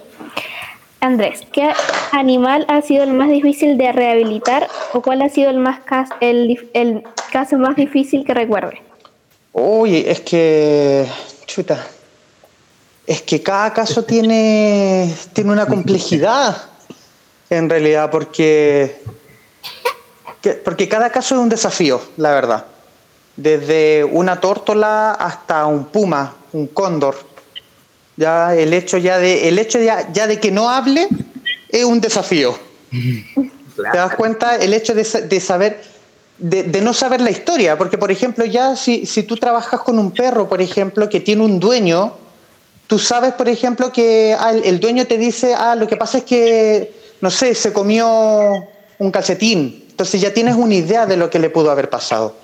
Andrés, 1.00 1.40
¿qué 1.52 1.72
animal 2.12 2.64
ha 2.68 2.80
sido 2.82 3.04
el 3.04 3.12
más 3.12 3.28
difícil 3.28 3.76
de 3.76 3.92
rehabilitar 3.92 4.68
o 4.92 5.02
cuál 5.02 5.22
ha 5.22 5.28
sido 5.28 5.50
el, 5.50 5.58
más 5.58 5.80
el, 6.20 7.02
caso 7.32 7.58
más 7.58 7.76
difícil 7.76 8.24
que 8.24 8.34
recuerde? 8.34 8.80
Uy, 9.52 10.04
es 10.06 10.20
que, 10.20 11.06
chuta, 11.46 11.86
es 13.06 13.22
que 13.22 13.42
cada 13.42 13.72
caso 13.72 14.04
tiene, 14.04 15.12
tiene 15.32 15.52
una 15.52 15.66
complejidad 15.66 16.56
en 17.50 17.70
realidad, 17.70 18.10
porque, 18.10 19.00
porque 20.54 20.88
cada 20.88 21.10
caso 21.10 21.34
es 21.34 21.40
un 21.40 21.48
desafío, 21.48 22.00
la 22.16 22.32
verdad. 22.32 22.66
Desde 23.36 24.04
una 24.04 24.40
tórtola 24.40 25.12
hasta 25.12 25.66
un 25.66 25.86
puma, 25.86 26.34
un 26.52 26.66
cóndor 26.68 27.16
ya 28.16 28.54
el 28.54 28.72
hecho 28.72 28.98
ya 28.98 29.18
de, 29.18 29.48
el 29.48 29.58
hecho 29.58 29.78
ya, 29.78 30.10
ya 30.12 30.26
de 30.26 30.40
que 30.40 30.50
no 30.50 30.70
hable 30.70 31.08
es 31.68 31.84
un 31.84 32.00
desafío. 32.00 32.58
¿Te 32.90 33.98
das 33.98 34.14
cuenta? 34.14 34.56
El 34.56 34.72
hecho 34.72 34.94
de, 34.94 35.04
saber, 35.04 35.82
de, 36.38 36.80
no 36.80 36.94
saber 36.94 37.20
la 37.20 37.30
historia, 37.30 37.76
porque 37.76 37.98
por 37.98 38.10
ejemplo 38.10 38.44
ya 38.46 38.74
si, 38.74 39.04
si 39.04 39.22
tú 39.22 39.36
trabajas 39.36 39.80
con 39.80 39.98
un 39.98 40.12
perro, 40.12 40.48
por 40.48 40.62
ejemplo, 40.62 41.08
que 41.10 41.20
tiene 41.20 41.44
un 41.44 41.60
dueño, 41.60 42.14
tú 42.86 42.98
sabes, 42.98 43.34
por 43.34 43.48
ejemplo, 43.48 43.92
que 43.92 44.34
ah, 44.38 44.52
el 44.52 44.80
dueño 44.80 45.06
te 45.06 45.18
dice, 45.18 45.54
ah, 45.54 45.74
lo 45.74 45.86
que 45.86 45.96
pasa 45.96 46.18
es 46.18 46.24
que, 46.24 46.94
no 47.20 47.30
sé, 47.30 47.54
se 47.54 47.72
comió 47.72 48.08
un 48.98 49.10
calcetín, 49.10 49.84
entonces 49.96 50.20
ya 50.20 50.34
tienes 50.34 50.56
una 50.56 50.74
idea 50.74 51.06
de 51.06 51.16
lo 51.16 51.30
que 51.30 51.38
le 51.38 51.48
pudo 51.48 51.70
haber 51.70 51.88
pasado. 51.88 52.34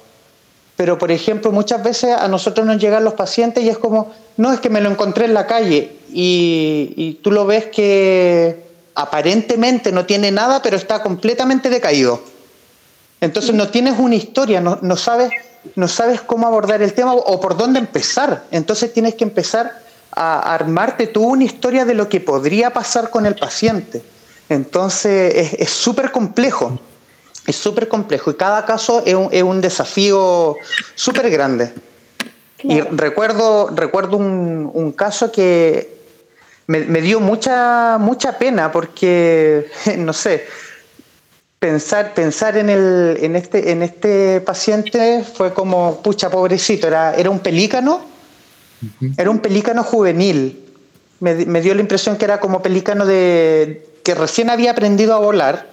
Pero, 0.74 0.96
por 0.96 1.12
ejemplo, 1.12 1.52
muchas 1.52 1.82
veces 1.82 2.16
a 2.16 2.26
nosotros 2.26 2.66
nos 2.66 2.78
llegan 2.78 3.04
los 3.04 3.12
pacientes 3.12 3.62
y 3.62 3.68
es 3.68 3.76
como, 3.76 4.10
no, 4.38 4.54
es 4.54 4.60
que 4.60 4.70
me 4.70 4.80
lo 4.80 4.88
encontré 4.88 5.26
en 5.26 5.34
la 5.34 5.46
calle 5.46 5.98
y, 6.10 7.20
tú 7.22 7.30
lo 7.30 7.44
ves 7.44 7.66
que 7.66 8.64
aparentemente 8.94 9.92
no 9.92 10.06
tiene 10.06 10.30
nada, 10.30 10.62
pero 10.62 10.78
está 10.78 11.02
completamente 11.02 11.68
decaído. 11.68 12.22
Entonces 13.20 13.54
no 13.54 13.68
tienes 13.68 13.98
una 13.98 14.14
historia, 14.14 14.62
no, 14.62 14.96
sabes, 14.96 15.30
no 15.74 15.88
sabes 15.88 16.22
cómo 16.22 16.46
abordar 16.46 16.80
el 16.80 16.94
tema 16.94 17.12
o 17.12 17.38
por 17.38 17.58
dónde 17.58 17.80
empezar. 17.80 18.44
Entonces 18.50 18.94
tienes 18.94 19.14
que 19.14 19.24
empezar 19.24 19.82
a 20.10 20.54
armarte 20.54 21.06
tú 21.06 21.22
una 21.22 21.44
historia 21.44 21.84
de 21.84 21.92
lo 21.92 22.08
que 22.08 22.20
podría 22.20 22.72
pasar 22.72 23.10
con 23.10 23.26
el 23.26 23.34
paciente. 23.34 24.02
Entonces 24.48 25.52
es 25.58 25.68
súper 25.68 26.10
complejo 26.10 26.80
es 27.46 27.56
súper 27.56 27.88
complejo 27.88 28.30
y 28.30 28.34
cada 28.34 28.64
caso 28.64 29.02
es 29.04 29.14
un, 29.14 29.28
es 29.30 29.42
un 29.42 29.60
desafío 29.60 30.56
súper 30.94 31.30
grande. 31.30 31.72
Y 32.62 32.80
recuerdo, 32.80 33.70
recuerdo 33.74 34.16
un, 34.16 34.70
un 34.72 34.92
caso 34.92 35.32
que 35.32 35.96
me, 36.68 36.80
me, 36.80 37.00
dio 37.00 37.18
mucha, 37.18 37.98
mucha 37.98 38.38
pena 38.38 38.70
porque, 38.70 39.68
no 39.98 40.12
sé, 40.12 40.46
pensar, 41.58 42.14
pensar 42.14 42.56
en, 42.56 42.70
el, 42.70 43.18
en, 43.20 43.34
este, 43.34 43.72
en 43.72 43.82
este 43.82 44.40
paciente 44.40 45.24
fue 45.24 45.52
como, 45.52 46.00
pucha, 46.02 46.30
pobrecito, 46.30 46.86
era, 46.86 47.14
era 47.16 47.30
un 47.30 47.40
pelícano, 47.40 48.00
era 49.16 49.30
un 49.30 49.40
pelícano 49.40 49.82
juvenil. 49.82 50.60
Me, 51.18 51.34
me 51.46 51.60
dio 51.60 51.74
la 51.74 51.80
impresión 51.80 52.16
que 52.16 52.24
era 52.24 52.38
como 52.38 52.62
pelícano 52.62 53.06
de, 53.06 53.86
que 54.04 54.14
recién 54.14 54.50
había 54.50 54.72
aprendido 54.72 55.14
a 55.14 55.18
volar 55.18 55.71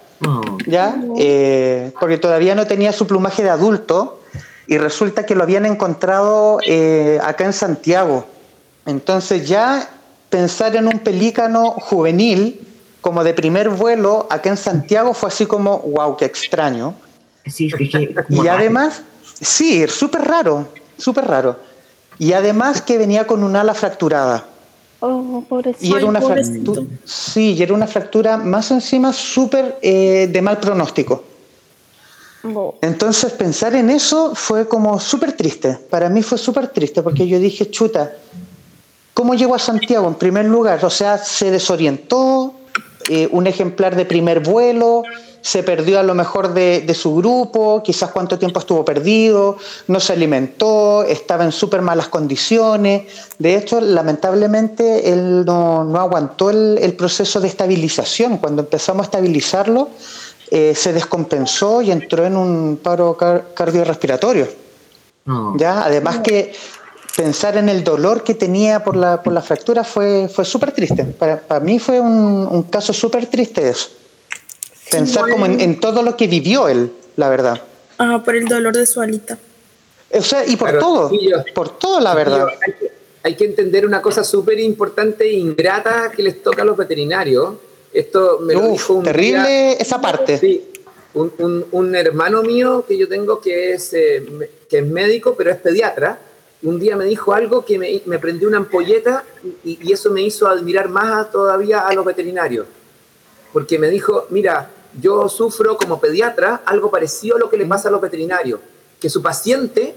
¿ya? 0.68 0.96
Eh, 1.18 1.92
porque 2.00 2.18
todavía 2.18 2.56
no 2.56 2.68
tenía 2.68 2.92
su 2.92 3.08
plumaje 3.08 3.44
de 3.44 3.50
adulto 3.50 4.20
y 4.68 4.78
resulta 4.78 5.26
que 5.26 5.36
lo 5.36 5.44
habían 5.44 5.66
encontrado 5.66 6.60
eh, 6.66 7.20
acá 7.24 7.46
en 7.46 7.54
Santiago. 7.54 8.26
Entonces 8.86 9.48
ya 9.48 9.90
pensar 10.30 10.76
en 10.76 10.88
un 10.88 11.00
pelícano 11.00 11.72
juvenil 11.72 12.68
como 13.02 13.24
de 13.24 13.34
primer 13.34 13.70
vuelo 13.70 14.28
acá 14.30 14.50
en 14.50 14.58
Santiago 14.58 15.14
fue 15.14 15.30
así 15.30 15.46
como, 15.46 15.80
wow, 15.80 16.18
qué 16.18 16.26
extraño. 16.26 16.96
y 18.30 18.48
además, 18.48 19.02
sí, 19.42 19.88
súper 19.88 20.22
raro, 20.22 20.68
súper 20.98 21.26
raro. 21.26 21.60
Y 22.20 22.34
además 22.34 22.82
que 22.82 22.98
venía 22.98 23.26
con 23.26 23.44
un 23.44 23.56
ala 23.56 23.74
fracturada. 23.74 24.46
Oh, 25.02 25.44
y 25.80 25.94
era 25.94 26.06
una 26.06 26.20
fractura, 26.20 26.82
sí, 27.06 27.54
y 27.54 27.64
era 27.64 27.74
una 27.74 27.88
fractura 27.88 28.36
más 28.36 28.70
encima 28.72 29.14
súper 29.14 29.78
eh, 29.82 30.28
de 30.30 30.42
mal 30.42 30.60
pronóstico. 30.60 31.24
Entonces 32.82 33.34
pensar 33.34 33.76
en 33.76 33.90
eso 33.90 34.34
fue 34.34 34.68
como 34.68 35.00
súper 35.00 35.34
triste. 35.34 35.78
Para 35.90 36.10
mí 36.10 36.22
fue 36.22 36.38
súper 36.38 36.70
triste 36.70 37.02
porque 37.02 37.28
yo 37.28 37.40
dije, 37.40 37.70
chuta, 37.70 38.14
¿cómo 39.14 39.36
llego 39.36 39.56
a 39.56 39.60
Santiago 39.60 40.08
en 40.08 40.16
primer 40.16 40.46
lugar? 40.46 40.84
O 40.84 40.90
sea, 40.90 41.18
se 41.18 41.52
desorientó, 41.52 42.54
eh, 43.10 43.28
un 43.32 43.48
ejemplar 43.48 43.96
de 43.96 44.06
primer 44.06 44.40
vuelo, 44.42 45.04
se 45.42 45.64
perdió 45.64 46.00
a 46.00 46.04
lo 46.04 46.16
mejor 46.16 46.54
de, 46.54 46.94
su 46.94 47.16
grupo, 47.16 47.82
quizás 47.84 48.12
cuánto 48.12 48.38
tiempo 48.38 48.60
estuvo 48.60 48.84
perdido, 48.84 49.58
no 49.88 50.00
se 50.00 50.14
alimentó, 50.14 51.04
estaba 51.04 51.44
en 51.44 51.52
súper 51.52 51.82
malas 51.82 52.08
condiciones. 52.10 53.04
De 53.38 53.56
hecho, 53.56 53.80
lamentablemente, 53.80 55.12
él 55.12 55.46
no, 55.46 55.98
aguantó 55.98 56.50
el, 56.50 56.94
proceso 56.98 57.40
de 57.40 57.48
estabilización. 57.48 58.38
Cuando 58.38 58.64
empezamos 58.64 59.02
a 59.02 59.06
estabilizarlo, 59.06 59.90
eh, 60.52 60.74
se 60.76 60.94
descompensó 60.94 61.82
y 61.82 61.92
entró 61.92 62.26
en 62.26 62.36
un 62.36 62.80
paro 62.82 63.16
cardiorrespiratorio. 63.54 64.48
¿Ya? 65.58 65.84
Además 65.84 66.20
que 66.20 66.54
pensar 67.16 67.58
en 67.58 67.70
el 67.70 67.84
dolor 67.84 68.24
que 68.24 68.34
tenía 68.34 68.84
por 68.84 68.96
la, 68.96 69.22
por 69.22 69.32
la 69.32 69.42
fractura 69.42 69.84
fue, 69.84 70.28
fue 70.28 70.44
súper 70.44 70.72
triste. 70.72 71.04
Para, 71.04 71.60
mí 71.60 71.78
fue 71.78 72.00
un, 72.00 72.48
un 72.50 72.64
caso 72.64 72.94
súper 72.94 73.28
triste 73.28 73.70
eso. 73.70 73.90
Pensar 74.90 75.30
como 75.30 75.46
en, 75.46 75.80
todo 75.80 76.04
lo 76.04 76.18
que 76.18 76.28
vivió 76.28 76.68
él, 76.68 76.92
la 77.16 77.30
verdad. 77.30 77.62
Ah, 77.98 78.22
por 78.24 78.36
el 78.36 78.46
dolor 78.46 78.76
de 78.76 78.86
su 78.86 79.02
alita. 79.02 79.38
O 80.12 80.22
sea, 80.22 80.46
y 80.46 80.56
por 80.56 80.80
todo, 80.80 81.12
por 81.54 81.78
todo, 81.78 82.00
la 82.00 82.16
verdad. 82.16 82.48
Hay 83.22 83.36
que, 83.36 83.46
entender 83.46 83.86
una 83.86 84.02
cosa 84.02 84.24
súper 84.24 84.60
importante 84.60 85.26
e 85.26 85.34
ingrata 85.34 86.12
que 86.16 86.24
les 86.24 86.42
toca 86.42 86.64
a 86.64 86.66
los 86.66 86.78
veterinarios. 86.78 87.56
Esto 87.94 88.40
me 88.42 88.54
lo 88.54 88.70
dijo 88.70 88.94
un 88.94 89.04
terrible 89.04 89.74
esa 89.74 90.00
parte. 90.00 90.38
Sí, 90.38 90.70
un, 91.14 91.66
un, 91.72 91.96
hermano 91.96 92.42
mío 92.42 92.86
que 92.88 92.98
yo 92.98 93.08
tengo 93.08 93.40
que 93.42 93.74
es, 93.74 93.94
eh, 93.94 94.26
que 94.70 94.80
es 94.80 94.86
médico, 94.86 95.36
pero 95.38 95.52
es 95.52 95.58
pediatra. 95.58 96.20
Un 96.62 96.80
día 96.80 96.96
me 96.96 97.06
dijo 97.06 97.34
algo 97.34 97.66
que 97.66 97.78
me, 97.78 98.02
me 98.06 98.20
prendió 98.20 98.48
una 98.48 98.58
ampolleta 98.58 99.24
y, 99.64 99.80
y, 99.82 99.92
eso 99.92 100.12
me 100.12 100.22
hizo 100.22 100.48
admirar 100.48 100.90
más 100.90 101.32
todavía 101.32 101.82
a 101.82 101.94
los 101.94 102.06
veterinarios. 102.06 102.68
Porque 103.54 103.80
me 103.80 103.90
dijo, 103.90 104.28
mira, 104.30 104.70
yo 105.00 105.30
sufro 105.30 105.78
como 105.78 106.00
pediatra 106.00 106.62
algo 106.66 106.90
parecido 106.90 107.36
a 107.36 107.40
lo 107.40 107.50
que 107.50 107.58
le 107.58 107.66
pasa 107.66 107.90
a 107.90 107.92
los 107.92 108.02
veterinarios, 108.02 108.60
que 109.00 109.10
su 109.10 109.22
paciente 109.22 109.96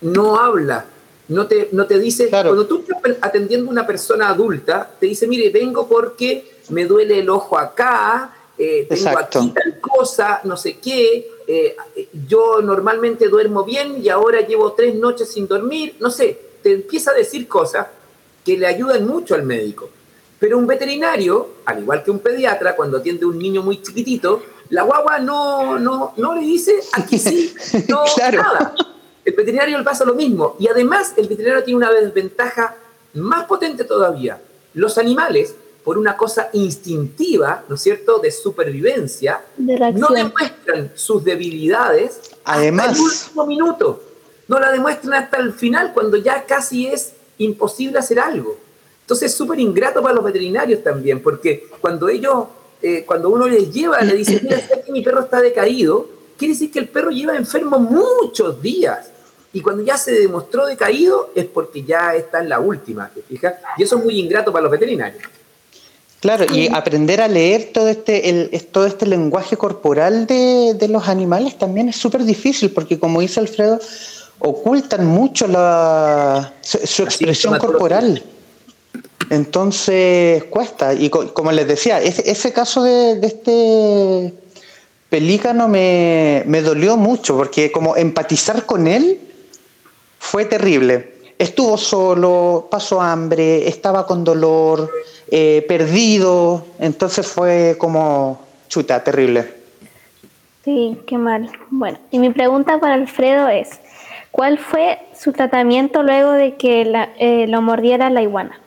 no 0.00 0.38
habla, 0.38 0.86
no 1.28 1.46
te, 1.46 1.68
no 1.72 1.86
te 1.86 1.98
dice, 1.98 2.28
cuando 2.28 2.66
tú 2.66 2.84
estás 2.86 3.16
atendiendo 3.20 3.68
a 3.68 3.72
una 3.72 3.86
persona 3.86 4.28
adulta, 4.28 4.90
te 4.98 5.06
dice, 5.06 5.26
mire, 5.26 5.50
vengo 5.50 5.86
porque 5.86 6.58
me 6.70 6.84
duele 6.84 7.20
el 7.20 7.30
ojo 7.30 7.58
acá, 7.58 8.34
eh, 8.58 8.86
tengo 8.88 9.18
aquí 9.18 9.52
tal 9.54 9.80
cosa, 9.80 10.40
no 10.44 10.56
sé 10.56 10.78
qué, 10.78 11.28
eh, 11.46 11.76
yo 12.26 12.60
normalmente 12.62 13.28
duermo 13.28 13.64
bien 13.64 14.02
y 14.02 14.08
ahora 14.08 14.40
llevo 14.40 14.72
tres 14.72 14.94
noches 14.94 15.32
sin 15.32 15.48
dormir, 15.48 15.96
no 16.00 16.10
sé, 16.10 16.38
te 16.62 16.72
empieza 16.72 17.10
a 17.10 17.14
decir 17.14 17.48
cosas 17.48 17.86
que 18.44 18.58
le 18.58 18.66
ayudan 18.66 19.06
mucho 19.06 19.34
al 19.34 19.42
médico. 19.42 19.90
Pero 20.38 20.58
un 20.58 20.66
veterinario, 20.66 21.48
al 21.64 21.80
igual 21.80 22.02
que 22.02 22.10
un 22.10 22.18
pediatra, 22.18 22.76
cuando 22.76 22.98
atiende 22.98 23.24
a 23.24 23.28
un 23.28 23.38
niño 23.38 23.62
muy 23.62 23.80
chiquitito, 23.80 24.42
la 24.70 24.82
guagua 24.82 25.18
no, 25.18 25.78
no, 25.78 26.14
no 26.16 26.34
le 26.34 26.40
dice 26.40 26.80
aquí 26.92 27.18
sí, 27.18 27.54
no, 27.88 28.04
nada. 28.32 28.74
El 29.24 29.34
veterinario 29.34 29.78
le 29.78 29.84
pasa 29.84 30.04
lo 30.04 30.14
mismo. 30.14 30.56
Y 30.58 30.68
además, 30.68 31.14
el 31.16 31.28
veterinario 31.28 31.64
tiene 31.64 31.78
una 31.78 31.90
desventaja 31.90 32.76
más 33.14 33.46
potente 33.46 33.84
todavía. 33.84 34.40
Los 34.74 34.98
animales, 34.98 35.54
por 35.82 35.96
una 35.96 36.16
cosa 36.16 36.50
instintiva, 36.52 37.64
¿no 37.68 37.76
es 37.76 37.80
cierto?, 37.80 38.18
de 38.18 38.30
supervivencia, 38.30 39.40
no 39.56 40.08
demuestran 40.08 40.92
sus 40.94 41.24
debilidades 41.24 42.20
además, 42.44 42.88
hasta 42.88 42.98
el 42.98 43.04
último 43.04 43.46
minuto. 43.46 44.02
No 44.48 44.58
la 44.58 44.70
demuestran 44.72 45.14
hasta 45.14 45.38
el 45.38 45.52
final, 45.52 45.92
cuando 45.94 46.16
ya 46.16 46.44
casi 46.44 46.86
es 46.86 47.12
imposible 47.38 47.98
hacer 47.98 48.18
algo. 48.18 48.58
Entonces 49.04 49.32
es 49.32 49.36
súper 49.36 49.60
ingrato 49.60 50.02
para 50.02 50.14
los 50.14 50.24
veterinarios 50.24 50.82
también, 50.82 51.22
porque 51.22 51.68
cuando 51.78 52.08
ellos, 52.08 52.46
eh, 52.80 53.04
cuando 53.06 53.28
uno 53.28 53.46
les 53.46 53.70
lleva, 53.70 54.00
le 54.00 54.14
dice, 54.14 54.40
mira, 54.42 54.58
que 54.84 54.90
mi 54.90 55.02
perro 55.02 55.20
está 55.20 55.42
decaído, 55.42 56.08
quiere 56.38 56.54
decir 56.54 56.70
que 56.70 56.78
el 56.78 56.88
perro 56.88 57.10
lleva 57.10 57.36
enfermo 57.36 57.78
muchos 57.78 58.62
días. 58.62 59.10
Y 59.52 59.60
cuando 59.60 59.84
ya 59.84 59.98
se 59.98 60.12
demostró 60.12 60.66
decaído 60.66 61.30
es 61.34 61.44
porque 61.44 61.84
ya 61.84 62.14
está 62.14 62.40
en 62.40 62.48
la 62.48 62.60
última, 62.60 63.10
¿te 63.10 63.20
fijas? 63.22 63.54
Y 63.76 63.82
eso 63.82 63.98
es 63.98 64.04
muy 64.04 64.18
ingrato 64.18 64.50
para 64.50 64.62
los 64.62 64.72
veterinarios. 64.72 65.22
Claro, 66.20 66.46
y 66.54 66.68
aprender 66.72 67.20
a 67.20 67.28
leer 67.28 67.70
todo 67.74 67.88
este, 67.88 68.30
el, 68.30 68.66
todo 68.72 68.86
este 68.86 69.04
lenguaje 69.04 69.58
corporal 69.58 70.26
de, 70.26 70.72
de 70.72 70.88
los 70.88 71.06
animales 71.08 71.58
también 71.58 71.90
es 71.90 71.96
súper 71.96 72.24
difícil, 72.24 72.70
porque 72.70 72.98
como 72.98 73.20
dice 73.20 73.40
Alfredo, 73.40 73.78
ocultan 74.38 75.06
mucho 75.06 75.46
la, 75.46 76.54
su, 76.62 77.02
expresión 77.02 77.58
corporal. 77.58 78.22
Entonces 79.30 80.44
cuesta. 80.44 80.94
Y 80.94 81.10
como 81.10 81.52
les 81.52 81.66
decía, 81.66 82.00
ese, 82.00 82.30
ese 82.30 82.52
caso 82.52 82.82
de, 82.82 83.18
este 83.22 84.34
pelícano 85.08 85.68
me, 85.68 86.42
me 86.46 86.60
dolió 86.60 86.96
mucho, 86.96 87.36
porque 87.36 87.70
como 87.70 87.96
empatizar 87.96 88.66
con 88.66 88.86
él 88.86 89.20
fue 90.18 90.44
terrible. 90.44 91.14
Estuvo 91.38 91.76
solo, 91.76 92.68
pasó 92.70 93.00
hambre, 93.00 93.68
estaba 93.68 94.06
con 94.06 94.24
dolor, 94.24 94.90
eh, 95.30 95.64
perdido, 95.68 96.64
entonces 96.78 97.26
fue 97.26 97.76
como 97.78 98.40
chuta, 98.68 99.02
terrible. 99.02 99.52
Sí, 100.64 100.98
qué 101.06 101.18
mal. 101.18 101.50
Bueno, 101.70 101.98
y 102.10 102.18
mi 102.18 102.30
pregunta 102.30 102.78
para 102.78 102.94
Alfredo 102.94 103.48
es, 103.48 103.68
¿cuál 104.30 104.58
fue 104.58 104.98
su 105.18 105.32
tratamiento 105.32 106.02
luego 106.02 106.32
de 106.32 106.54
que 106.54 106.84
la, 106.84 107.10
eh, 107.18 107.46
lo 107.48 107.60
mordiera 107.62 108.10
la 108.10 108.22
iguana? 108.22 108.58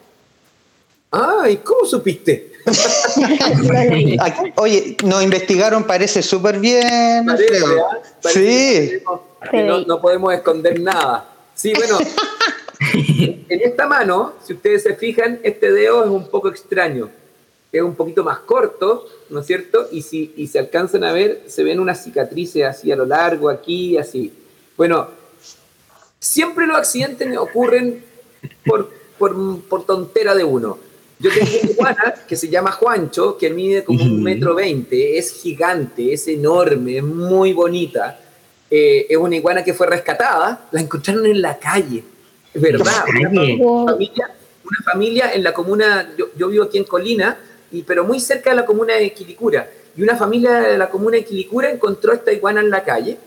Ay, 1.11 1.57
¿cómo 1.57 1.85
supiste? 1.85 2.51
Oye, 4.57 4.97
nos 5.05 5.23
investigaron, 5.23 5.85
parece 5.85 6.21
súper 6.21 6.59
bien. 6.59 7.25
Parece, 7.25 7.55
sí. 8.23 9.03
no, 9.53 9.81
no 9.81 10.01
podemos 10.01 10.33
esconder 10.33 10.79
nada. 10.79 11.29
Sí, 11.55 11.73
bueno, 11.73 11.97
en 12.93 13.61
esta 13.61 13.87
mano, 13.87 14.33
si 14.43 14.53
ustedes 14.53 14.83
se 14.83 14.95
fijan, 14.95 15.39
este 15.43 15.71
dedo 15.71 16.03
es 16.03 16.09
un 16.09 16.29
poco 16.29 16.49
extraño. 16.49 17.09
Es 17.71 17.81
un 17.81 17.95
poquito 17.95 18.23
más 18.23 18.39
corto, 18.39 19.07
¿no 19.29 19.41
es 19.41 19.45
cierto? 19.45 19.87
Y 19.91 20.01
si 20.01 20.33
y 20.35 20.47
se 20.47 20.59
alcanzan 20.59 21.03
a 21.03 21.13
ver, 21.13 21.43
se 21.47 21.63
ven 21.63 21.79
unas 21.79 22.03
cicatrices 22.03 22.63
así 22.63 22.91
a 22.91 22.95
lo 22.95 23.05
largo, 23.05 23.49
aquí, 23.49 23.97
así. 23.97 24.33
Bueno, 24.75 25.07
siempre 26.19 26.67
los 26.67 26.77
accidentes 26.77 27.37
ocurren 27.37 28.03
por, 28.65 28.91
por, 29.17 29.61
por 29.63 29.85
tontera 29.85 30.35
de 30.35 30.43
uno. 30.43 30.86
Yo 31.19 31.31
tengo 31.31 31.47
una 31.63 31.71
iguana 31.71 32.15
que 32.27 32.35
se 32.35 32.47
llama 32.47 32.71
Juancho, 32.71 33.37
que 33.37 33.49
mide 33.49 33.83
como 33.83 34.03
un 34.03 34.21
metro 34.21 34.53
veinte, 34.53 35.17
es 35.17 35.33
gigante, 35.33 36.13
es 36.13 36.27
enorme, 36.27 36.97
es 36.97 37.03
muy 37.03 37.53
bonita. 37.53 38.19
Eh, 38.69 39.07
es 39.09 39.17
una 39.17 39.35
iguana 39.35 39.63
que 39.63 39.73
fue 39.73 39.87
rescatada, 39.87 40.67
la 40.71 40.81
encontraron 40.81 41.25
en 41.25 41.41
la 41.41 41.57
calle, 41.57 42.03
es 42.53 42.61
verdad. 42.61 43.05
Una 43.07 43.93
familia, 43.93 44.29
una 44.63 44.91
familia, 44.91 45.33
en 45.33 45.43
la 45.43 45.53
comuna, 45.53 46.13
yo, 46.35 46.49
vivo 46.49 46.65
aquí 46.65 46.77
en 46.77 46.83
Colina, 46.83 47.37
y, 47.71 47.81
pero 47.83 48.03
muy 48.03 48.19
cerca 48.19 48.51
de 48.51 48.57
la 48.57 48.65
comuna 48.65 48.95
de 48.95 49.11
Quilicura, 49.13 49.67
y 49.95 50.03
una 50.03 50.15
familia 50.17 50.59
de 50.59 50.77
la 50.77 50.89
comuna 50.89 51.17
de 51.17 51.25
Quilicura 51.25 51.71
encontró 51.71 52.13
esta 52.13 52.31
iguana 52.31 52.59
en 52.59 52.69
la 52.69 52.83
calle, 52.83 53.17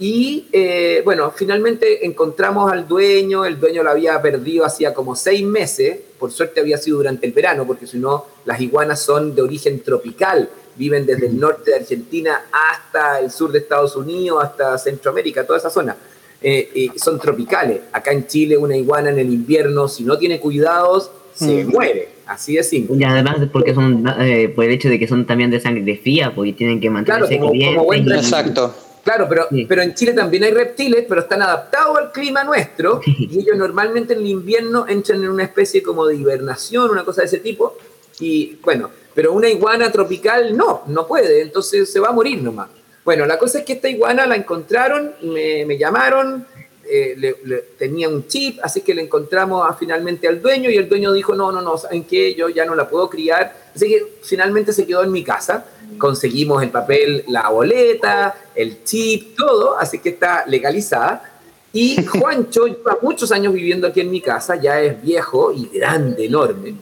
y 0.00 0.46
eh, 0.52 1.02
bueno, 1.04 1.32
finalmente 1.34 2.06
encontramos 2.06 2.70
al 2.70 2.86
dueño, 2.86 3.44
el 3.44 3.58
dueño 3.58 3.82
la 3.82 3.90
había 3.90 4.20
perdido 4.22 4.64
hacía 4.64 4.94
como 4.94 5.16
seis 5.16 5.44
meses, 5.44 5.98
por 6.18 6.30
suerte 6.30 6.60
había 6.60 6.78
sido 6.78 6.98
durante 6.98 7.26
el 7.26 7.32
verano, 7.32 7.66
porque 7.66 7.86
si 7.86 7.98
no, 7.98 8.26
las 8.44 8.60
iguanas 8.60 9.02
son 9.02 9.34
de 9.34 9.42
origen 9.42 9.80
tropical, 9.80 10.48
viven 10.76 11.04
desde 11.04 11.26
el 11.26 11.38
norte 11.38 11.72
de 11.72 11.78
Argentina 11.78 12.42
hasta 12.52 13.18
el 13.18 13.32
sur 13.32 13.50
de 13.50 13.58
Estados 13.58 13.96
Unidos, 13.96 14.44
hasta 14.44 14.78
Centroamérica, 14.78 15.44
toda 15.44 15.58
esa 15.58 15.70
zona. 15.70 15.96
Eh, 16.40 16.70
eh, 16.72 16.90
son 16.96 17.18
tropicales. 17.18 17.80
Acá 17.90 18.12
en 18.12 18.28
Chile 18.28 18.56
una 18.56 18.76
iguana 18.76 19.10
en 19.10 19.18
el 19.18 19.32
invierno, 19.32 19.88
si 19.88 20.04
no 20.04 20.16
tiene 20.16 20.38
cuidados, 20.38 21.10
se 21.34 21.64
mm. 21.64 21.68
muere. 21.68 22.08
Así 22.26 22.54
de 22.54 22.62
simple. 22.62 22.96
Y 22.96 23.04
además 23.04 23.38
porque 23.50 23.74
son, 23.74 24.06
eh, 24.20 24.50
por 24.54 24.64
el 24.64 24.70
hecho 24.70 24.88
de 24.88 24.98
que 24.98 25.08
son 25.08 25.26
también 25.26 25.50
de 25.50 25.58
sangre 25.60 25.96
fría, 25.96 26.32
porque 26.34 26.52
tienen 26.52 26.78
que 26.78 26.90
mantenerse 26.90 27.38
claro, 27.38 27.76
como, 27.76 27.94
Exacto. 27.94 28.74
Claro, 29.08 29.26
pero, 29.26 29.48
pero 29.66 29.80
en 29.80 29.94
Chile 29.94 30.12
también 30.12 30.44
hay 30.44 30.50
reptiles, 30.50 31.06
pero 31.08 31.22
están 31.22 31.40
adaptados 31.40 31.96
al 31.96 32.12
clima 32.12 32.44
nuestro 32.44 33.00
y 33.06 33.38
ellos 33.38 33.56
normalmente 33.56 34.12
en 34.12 34.18
el 34.18 34.26
invierno 34.26 34.84
entran 34.86 35.24
en 35.24 35.30
una 35.30 35.44
especie 35.44 35.82
como 35.82 36.04
de 36.04 36.14
hibernación, 36.14 36.90
una 36.90 37.06
cosa 37.06 37.22
de 37.22 37.28
ese 37.28 37.38
tipo. 37.38 37.78
Y 38.20 38.56
bueno, 38.62 38.90
pero 39.14 39.32
una 39.32 39.48
iguana 39.48 39.90
tropical 39.90 40.54
no, 40.54 40.82
no 40.88 41.06
puede, 41.06 41.40
entonces 41.40 41.90
se 41.90 42.00
va 42.00 42.08
a 42.08 42.12
morir 42.12 42.42
nomás. 42.42 42.68
Bueno, 43.02 43.24
la 43.24 43.38
cosa 43.38 43.60
es 43.60 43.64
que 43.64 43.72
esta 43.72 43.88
iguana 43.88 44.26
la 44.26 44.36
encontraron, 44.36 45.14
me, 45.22 45.64
me 45.64 45.78
llamaron, 45.78 46.46
eh, 46.90 47.14
le, 47.16 47.58
tenía 47.78 48.08
un 48.08 48.26
chip, 48.26 48.58
así 48.62 48.80
que 48.80 48.94
le 48.94 49.02
encontramos 49.02 49.68
a, 49.68 49.74
finalmente 49.74 50.26
al 50.26 50.40
dueño 50.40 50.70
y 50.70 50.76
el 50.76 50.88
dueño 50.88 51.12
dijo, 51.12 51.34
no, 51.34 51.52
no, 51.52 51.60
no, 51.60 51.76
¿saben 51.76 52.04
qué? 52.04 52.34
Yo 52.34 52.48
ya 52.48 52.64
no 52.64 52.74
la 52.74 52.88
puedo 52.88 53.10
criar. 53.10 53.54
Así 53.74 53.88
que 53.88 54.18
finalmente 54.22 54.72
se 54.72 54.86
quedó 54.86 55.04
en 55.04 55.12
mi 55.12 55.22
casa, 55.22 55.66
conseguimos 55.98 56.62
el 56.62 56.70
papel, 56.70 57.24
la 57.28 57.48
boleta, 57.50 58.34
el 58.54 58.84
chip, 58.84 59.36
todo, 59.36 59.78
así 59.78 59.98
que 59.98 60.10
está 60.10 60.46
legalizada. 60.46 61.40
Y 61.72 62.04
Juancho 62.04 62.66
lleva 62.66 62.98
muchos 63.02 63.30
años 63.32 63.52
viviendo 63.52 63.86
aquí 63.86 64.00
en 64.00 64.10
mi 64.10 64.20
casa, 64.20 64.56
ya 64.56 64.80
es 64.80 65.00
viejo 65.02 65.52
y 65.52 65.68
grande, 65.68 66.24
enorme. 66.24 66.74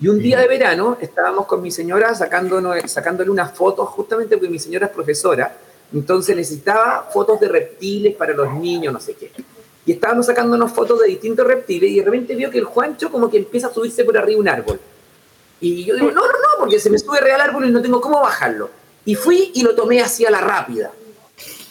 Y 0.00 0.08
un 0.08 0.18
día 0.18 0.38
de 0.38 0.48
verano 0.48 0.96
estábamos 0.98 1.44
con 1.46 1.60
mi 1.60 1.70
señora 1.70 2.14
sacándonos, 2.14 2.90
sacándole 2.90 3.30
unas 3.30 3.52
fotos, 3.52 3.86
justamente 3.90 4.38
porque 4.38 4.50
mi 4.50 4.58
señora 4.58 4.86
es 4.86 4.92
profesora, 4.92 5.54
entonces 5.92 6.36
necesitaba 6.36 7.08
fotos 7.12 7.40
de 7.40 7.48
reptiles 7.48 8.14
para 8.14 8.32
los 8.32 8.52
niños, 8.54 8.92
no 8.92 9.00
sé 9.00 9.14
qué. 9.14 9.32
Y 9.86 9.92
estábamos 9.92 10.26
sacándonos 10.26 10.70
fotos 10.72 11.00
de 11.00 11.08
distintos 11.08 11.46
reptiles 11.46 11.90
y 11.90 11.98
de 11.98 12.04
repente 12.04 12.34
vio 12.34 12.50
que 12.50 12.58
el 12.58 12.64
Juancho 12.64 13.10
como 13.10 13.30
que 13.30 13.38
empieza 13.38 13.68
a 13.68 13.74
subirse 13.74 14.04
por 14.04 14.16
arriba 14.16 14.40
un 14.40 14.48
árbol. 14.48 14.80
Y 15.60 15.84
yo 15.84 15.94
digo, 15.94 16.10
no, 16.10 16.22
no, 16.22 16.32
no, 16.32 16.58
porque 16.58 16.78
se 16.78 16.90
me 16.90 16.98
sube 16.98 17.20
real 17.20 17.40
árbol 17.40 17.66
y 17.66 17.70
no 17.70 17.82
tengo 17.82 18.00
cómo 18.00 18.20
bajarlo. 18.20 18.70
Y 19.04 19.14
fui 19.14 19.50
y 19.54 19.62
lo 19.62 19.74
tomé 19.74 20.00
así 20.00 20.24
a 20.24 20.30
la 20.30 20.40
rápida. 20.40 20.92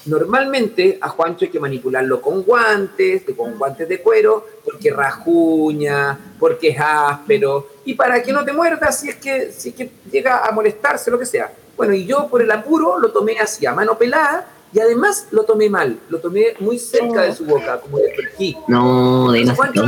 Normalmente 0.05 0.97
a 1.01 1.09
Juancho 1.09 1.45
hay 1.45 1.51
que 1.51 1.59
manipularlo 1.59 2.21
con 2.21 2.43
guantes, 2.43 3.23
con 3.35 3.57
guantes 3.57 3.87
de 3.87 4.01
cuero, 4.01 4.45
porque 4.63 4.91
rajuña, 4.91 6.33
porque 6.39 6.69
es 6.69 6.77
áspero, 6.79 7.67
y 7.85 7.93
para 7.93 8.23
que 8.23 8.31
no 8.31 8.43
te 8.43 8.53
muerda 8.53 8.91
si 8.91 9.09
es 9.09 9.15
que, 9.15 9.51
si 9.51 9.69
es 9.69 9.75
que 9.75 9.91
llega 10.11 10.45
a 10.45 10.51
molestarse, 10.51 11.11
lo 11.11 11.19
que 11.19 11.25
sea. 11.25 11.51
Bueno, 11.79 11.93
y 11.93 12.05
yo 12.05 12.27
por 12.27 12.41
el 12.41 12.51
apuro 12.51 12.99
lo 12.99 13.09
tomé 13.13 13.39
así, 13.39 13.65
a 13.65 13.71
mano 13.71 13.97
pelada, 13.97 14.45
y 14.73 14.81
además 14.81 15.27
lo 15.31 15.43
tomé 15.43 15.69
mal, 15.69 15.97
lo 16.09 16.19
tomé 16.19 16.53
muy 16.59 16.77
cerca 16.77 17.21
de 17.21 17.33
su 17.33 17.45
boca, 17.45 17.79
como 17.79 17.99
de 17.99 18.13
aquí. 18.33 18.57
No, 18.67 19.31
de 19.31 19.45
Juancho, 19.45 19.85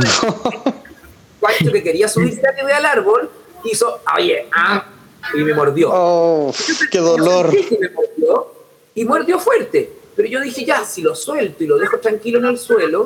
Juancho, 1.38 1.70
que 1.70 1.82
quería 1.82 2.08
subirse 2.08 2.40
al 2.74 2.86
árbol, 2.86 3.28
hizo, 3.64 4.00
oye, 4.16 4.48
ah, 4.56 4.86
y 5.34 5.44
me 5.44 5.52
mordió. 5.52 5.90
Oh, 5.92 6.54
qué 6.90 6.96
dolor. 6.96 7.52
me 7.52 7.90
mordió, 7.90 8.54
y 8.94 9.04
mordió 9.04 9.38
fuerte. 9.38 9.92
Pero 10.16 10.28
yo 10.30 10.40
dije, 10.40 10.64
ya, 10.64 10.86
si 10.86 11.02
lo 11.02 11.14
suelto 11.14 11.62
y 11.62 11.66
lo 11.66 11.76
dejo 11.76 11.98
tranquilo 11.98 12.38
en 12.38 12.46
el 12.46 12.58
suelo, 12.58 13.04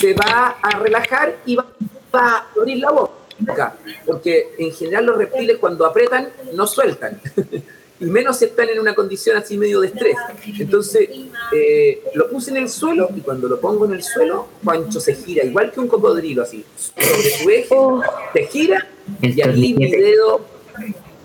se 0.00 0.14
va 0.14 0.56
a 0.60 0.78
relajar 0.80 1.36
y 1.46 1.54
va, 1.54 1.64
a 2.12 2.46
abrir 2.58 2.78
la 2.78 2.90
boca. 2.90 3.76
Porque 4.04 4.52
en 4.58 4.72
general 4.72 5.06
los 5.06 5.16
reptiles 5.16 5.58
cuando 5.58 5.86
apretan 5.86 6.28
no 6.54 6.66
sueltan. 6.66 7.20
y 7.98 8.04
menos 8.06 8.38
si 8.38 8.46
están 8.46 8.68
en 8.68 8.78
una 8.78 8.94
condición 8.94 9.36
así 9.36 9.56
medio 9.56 9.80
de 9.80 9.88
estrés. 9.88 10.16
Entonces 10.58 11.08
eh, 11.52 12.02
lo 12.14 12.28
puse 12.28 12.50
en 12.50 12.58
el 12.58 12.68
suelo 12.68 13.08
y 13.16 13.20
cuando 13.20 13.48
lo 13.48 13.60
pongo 13.60 13.86
en 13.86 13.94
el 13.94 14.02
suelo, 14.02 14.48
Pancho 14.64 15.00
se 15.00 15.14
gira, 15.14 15.44
igual 15.44 15.72
que 15.72 15.80
un 15.80 15.88
cocodrilo 15.88 16.42
así, 16.42 16.64
sobre 16.76 17.30
su 17.30 17.50
eje, 17.50 17.74
oh. 17.74 18.02
se 18.32 18.46
gira 18.46 18.86
y 19.22 19.40
ahí 19.40 19.74
mi 19.74 19.90
dedo, 19.90 20.42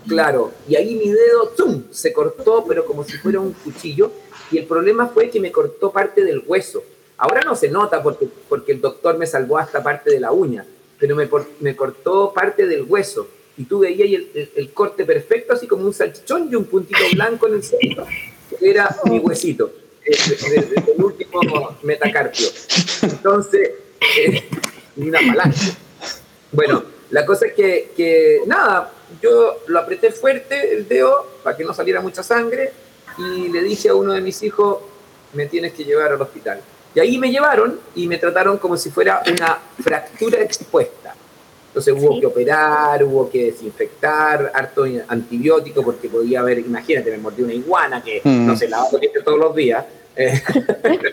claro, 0.06 0.52
y 0.68 0.76
ahí 0.76 0.94
mi 0.94 1.10
dedo, 1.10 1.48
¡tum! 1.56 1.84
se 1.90 2.12
cortó, 2.12 2.64
pero 2.66 2.84
como 2.84 3.04
si 3.04 3.12
fuera 3.18 3.40
un 3.40 3.52
cuchillo 3.52 4.10
y 4.50 4.58
el 4.58 4.66
problema 4.66 5.08
fue 5.08 5.30
que 5.30 5.40
me 5.40 5.50
cortó 5.50 5.90
parte 5.90 6.24
del 6.24 6.42
hueso. 6.46 6.84
Ahora 7.16 7.42
no 7.42 7.54
se 7.54 7.68
nota 7.68 8.02
porque, 8.02 8.28
porque 8.48 8.72
el 8.72 8.80
doctor 8.80 9.16
me 9.16 9.26
salvó 9.26 9.58
hasta 9.58 9.82
parte 9.82 10.10
de 10.10 10.20
la 10.20 10.32
uña, 10.32 10.66
pero 10.98 11.16
me, 11.16 11.28
me 11.60 11.76
cortó 11.76 12.32
parte 12.32 12.66
del 12.66 12.82
hueso. 12.82 13.28
Y 13.56 13.64
tú 13.64 13.80
veías 13.80 14.08
el, 14.34 14.50
el, 14.54 14.72
corte 14.72 15.04
perfecto, 15.04 15.52
así 15.52 15.66
como 15.66 15.84
un 15.84 15.92
salchichón 15.92 16.48
y 16.50 16.54
un 16.54 16.64
puntito 16.64 17.00
blanco 17.12 17.46
en 17.48 17.54
el 17.54 17.62
centro, 17.62 18.06
que 18.48 18.70
era 18.70 18.96
mi 19.04 19.18
huesito, 19.18 19.72
el, 20.04 20.16
el, 20.96 21.04
último 21.04 21.76
metacarpio. 21.82 22.46
Entonces, 23.02 23.70
eh, 24.18 24.42
una 24.96 25.18
palanca. 25.18 25.58
Bueno, 26.50 26.82
la 27.10 27.26
cosa 27.26 27.46
es 27.46 27.52
que, 27.52 27.90
que, 27.96 28.40
nada, 28.46 28.90
yo 29.22 29.62
lo 29.66 29.78
apreté 29.78 30.12
fuerte 30.12 30.74
el 30.74 30.88
dedo 30.88 31.38
para 31.42 31.56
que 31.56 31.64
no 31.64 31.74
saliera 31.74 32.00
mucha 32.00 32.22
sangre 32.22 32.72
y 33.18 33.48
le 33.48 33.62
dije 33.62 33.90
a 33.90 33.94
uno 33.94 34.12
de 34.12 34.20
mis 34.20 34.42
hijos, 34.42 34.78
me 35.34 35.46
tienes 35.46 35.72
que 35.72 35.84
llevar 35.84 36.12
al 36.12 36.20
hospital. 36.20 36.60
Y 36.94 37.00
ahí 37.00 37.18
me 37.18 37.30
llevaron 37.30 37.80
y 37.94 38.06
me 38.06 38.18
trataron 38.18 38.58
como 38.58 38.76
si 38.76 38.90
fuera 38.90 39.22
una 39.26 39.58
fractura 39.82 40.42
expuesta. 40.42 41.14
Entonces 41.72 41.94
hubo 41.96 42.12
Sí. 42.14 42.20
que 42.20 42.26
operar, 42.26 43.02
hubo 43.02 43.30
que 43.30 43.44
desinfectar, 43.46 44.52
harto 44.54 44.84
antibiótico, 45.08 45.82
porque 45.82 46.10
podía 46.10 46.40
haber, 46.40 46.58
imagínate, 46.58 47.10
me 47.10 47.16
mordió 47.16 47.46
una 47.46 47.54
iguana 47.54 48.02
que 48.04 48.20
Mm. 48.22 48.46
no 48.46 48.54
se 48.56 48.68
lava 48.68 48.88
los 48.92 49.00
dientes 49.00 49.24
todos 49.24 49.38
los 49.38 49.56
días. 49.56 49.82
Eh, 50.14 50.42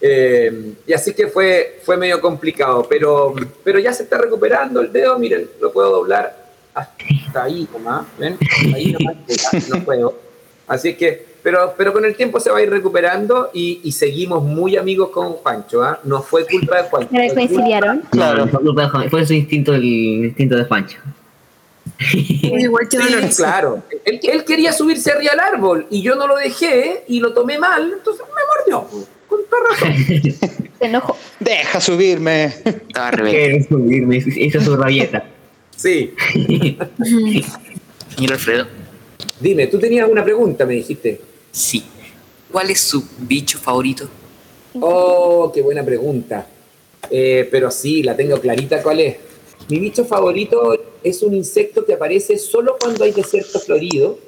eh, 0.00 0.72
y 0.86 0.92
así 0.92 1.12
que 1.14 1.26
fue, 1.28 1.80
fue 1.82 1.96
medio 1.98 2.20
complicado, 2.20 2.86
pero, 2.88 3.34
pero 3.62 3.78
ya 3.78 3.92
se 3.92 4.04
está 4.04 4.18
recuperando 4.18 4.80
el 4.80 4.90
dedo, 4.92 5.18
miren, 5.18 5.48
lo 5.60 5.70
puedo 5.72 5.90
doblar 5.90 6.44
hasta 6.74 7.42
ahí, 7.44 7.68
nomás, 7.72 8.06
¿ven? 8.18 8.36
Ahí 8.74 8.92
nomás, 8.92 9.16
no 9.68 9.84
puedo. 9.84 10.18
Así 10.66 10.94
que, 10.94 11.33
pero, 11.44 11.74
pero 11.78 11.92
con 11.92 12.04
el 12.04 12.16
tiempo 12.16 12.40
se 12.40 12.50
va 12.50 12.58
a 12.58 12.62
ir 12.62 12.70
recuperando 12.70 13.50
y, 13.54 13.80
y 13.84 13.92
seguimos 13.92 14.42
muy 14.42 14.76
amigos 14.76 15.10
con 15.10 15.34
Juancho, 15.34 15.82
¿ah? 15.84 16.00
No 16.02 16.22
fue 16.22 16.44
culpa 16.46 16.82
de 16.82 16.88
Juancho. 16.88 17.10
¿Se 17.10 17.16
fue 17.16 17.28
reconciliaron? 17.42 18.02
Claro, 18.10 18.48
fue, 18.48 18.60
culpa 18.60 18.82
de 18.82 18.88
Juan- 18.88 19.10
fue 19.10 19.24
su 19.26 19.34
instinto, 19.34 19.74
el 19.74 19.84
instinto 19.84 20.56
de 20.56 20.64
Juancho. 20.64 20.98
Igual 22.12 22.88
que 22.88 22.96
Sí, 22.96 23.02
Dolores. 23.04 23.36
claro. 23.36 23.82
Él, 24.04 24.18
él 24.22 24.44
quería 24.44 24.72
subirse 24.72 25.12
arriba 25.12 25.32
al 25.34 25.40
árbol 25.40 25.86
y 25.90 26.02
yo 26.02 26.16
no 26.16 26.26
lo 26.26 26.36
dejé 26.36 27.04
y 27.06 27.20
lo 27.20 27.32
tomé 27.34 27.58
mal, 27.58 27.92
entonces 27.92 28.24
me 28.26 28.72
mordió. 28.80 29.06
Con 29.28 29.40
toda 29.50 29.62
razón. 29.70 29.94
Se 30.78 30.86
enojó. 30.86 31.16
Deja 31.40 31.80
subirme. 31.80 32.52
Quiere 33.30 33.62
subirme, 33.64 34.16
hizo 34.16 34.60
su 34.60 34.76
rabieta. 34.76 35.24
Sí. 35.76 36.14
Señor 38.16 38.32
Alfredo, 38.32 38.66
Dime, 39.40 39.66
tú 39.66 39.78
tenías 39.78 40.08
una 40.08 40.24
pregunta, 40.24 40.64
me 40.64 40.74
dijiste. 40.74 41.20
Sí. 41.54 41.84
¿Cuál 42.50 42.70
es 42.70 42.80
su 42.80 43.02
bicho 43.18 43.58
favorito? 43.58 44.08
Oh, 44.80 45.50
qué 45.52 45.62
buena 45.62 45.84
pregunta. 45.84 46.46
Eh, 47.10 47.48
pero 47.50 47.70
sí, 47.70 48.02
la 48.02 48.16
tengo 48.16 48.40
clarita 48.40 48.82
cuál 48.82 49.00
es. 49.00 49.16
Mi 49.68 49.78
bicho 49.78 50.04
favorito 50.04 50.76
es 51.02 51.22
un 51.22 51.34
insecto 51.34 51.84
que 51.84 51.94
aparece 51.94 52.38
solo 52.38 52.76
cuando 52.78 53.04
hay 53.04 53.12
desierto 53.12 53.58
florido, 53.60 54.18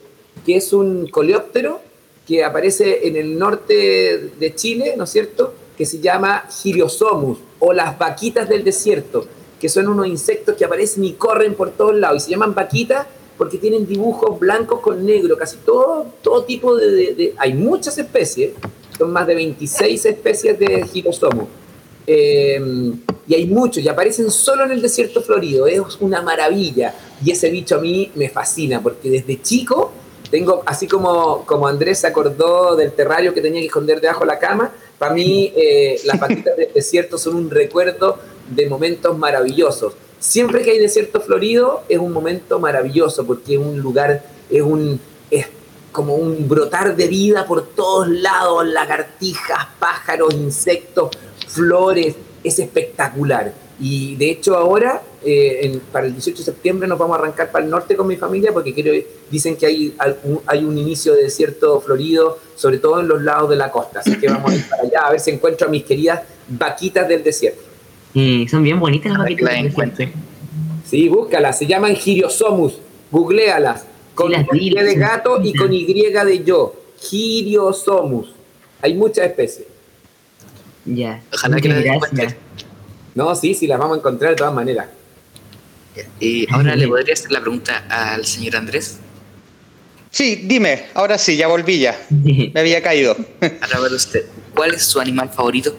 que 0.44 0.56
es 0.56 0.72
un 0.72 1.08
coleóptero 1.08 1.80
que 2.26 2.42
aparece 2.42 3.06
en 3.06 3.16
el 3.16 3.38
norte 3.38 4.32
de 4.38 4.54
Chile, 4.54 4.94
¿no 4.96 5.04
es 5.04 5.10
cierto? 5.10 5.54
Que 5.76 5.86
se 5.86 6.00
llama 6.00 6.48
Gyriosomus 6.50 7.38
o 7.58 7.72
las 7.72 7.98
vaquitas 7.98 8.48
del 8.48 8.64
desierto, 8.64 9.26
que 9.60 9.68
son 9.68 9.88
unos 9.88 10.06
insectos 10.06 10.56
que 10.56 10.64
aparecen 10.64 11.04
y 11.04 11.12
corren 11.12 11.54
por 11.54 11.70
todos 11.70 11.94
lados 11.94 12.22
y 12.22 12.24
se 12.26 12.30
llaman 12.32 12.54
vaquitas 12.54 13.06
porque 13.36 13.58
tienen 13.58 13.86
dibujos 13.86 14.38
blancos 14.38 14.80
con 14.80 15.04
negro, 15.04 15.36
casi 15.36 15.58
todo, 15.58 16.06
todo 16.22 16.44
tipo 16.44 16.76
de, 16.76 17.34
Hay 17.38 17.54
muchas 17.54 17.98
especies, 17.98 18.52
son 18.96 19.12
más 19.12 19.26
de 19.26 19.34
26 19.34 20.04
especies 20.06 20.58
de 20.58 20.84
Gyriosomus. 20.92 21.48
Eh, 22.06 22.60
y 23.28 23.34
hay 23.34 23.46
muchos, 23.46 23.82
y 23.82 23.88
aparecen 23.88 24.30
solo 24.30 24.64
en 24.64 24.70
el 24.70 24.80
desierto 24.80 25.20
florido, 25.20 25.66
es 25.66 25.80
una 26.00 26.22
maravilla. 26.22 26.94
Y 27.24 27.30
ese 27.32 27.50
bicho 27.50 27.76
a 27.76 27.78
mí 27.78 28.10
me 28.14 28.28
fascina, 28.28 28.82
porque 28.82 29.10
desde 29.10 29.42
chico 29.42 29.90
tengo, 30.30 30.62
así 30.66 30.86
como, 30.86 31.44
como 31.44 31.66
Andrés 31.66 32.00
se 32.00 32.06
acordó 32.06 32.76
del 32.76 32.92
terrario 32.92 33.34
que 33.34 33.40
tenía 33.40 33.60
que 33.60 33.66
esconder 33.66 34.00
debajo 34.00 34.20
de 34.20 34.26
la 34.26 34.38
cama, 34.38 34.72
para 34.98 35.12
mí 35.12 35.52
eh, 35.56 36.00
las 36.04 36.18
patitas 36.18 36.56
del 36.56 36.72
desierto 36.72 37.18
son 37.18 37.36
un 37.36 37.50
recuerdo 37.50 38.18
de 38.48 38.68
momentos 38.68 39.16
maravillosos. 39.18 39.94
Siempre 40.18 40.62
que 40.62 40.72
hay 40.72 40.78
desierto 40.78 41.20
florido 41.20 41.82
es 41.88 41.98
un 41.98 42.12
momento 42.12 42.58
maravilloso, 42.58 43.26
porque 43.26 43.54
es 43.54 43.60
un 43.60 43.80
lugar, 43.80 44.22
es 44.50 44.62
un... 44.62 45.00
Es 45.30 45.46
como 45.92 46.14
un 46.14 46.46
brotar 46.46 46.94
de 46.94 47.08
vida 47.08 47.46
por 47.46 47.68
todos 47.68 48.06
lados, 48.06 48.66
lagartijas, 48.66 49.66
pájaros, 49.78 50.34
insectos, 50.34 51.08
flores, 51.48 52.14
es 52.44 52.58
espectacular. 52.58 53.54
Y 53.80 54.14
de 54.16 54.30
hecho 54.30 54.56
ahora, 54.56 55.02
eh, 55.24 55.80
para 55.92 56.06
el 56.06 56.12
18 56.12 56.38
de 56.38 56.44
septiembre 56.44 56.86
nos 56.88 56.98
vamos 56.98 57.16
a 57.16 57.20
arrancar 57.20 57.50
para 57.50 57.64
el 57.64 57.70
norte 57.70 57.96
con 57.96 58.06
mi 58.06 58.16
familia 58.16 58.52
porque 58.52 58.74
creo, 58.74 59.02
dicen 59.30 59.56
que 59.56 59.66
hay, 59.66 59.96
hay 60.46 60.64
un 60.64 60.78
inicio 60.78 61.14
de 61.14 61.24
desierto 61.24 61.80
florido, 61.80 62.38
sobre 62.54 62.78
todo 62.78 63.00
en 63.00 63.08
los 63.08 63.22
lados 63.22 63.50
de 63.50 63.56
la 63.56 63.70
costa. 63.70 64.00
Así 64.00 64.18
que 64.18 64.28
vamos 64.28 64.52
a 64.52 64.54
ir 64.54 64.68
para 64.68 64.82
allá 64.82 65.00
a 65.00 65.10
ver 65.10 65.20
si 65.20 65.30
encuentro 65.30 65.66
a 65.66 65.70
mis 65.70 65.84
queridas 65.84 66.22
vaquitas 66.48 67.08
del 67.08 67.22
desierto. 67.22 67.62
Y 68.18 68.48
son 68.48 68.62
bien 68.62 68.80
bonitas 68.80 69.12
las 69.12 69.18
Para 69.18 69.28
que 69.28 69.34
vaquitas. 69.34 69.52
la 69.52 69.58
del 69.58 69.66
encuentre. 69.70 70.12
Sí, 70.88 71.06
búscalas, 71.10 71.58
se 71.58 71.66
llaman 71.66 71.94
Giriosomus, 71.94 72.78
googlealas, 73.10 73.84
con 74.14 74.32
las 74.32 74.46
vi, 74.48 74.68
Y 74.68 74.74
de 74.74 74.82
las 74.84 74.94
gato 74.94 75.38
y 75.44 75.52
con 75.52 75.70
Y 75.70 75.84
de 75.84 76.42
yo, 76.42 76.74
Giriosomus. 76.98 78.32
Hay 78.80 78.94
muchas 78.94 79.26
especies. 79.26 79.66
Ya. 80.86 81.22
Ojalá 81.30 81.56
que 81.60 81.68
Muchas 81.68 81.84
la 81.84 81.92
gracias. 81.92 82.12
encuentre. 82.12 82.38
No, 83.14 83.34
sí, 83.34 83.52
sí, 83.52 83.66
las 83.66 83.78
vamos 83.78 83.96
a 83.96 83.98
encontrar 83.98 84.30
de 84.30 84.36
todas 84.36 84.54
maneras. 84.54 84.86
Y 86.18 86.50
ahora 86.50 86.74
le 86.74 86.88
podría 86.88 87.12
hacer 87.12 87.30
la 87.32 87.40
pregunta 87.42 87.84
al 87.90 88.24
señor 88.24 88.56
Andrés. 88.56 88.98
Sí, 90.10 90.40
dime, 90.44 90.84
ahora 90.94 91.18
sí, 91.18 91.36
ya 91.36 91.48
volví 91.48 91.80
ya. 91.80 92.00
Me 92.54 92.60
había 92.60 92.82
caído. 92.82 93.14
Ahora 93.60 93.80
ver 93.80 93.92
usted. 93.92 94.24
¿Cuál 94.54 94.72
es 94.72 94.84
su 94.86 95.00
animal 95.00 95.28
favorito? 95.28 95.76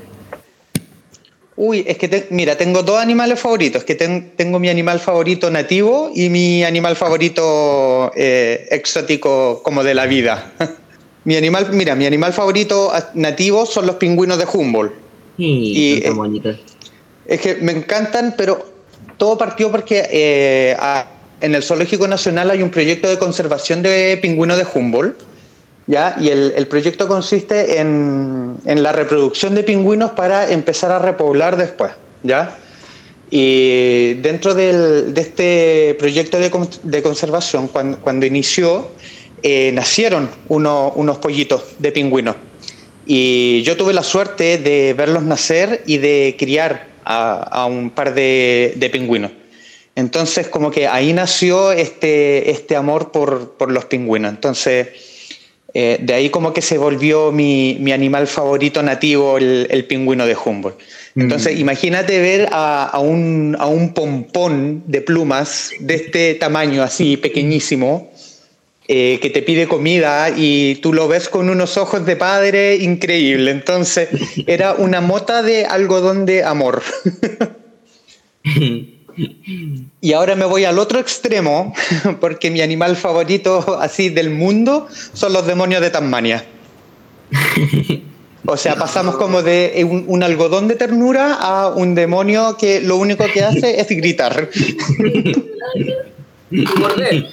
Uy, 1.59 1.83
es 1.87 1.97
que, 1.97 2.07
te- 2.07 2.27
mira, 2.29 2.55
tengo 2.55 2.83
dos 2.83 2.99
animales 2.99 3.39
favoritos, 3.39 3.83
que 3.83 3.95
ten- 3.95 4.31
tengo 4.35 4.59
mi 4.59 4.69
animal 4.69 4.99
favorito 4.99 5.49
nativo 5.49 6.11
y 6.13 6.29
mi 6.29 6.63
animal 6.63 6.95
favorito 6.95 8.11
eh, 8.15 8.67
exótico 8.71 9.61
como 9.63 9.83
de 9.83 9.95
la 9.95 10.05
vida. 10.05 10.53
mi 11.25 11.35
animal, 11.35 11.67
mira, 11.71 11.95
mi 11.95 12.05
animal 12.05 12.31
favorito 12.31 12.91
nativo 13.15 13.65
son 13.65 13.87
los 13.87 13.95
pingüinos 13.95 14.37
de 14.37 14.45
Humboldt. 14.51 14.93
Sí, 15.37 15.43
Y, 15.97 16.01
son. 16.03 16.15
Es 17.25 17.41
que 17.41 17.55
me 17.55 17.71
encantan, 17.71 18.35
pero 18.37 18.63
todo 19.17 19.35
partió 19.37 19.71
porque 19.71 20.07
eh, 20.11 20.75
a- 20.79 21.07
en 21.41 21.55
el 21.55 21.63
Zoológico 21.63 22.07
Nacional 22.07 22.51
hay 22.51 22.61
un 22.61 22.69
proyecto 22.69 23.09
de 23.09 23.17
conservación 23.17 23.81
de 23.81 24.17
pingüinos 24.21 24.57
de 24.57 24.65
Humboldt, 24.71 25.15
¿ya? 25.87 26.15
Y 26.19 26.29
el, 26.29 26.53
el 26.55 26.67
proyecto 26.67 27.07
consiste 27.07 27.79
en, 27.79 28.57
en 28.65 28.83
la 28.83 28.91
reproducción 28.91 29.55
de 29.55 29.63
pingüinos 29.63 30.11
para 30.11 30.51
empezar 30.51 30.91
a 30.91 30.99
repoblar 30.99 31.57
después, 31.57 31.91
¿ya? 32.23 32.57
Y 33.29 34.13
dentro 34.15 34.53
del- 34.53 35.13
de 35.13 35.21
este 35.21 35.95
proyecto 35.99 36.39
de, 36.39 36.51
de 36.83 37.01
conservación, 37.01 37.67
cuando, 37.67 37.99
cuando 37.99 38.25
inició, 38.25 38.89
eh, 39.43 39.71
nacieron 39.73 40.29
uno- 40.47 40.93
unos 40.95 41.17
pollitos 41.17 41.63
de 41.79 41.91
pingüinos. 41.91 42.35
Y 43.05 43.61
yo 43.63 43.75
tuve 43.77 43.93
la 43.93 44.03
suerte 44.03 44.57
de 44.57 44.93
verlos 44.93 45.23
nacer 45.23 45.83
y 45.85 45.97
de 45.97 46.35
criar 46.37 46.87
a, 47.05 47.33
a 47.43 47.65
un 47.65 47.89
par 47.91 48.13
de, 48.13 48.73
de 48.75 48.89
pingüinos. 48.89 49.31
Entonces, 49.95 50.47
como 50.47 50.71
que 50.71 50.87
ahí 50.87 51.11
nació 51.13 51.71
este, 51.71 52.51
este 52.51 52.75
amor 52.75 53.11
por, 53.11 53.51
por 53.53 53.71
los 53.71 53.85
pingüinos. 53.85 54.29
Entonces, 54.31 54.89
eh, 55.79 55.99
de 56.01 56.11
ahí 56.15 56.31
como 56.31 56.53
que 56.53 56.63
se 56.63 56.79
volvió 56.79 57.31
mi, 57.31 57.77
mi 57.79 57.91
animal 57.91 58.25
favorito 58.25 58.81
nativo, 58.81 59.37
el, 59.37 59.67
el 59.69 59.85
pingüino 59.85 60.25
de 60.25 60.35
Humboldt. 60.35 60.79
Entonces, 61.15 61.59
imagínate 61.59 62.19
ver 62.19 62.49
a, 62.51 62.85
a 62.85 62.97
un, 62.97 63.55
a 63.59 63.67
un 63.67 63.93
pompón 63.93 64.81
de 64.87 65.01
plumas 65.01 65.69
de 65.79 65.93
este 65.93 66.33
tamaño, 66.33 66.81
así 66.81 67.15
pequeñísimo, 67.15 68.11
eh, 68.87 69.19
que 69.21 69.29
te 69.29 69.43
pide 69.43 69.67
comida 69.67 70.31
y 70.35 70.79
tú 70.81 70.93
lo 70.93 71.07
ves 71.07 71.29
con 71.29 71.47
unos 71.47 71.77
ojos 71.77 72.07
de 72.07 72.15
padre 72.15 72.77
increíble. 72.77 73.51
Entonces, 73.51 74.09
era 74.47 74.73
una 74.73 74.99
mota 74.99 75.43
de 75.43 75.65
algodón 75.65 76.25
de 76.25 76.43
amor. 76.43 76.81
Y 80.01 80.13
ahora 80.13 80.35
me 80.35 80.45
voy 80.45 80.65
al 80.65 80.77
otro 80.79 80.99
extremo, 80.99 81.73
porque 82.21 82.51
mi 82.51 82.61
animal 82.61 82.95
favorito 82.95 83.77
así 83.81 84.09
del 84.09 84.29
mundo 84.29 84.87
son 85.13 85.33
los 85.33 85.45
demonios 85.45 85.81
de 85.81 85.89
Tasmania. 85.89 86.45
O 88.45 88.55
sea, 88.55 88.75
pasamos 88.75 89.17
como 89.17 89.41
de 89.41 89.85
un, 89.89 90.05
un 90.07 90.23
algodón 90.23 90.67
de 90.67 90.75
ternura 90.75 91.33
a 91.33 91.67
un 91.67 91.95
demonio 91.95 92.55
que 92.57 92.79
lo 92.79 92.95
único 92.95 93.25
que 93.25 93.43
hace 93.43 93.81
es 93.81 93.87
gritar. 93.89 94.49
Y 96.49 96.61
morder. 96.79 97.27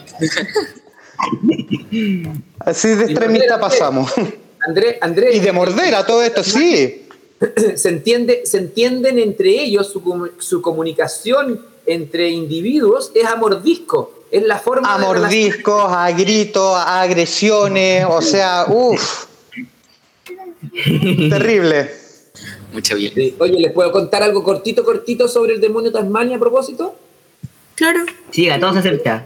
Así 2.58 2.88
de 2.88 3.04
extremista 3.04 3.60
pasamos. 3.60 4.12
Andrés, 4.66 4.96
Andrés, 5.00 5.36
Y 5.36 5.40
de 5.40 5.52
morder 5.52 5.94
a 5.94 6.04
todo 6.04 6.22
esto, 6.22 6.42
sí. 6.42 7.06
se, 7.76 7.88
entiende, 7.88 8.42
se 8.44 8.58
entienden 8.58 9.18
entre 9.18 9.50
ellos, 9.50 9.94
su 10.38 10.62
comunicación 10.62 11.73
entre 11.86 12.30
individuos 12.30 13.10
es 13.14 13.24
a 13.26 13.36
mordisco. 13.36 14.10
Es 14.30 14.42
la 14.42 14.58
forma 14.58 14.94
A 14.94 14.98
de 14.98 15.04
relación- 15.12 15.22
mordiscos, 15.22 15.84
a 15.88 16.10
gritos, 16.10 16.74
a 16.76 17.02
agresiones, 17.02 18.04
o 18.08 18.20
sea, 18.20 18.66
uff. 18.68 19.26
Terrible. 21.30 21.90
Mucho 22.72 22.96
bien. 22.96 23.12
Sí. 23.14 23.34
Oye, 23.38 23.60
¿les 23.60 23.72
puedo 23.72 23.92
contar 23.92 24.22
algo 24.22 24.42
cortito, 24.42 24.84
cortito 24.84 25.28
sobre 25.28 25.54
el 25.54 25.60
demonio 25.60 25.92
Tasmania 25.92 26.36
a 26.36 26.40
propósito? 26.40 26.96
Claro. 27.76 28.00
Sí, 28.30 28.48
a 28.50 28.58
todos 28.58 28.76
acepta. 28.76 29.24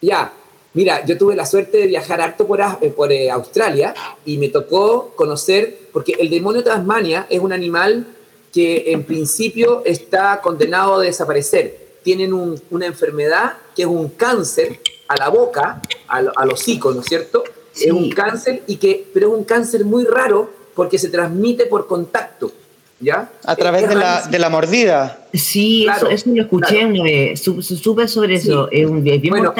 Ya, 0.00 0.32
mira, 0.74 1.04
yo 1.04 1.18
tuve 1.18 1.34
la 1.36 1.44
suerte 1.44 1.78
de 1.78 1.86
viajar 1.86 2.20
harto 2.20 2.46
por, 2.46 2.60
eh, 2.60 2.88
por 2.96 3.12
eh, 3.12 3.30
Australia 3.30 3.94
y 4.24 4.38
me 4.38 4.48
tocó 4.48 5.12
conocer, 5.16 5.78
porque 5.92 6.14
el 6.18 6.30
demonio 6.30 6.62
Tasmania 6.64 7.26
es 7.28 7.40
un 7.40 7.52
animal 7.52 8.06
que 8.52 8.92
en 8.92 9.04
principio 9.04 9.82
está 9.84 10.40
condenado 10.40 10.96
a 10.96 11.02
desaparecer, 11.02 11.88
tienen 12.02 12.32
un- 12.32 12.60
una 12.70 12.86
enfermedad 12.86 13.54
que 13.76 13.82
es 13.82 13.88
un 13.88 14.08
cáncer 14.10 14.80
a 15.08 15.16
la 15.16 15.28
boca, 15.28 15.80
al, 16.06 16.32
al 16.34 16.50
hocico, 16.52 16.92
¿no 16.92 17.00
es 17.00 17.06
cierto? 17.06 17.44
Sí. 17.72 17.84
Es 17.86 17.92
un 17.92 18.10
cáncer, 18.10 18.62
y 18.66 18.76
que, 18.76 19.06
pero 19.12 19.28
es 19.28 19.34
un 19.38 19.44
cáncer 19.44 19.84
muy 19.84 20.04
raro 20.04 20.50
porque 20.74 20.98
se 20.98 21.08
transmite 21.08 21.66
por 21.66 21.86
contacto, 21.86 22.50
¿ya? 23.00 23.30
A 23.44 23.56
través 23.56 23.82
Es 23.84 23.88
de 23.90 23.94
la, 23.96 24.00
rarísimo. 24.12 24.32
de 24.32 24.38
la 24.38 24.48
mordida. 24.48 25.28
Sí, 25.34 25.82
Claro, 25.84 26.08
eso, 26.08 26.14
eso 26.28 26.30
lo 26.34 26.42
escuché 26.42 26.78
claro. 26.90 27.36
Supe 27.82 28.08
sobre 28.08 28.38
Sí. 28.40 28.48
eso. 28.48 28.68
Es, 28.70 28.86
un, 28.86 29.06
es 29.06 29.20
bien 29.20 29.30
Bueno. 29.34 29.54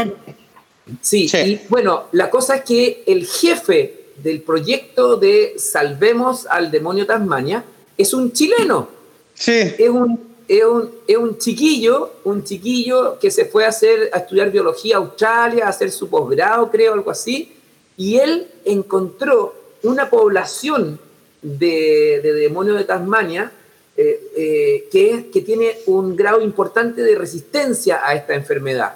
Sí, 1.02 1.28
Sí. 1.28 1.36
y 1.38 1.60
bueno, 1.68 2.04
la 2.12 2.30
cosa 2.30 2.56
es 2.56 2.62
que 2.64 3.02
el 3.06 3.26
jefe 3.26 4.06
del 4.22 4.40
proyecto 4.40 5.16
de 5.16 5.54
Salvemos 5.58 6.46
al 6.46 6.70
Demonio 6.70 7.06
Tasmania 7.06 7.62
es 7.98 8.14
un 8.14 8.32
chileno. 8.32 8.88
Sí. 9.34 9.74
es 9.78 9.88
un, 9.90 10.18
es 10.48 10.64
un, 10.64 10.90
es 11.06 11.16
un 11.16 11.38
chiquillo, 11.38 12.12
un 12.24 12.42
chiquillo 12.42 13.18
que 13.18 13.30
se 13.30 13.44
fue 13.44 13.66
a 13.66 13.68
hacer 13.68 14.10
a 14.12 14.18
estudiar 14.18 14.50
biología 14.50 14.96
a 14.96 15.00
Australia, 15.00 15.66
a 15.66 15.68
hacer 15.68 15.92
su 15.92 16.08
posgrado, 16.08 16.70
creo, 16.70 16.94
algo 16.94 17.10
así, 17.10 17.52
y 17.96 18.16
él 18.16 18.48
encontró 18.64 19.54
una 19.82 20.08
población 20.08 20.98
de, 21.42 22.20
de 22.22 22.32
demonios 22.32 22.78
de 22.78 22.84
Tasmania 22.84 23.52
eh, 23.96 24.30
eh, 24.36 24.88
que, 24.92 25.28
que 25.32 25.40
tiene 25.40 25.78
un 25.86 26.14
grado 26.14 26.40
importante 26.40 27.02
de 27.02 27.16
resistencia 27.16 28.00
a 28.04 28.14
esta 28.14 28.34
enfermedad. 28.34 28.94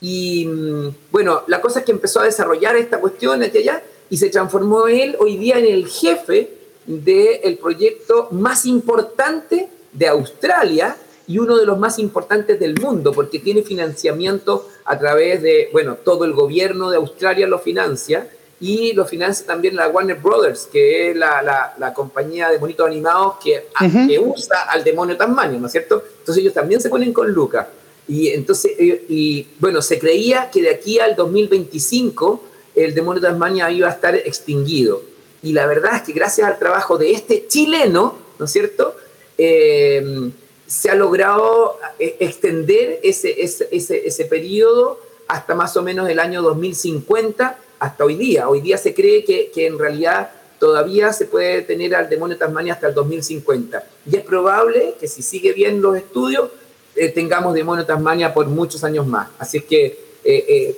Y 0.00 0.46
mm, 0.46 0.94
bueno, 1.10 1.42
la 1.48 1.60
cosa 1.60 1.80
es 1.80 1.84
que 1.84 1.92
empezó 1.92 2.20
a 2.20 2.24
desarrollar 2.24 2.76
esta 2.76 3.00
cuestión 3.00 3.42
aquí 3.42 3.58
allá 3.58 3.82
y 4.08 4.16
se 4.16 4.30
transformó 4.30 4.86
él 4.86 5.16
hoy 5.18 5.36
día 5.36 5.58
en 5.58 5.66
el 5.66 5.88
jefe 5.88 6.61
del 6.86 7.58
proyecto 7.58 8.28
más 8.32 8.66
importante 8.66 9.68
de 9.92 10.08
Australia 10.08 10.96
y 11.26 11.38
uno 11.38 11.56
de 11.56 11.64
los 11.66 11.78
más 11.78 11.98
importantes 11.98 12.58
del 12.58 12.78
mundo, 12.80 13.12
porque 13.12 13.38
tiene 13.38 13.62
financiamiento 13.62 14.68
a 14.84 14.98
través 14.98 15.40
de, 15.42 15.68
bueno, 15.72 15.96
todo 16.04 16.24
el 16.24 16.32
gobierno 16.32 16.90
de 16.90 16.96
Australia 16.96 17.46
lo 17.46 17.58
financia 17.60 18.28
y 18.60 18.92
lo 18.92 19.04
financia 19.04 19.46
también 19.46 19.74
la 19.76 19.88
Warner 19.88 20.16
Brothers, 20.18 20.68
que 20.70 21.10
es 21.10 21.16
la, 21.16 21.42
la- 21.42 21.74
la 21.78 21.92
compañía 21.94 22.48
de 22.48 22.58
monitos 22.58 22.86
animados 22.86 23.34
que, 23.42 23.66
Ujú. 23.84 24.08
que 24.08 24.18
usa 24.18 24.62
al 24.68 24.84
demonio 24.84 25.16
Tasmania, 25.16 25.58
¿no 25.58 25.66
es 25.66 25.72
cierto? 25.72 26.02
Entonces 26.18 26.42
ellos 26.42 26.54
también 26.54 26.80
se 26.80 26.88
ponen 26.88 27.12
con 27.12 27.30
Luca. 27.32 27.68
Y 28.08 28.28
entonces, 28.28 28.72
eh, 28.78 29.04
y 29.08 29.46
bueno, 29.60 29.80
se 29.82 29.98
creía 29.98 30.50
que 30.50 30.62
de 30.62 30.70
aquí 30.70 30.98
al 30.98 31.14
2025 31.16 32.42
el 32.74 32.94
demonio 32.94 33.20
de 33.20 33.28
Tasmania 33.28 33.70
iba 33.70 33.88
a 33.88 33.92
estar 33.92 34.14
extinguido. 34.16 35.02
Y 35.42 35.52
la 35.52 35.66
verdad 35.66 35.96
es 35.96 36.02
que 36.02 36.12
gracias 36.12 36.46
al 36.46 36.58
trabajo 36.58 36.98
de 36.98 37.12
este 37.12 37.46
chileno, 37.48 38.16
¿no 38.38 38.44
es 38.44 38.50
cierto? 38.52 38.94
Eh, 39.36 40.30
se 40.66 40.88
ha 40.88 40.94
logrado 40.94 41.78
eh, 41.98 42.16
extender 42.20 43.00
ese, 43.02 43.42
ese, 43.42 43.68
ese, 43.72 44.24
periodo 44.26 45.00
hasta 45.26 45.54
más 45.54 45.76
o 45.76 45.82
menos 45.82 46.08
el 46.08 46.20
año 46.20 46.42
2050, 46.42 47.58
hasta 47.80 48.04
hoy 48.04 48.14
día. 48.14 48.48
Hoy 48.48 48.60
día 48.60 48.78
se 48.78 48.94
cree 48.94 49.24
que, 49.24 49.50
que 49.52 49.66
en 49.66 49.78
realidad 49.78 50.30
todavía 50.60 51.12
se 51.12 51.26
puede 51.26 51.62
tener 51.62 51.94
al 51.96 52.08
demonio 52.08 52.36
de 52.36 52.40
Tasmania 52.40 52.74
hasta 52.74 52.86
el 52.86 52.94
2050. 52.94 53.84
Y 54.10 54.16
es 54.16 54.22
probable 54.22 54.94
que 55.00 55.08
si 55.08 55.22
sigue 55.22 55.52
bien 55.52 55.82
los 55.82 55.96
estudios, 55.96 56.50
eh, 56.94 57.08
tengamos 57.08 57.52
demonio 57.54 57.82
de 57.82 57.88
Tasmania 57.88 58.32
por 58.32 58.46
muchos 58.46 58.84
años 58.84 59.06
más. 59.06 59.28
Así 59.38 59.58
es 59.58 59.64
que 59.64 60.12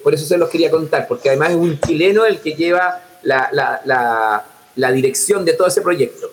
por 0.02 0.14
eso 0.14 0.24
se 0.24 0.38
los 0.38 0.48
quería 0.48 0.70
contar, 0.70 1.06
porque 1.06 1.28
además 1.28 1.50
es 1.50 1.56
un 1.56 1.78
chileno 1.78 2.24
el 2.24 2.40
que 2.40 2.54
lleva 2.54 3.02
la, 3.24 3.48
la, 3.84 4.44
la 4.76 4.92
dirección 4.92 5.44
de 5.44 5.52
todo 5.54 5.68
ese 5.68 5.80
proyecto. 5.80 6.30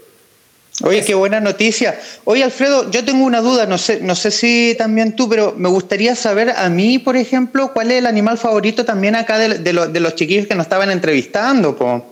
Oye, 0.83 1.03
qué 1.05 1.13
buena 1.13 1.39
noticia. 1.39 1.99
Oye, 2.23 2.43
Alfredo, 2.43 2.89
yo 2.89 3.05
tengo 3.05 3.23
una 3.25 3.41
duda, 3.41 3.65
no 3.67 3.77
sé, 3.77 3.99
no 4.01 4.15
sé 4.15 4.31
si 4.31 4.73
también 4.77 5.15
tú, 5.15 5.29
pero 5.29 5.53
me 5.55 5.69
gustaría 5.69 6.15
saber 6.15 6.49
a 6.49 6.69
mí, 6.69 6.97
por 6.97 7.15
ejemplo, 7.17 7.71
cuál 7.73 7.91
es 7.91 7.99
el 7.99 8.07
animal 8.07 8.37
favorito 8.39 8.83
también 8.83 9.15
acá 9.15 9.37
de, 9.37 9.59
de 9.59 9.73
lo- 9.73 9.87
de 9.87 9.99
los 9.99 10.15
chiquillos 10.15 10.47
que 10.47 10.55
nos 10.55 10.65
estaban 10.65 10.89
entrevistando, 10.89 11.75
po. 11.75 12.03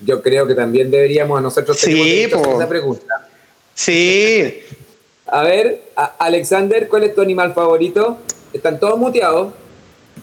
Yo 0.00 0.22
creo 0.22 0.46
que 0.46 0.54
también 0.54 0.90
deberíamos 0.90 1.38
a 1.38 1.42
nosotros 1.42 1.78
Sí, 1.78 2.26
po. 2.32 2.56
esa 2.56 2.68
pregunta. 2.68 3.28
Sí. 3.74 4.60
A 5.32 5.44
ver, 5.44 5.80
a- 5.94 6.16
Alexander, 6.18 6.88
¿cuál 6.88 7.04
es 7.04 7.14
tu 7.14 7.20
animal 7.20 7.54
favorito? 7.54 8.18
Están 8.52 8.80
todos 8.80 8.98
muteados. 8.98 9.52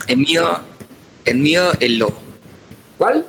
El 0.07 0.17
mío, 0.17 0.59
el 1.23 1.37
mío, 1.37 1.71
el 1.79 1.97
lobo. 1.99 2.17
¿Cuál? 2.97 3.25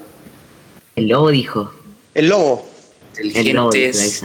El 0.96 1.06
lobo 1.06 1.30
dijo. 1.30 1.72
El 2.18 2.28
lobo. 2.30 2.66
El 3.16 3.28
lobo 3.54 3.66
Inteligentes, 3.68 4.22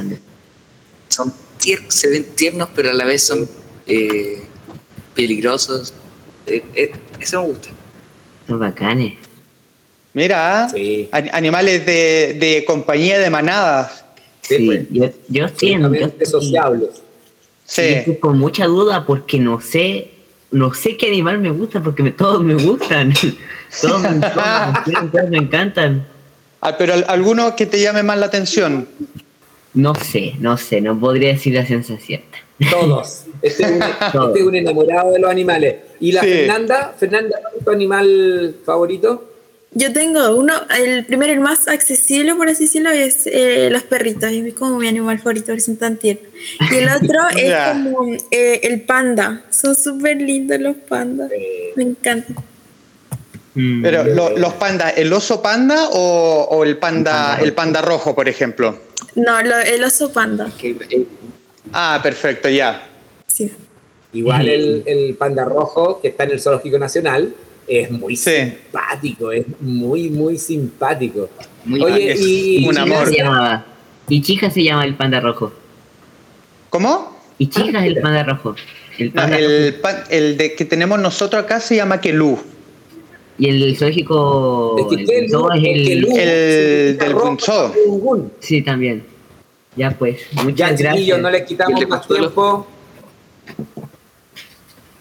son 1.09 1.31
tier- 1.59 1.85
se 1.89 2.09
ven 2.09 2.25
tiernos, 2.35 2.69
pero 2.75 2.89
a 2.89 2.93
la 2.93 3.05
vez 3.05 3.21
son 3.23 3.47
eh, 3.85 4.41
peligrosos. 5.13 5.93
Eh, 6.47 6.63
eh, 6.73 6.91
eso 7.19 7.41
me 7.41 7.47
gusta. 7.49 7.69
Son 8.47 8.59
bacanes. 8.59 9.13
Mira, 10.13 10.69
Sí. 10.69 11.07
animales 11.11 11.85
de, 11.85 12.35
de 12.39 12.65
compañía 12.65 13.19
de 13.19 13.29
manadas. 13.29 14.03
Sí, 14.41 14.57
Sí, 14.57 14.65
pues. 14.65 14.85
yo, 14.89 15.09
yo 15.29 15.45
estoy 15.45 15.73
en- 15.73 16.13
sociables. 16.25 16.89
Sí, 17.65 17.81
estoy 17.81 18.17
con 18.17 18.39
mucha 18.39 18.65
duda 18.65 19.05
porque 19.05 19.37
no 19.39 19.61
sé, 19.61 20.09
no 20.51 20.73
sé 20.73 20.97
qué 20.97 21.07
animal 21.07 21.37
me 21.39 21.51
gusta 21.51 21.81
porque 21.81 22.01
me- 22.03 22.11
todos 22.11 22.43
me 22.43 22.55
gustan. 22.55 23.13
todos, 23.81 24.01
me, 24.01 24.09
todos 24.19 24.35
me 24.35 24.81
gustan, 24.83 25.11
todos 25.11 25.29
me 25.29 25.37
encantan. 25.37 26.07
Ah, 26.65 26.75
pero 26.77 26.93
al- 26.93 27.05
alguno 27.07 27.55
que 27.55 27.65
te 27.65 27.79
llame 27.81 28.03
más 28.03 28.17
la 28.17 28.27
atención. 28.27 28.87
No 29.73 29.95
sé, 29.95 30.33
no 30.39 30.55
sé, 30.57 30.81
no 30.81 30.99
podría 30.99 31.29
decir 31.29 31.53
la 31.55 31.65
ciencia 31.65 31.97
cierta. 31.99 32.37
Todos. 32.69 33.23
Este 33.41 33.63
es, 33.63 33.71
un, 33.71 33.81
este 34.27 34.39
es 34.39 34.45
un 34.45 34.55
enamorado 34.55 35.11
de 35.11 35.19
los 35.19 35.29
animales. 35.29 35.75
¿Y 35.99 36.11
la 36.11 36.21
Sí. 36.21 36.27
Fernanda? 36.27 36.93
Fernanda, 36.97 37.37
¿cuál 37.41 37.53
es 37.57 37.65
tu 37.65 37.71
animal 37.71 38.55
favorito? 38.65 39.29
Yo 39.75 39.91
tengo 39.91 40.35
uno, 40.37 40.53
el 40.77 41.03
primero, 41.05 41.33
el 41.33 41.39
más 41.39 41.67
accesible, 41.67 42.35
por 42.35 42.47
así 42.47 42.65
decirlo, 42.65 42.91
es 42.91 43.25
eh, 43.25 43.69
los 43.71 43.81
perritos. 43.81 44.31
Es 44.31 44.53
como 44.53 44.77
mi 44.77 44.87
animal 44.87 45.17
favorito, 45.17 45.47
porque 45.47 45.61
son 45.61 45.77
tan 45.77 45.97
tiernos. 45.97 46.27
Y 46.71 46.75
el 46.75 46.89
otro 46.89 47.19
es 47.35 47.53
como 47.73 48.13
eh, 48.29 48.59
el 48.63 48.81
panda. 48.81 49.43
Son 49.49 49.75
súper 49.75 50.21
lindos 50.21 50.59
los 50.59 50.75
pandas. 50.77 51.31
Me 51.75 51.83
encantan. 51.83 52.35
Mm, 53.55 53.81
Pero 53.83 54.03
lo- 54.05 54.35
los 54.37 54.53
pandas, 54.53 54.93
¿el 54.97 55.13
oso 55.13 55.41
panda 55.41 55.89
o, 55.91 56.47
o 56.49 56.63
el 56.63 56.77
panda, 56.77 57.37
el 57.41 57.53
panda 57.53 57.81
rojo, 57.81 58.15
por 58.15 58.27
ejemplo? 58.27 58.79
No, 59.15 59.41
lo- 59.43 59.59
el 59.59 59.83
oso 59.83 60.11
panda. 60.11 60.49
Eh, 60.61 61.05
Ah, 61.71 61.99
perfecto, 62.03 62.49
ya. 62.49 62.87
Sí. 63.27 63.51
Igual 64.13 64.47
el, 64.49 64.83
el 64.85 65.15
panda 65.15 65.43
rojo 65.45 65.99
que 66.01 66.09
está 66.09 66.23
en 66.25 66.31
el 66.31 66.41
Zoológico 66.41 66.77
Nacional 66.77 67.33
es 67.67 67.89
muy 67.89 68.15
Sí. 68.15 68.31
simpático, 68.31 69.31
es 69.31 69.45
muy, 69.61 70.09
muy 70.09 70.37
simpático. 70.37 71.29
Muy 71.65 71.81
Oye, 71.81 72.11
es 72.11 72.21
y, 72.21 72.67
un 72.67 72.75
¿Y 72.75 72.77
amor. 72.77 72.97
Chica 73.05 73.09
se 73.11 73.17
llamaba? 73.23 73.65
Y 74.09 74.21
chica 74.21 74.49
se 74.51 74.63
llama 74.63 74.83
el 74.83 74.95
panda 74.95 75.19
rojo. 75.19 75.53
¿Cómo? 76.69 77.17
Y 77.37 77.47
chica 77.47 77.79
es 77.85 77.95
el 77.95 78.01
panda 78.01 78.23
rojo. 78.23 78.55
El 78.97 79.07
No, 79.07 79.13
panda 79.21 79.37
el, 79.37 79.71
rojo. 79.71 79.81
pan- 79.81 80.03
el 80.09 80.37
de 80.37 80.53
que 80.55 80.65
tenemos 80.65 80.99
nosotros 80.99 81.43
acá 81.43 81.59
se 81.59 81.75
llama 81.75 82.01
Kelú. 82.01 82.39
Y 83.37 83.49
el 83.49 83.75
zoológico. 83.77 84.75
Es 84.79 84.85
que 84.87 84.95
el 84.95 85.01
el. 85.01 85.87
Kelu. 85.87 86.07
El 86.17 86.97
significa 86.97 87.05
del 87.05 87.15
bunzó. 87.15 87.73
Sí, 88.39 88.61
también. 88.61 89.05
Ya 89.75 89.89
pues, 89.91 90.21
Ya, 90.31 90.43
muchas 90.43 90.69
chiquillos, 90.71 90.93
gracias. 90.93 91.21
no 91.21 91.31
les 91.31 91.43
quitamos 91.43 91.79
¿Y 91.79 91.83
el 91.83 91.89
más 91.89 92.07
tiempo. 92.07 92.67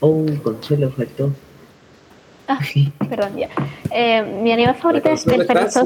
Oh, 0.01 0.27
consuelo 0.43 0.91
faltó. 0.97 1.31
Ah, 2.49 2.59
perdón, 3.09 3.37
ya. 3.37 3.49
Eh, 3.91 4.23
mi 4.43 4.51
animal 4.53 4.75
favorito 4.77 5.11
es 5.11 5.27
el 5.27 5.47
perezoso. 5.47 5.85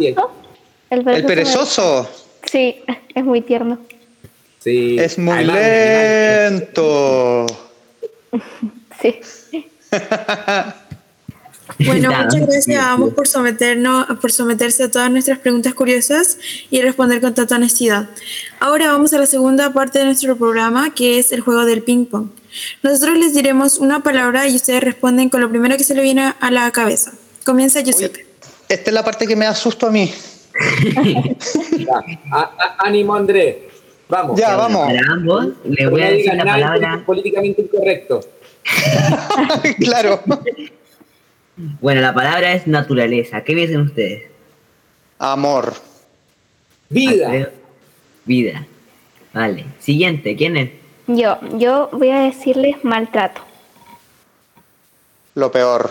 El 0.88 0.98
El 1.00 1.04
me- 1.04 1.22
perezoso 1.24 2.08
Sí, 2.44 2.76
es 3.14 3.24
muy 3.24 3.40
tierno. 3.42 3.78
Sí. 4.60 4.96
es 4.98 5.18
muy 5.18 5.34
Además, 5.34 6.52
lento. 6.52 7.46
Sí. 9.02 9.20
Bueno, 11.84 12.10
Nada, 12.10 12.24
muchas 12.24 12.40
gracias 12.48 12.78
a 12.82 12.92
ambos 12.92 13.12
por 13.14 13.26
someternos, 13.26 14.06
por 14.20 14.30
someterse 14.32 14.84
a 14.84 14.90
todas 14.90 15.10
nuestras 15.10 15.38
preguntas 15.40 15.74
curiosas 15.74 16.38
y 16.70 16.80
responder 16.80 17.20
con 17.20 17.34
tanta 17.34 17.56
honestidad. 17.56 18.08
Ahora 18.60 18.92
vamos 18.92 19.12
a 19.12 19.18
la 19.18 19.26
segunda 19.26 19.72
parte 19.72 19.98
de 19.98 20.04
nuestro 20.06 20.36
programa, 20.36 20.94
que 20.94 21.18
es 21.18 21.32
el 21.32 21.40
juego 21.40 21.64
del 21.64 21.82
ping 21.82 22.06
pong. 22.06 22.28
Nosotros 22.82 23.18
les 23.18 23.34
diremos 23.34 23.78
una 23.78 24.00
palabra 24.02 24.46
y 24.48 24.54
ustedes 24.56 24.82
responden 24.82 25.28
con 25.28 25.40
lo 25.40 25.48
primero 25.50 25.76
que 25.76 25.84
se 25.84 25.94
le 25.94 26.02
viene 26.02 26.32
a 26.40 26.50
la 26.50 26.70
cabeza. 26.70 27.12
Comienza 27.44 27.80
Giuseppe. 27.80 28.26
Esta 28.68 28.90
es 28.90 28.94
la 28.94 29.04
parte 29.04 29.26
que 29.26 29.36
me 29.36 29.44
da 29.44 29.54
susto 29.54 29.88
a 29.88 29.90
mí. 29.90 30.12
Ya. 31.78 32.02
A- 32.32 32.40
a- 32.58 32.76
ánimo, 32.86 33.14
Andrés. 33.14 33.56
Vamos. 34.08 34.38
Ya, 34.38 34.56
vamos. 34.56 34.86
Para 34.86 35.00
ambos, 35.12 35.48
les 35.64 35.90
voy 35.90 36.00
a 36.02 36.10
decir 36.10 36.32
la 36.34 36.44
palabra. 36.44 37.02
políticamente 37.04 37.62
incorrecto. 37.62 38.20
claro. 39.80 40.20
Bueno, 41.56 42.00
la 42.02 42.12
palabra 42.12 42.52
es 42.52 42.66
naturaleza. 42.66 43.42
¿Qué 43.42 43.54
dicen 43.54 43.80
ustedes? 43.80 44.24
Amor. 45.18 45.74
Vida. 46.90 47.26
Alfredo. 47.26 47.50
Vida. 48.26 48.66
Vale. 49.32 49.64
Siguiente, 49.78 50.36
¿quién 50.36 50.56
es? 50.56 50.70
Yo, 51.06 51.38
yo 51.56 51.88
voy 51.92 52.10
a 52.10 52.20
decirles 52.20 52.76
maltrato. 52.82 53.40
Lo 55.34 55.50
peor. 55.50 55.90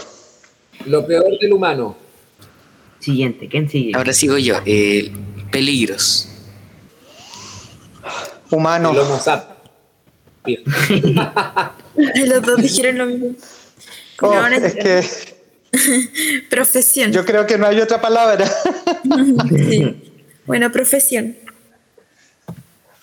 Lo 0.85 1.05
peor 1.07 1.37
del 1.39 1.53
humano. 1.53 1.95
Siguiente, 2.99 3.47
¿quién 3.47 3.69
sigue? 3.69 3.91
Ahora 3.95 4.13
sigo 4.13 4.37
yo. 4.37 4.57
Eh, 4.65 5.11
peligros. 5.51 6.27
Humano. 8.51 8.91
El 8.91 8.99
Homo 8.99 9.19
sapiens. 9.19 9.55
Los 12.25 12.41
dos 12.41 12.61
dijeron 12.61 12.97
lo 12.97 13.05
mismo. 13.05 13.29
Oh, 14.21 14.33
No, 14.33 14.47
es 14.47 14.75
que 14.75 15.34
Profesión. 16.49 17.11
yo 17.11 17.25
creo 17.25 17.45
que 17.45 17.57
no 17.57 17.67
hay 17.67 17.79
otra 17.79 18.01
palabra. 18.01 18.49
Sí. 19.69 20.11
Bueno, 20.45 20.71
profesión. 20.71 21.35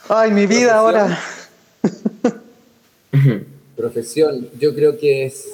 Ay, 0.09 0.31
mi 0.31 0.47
vida 0.47 0.77
ahora. 0.77 1.19
Profesión, 3.77 4.49
yo 4.59 4.75
creo 4.75 4.99
que 4.99 5.27
es 5.27 5.49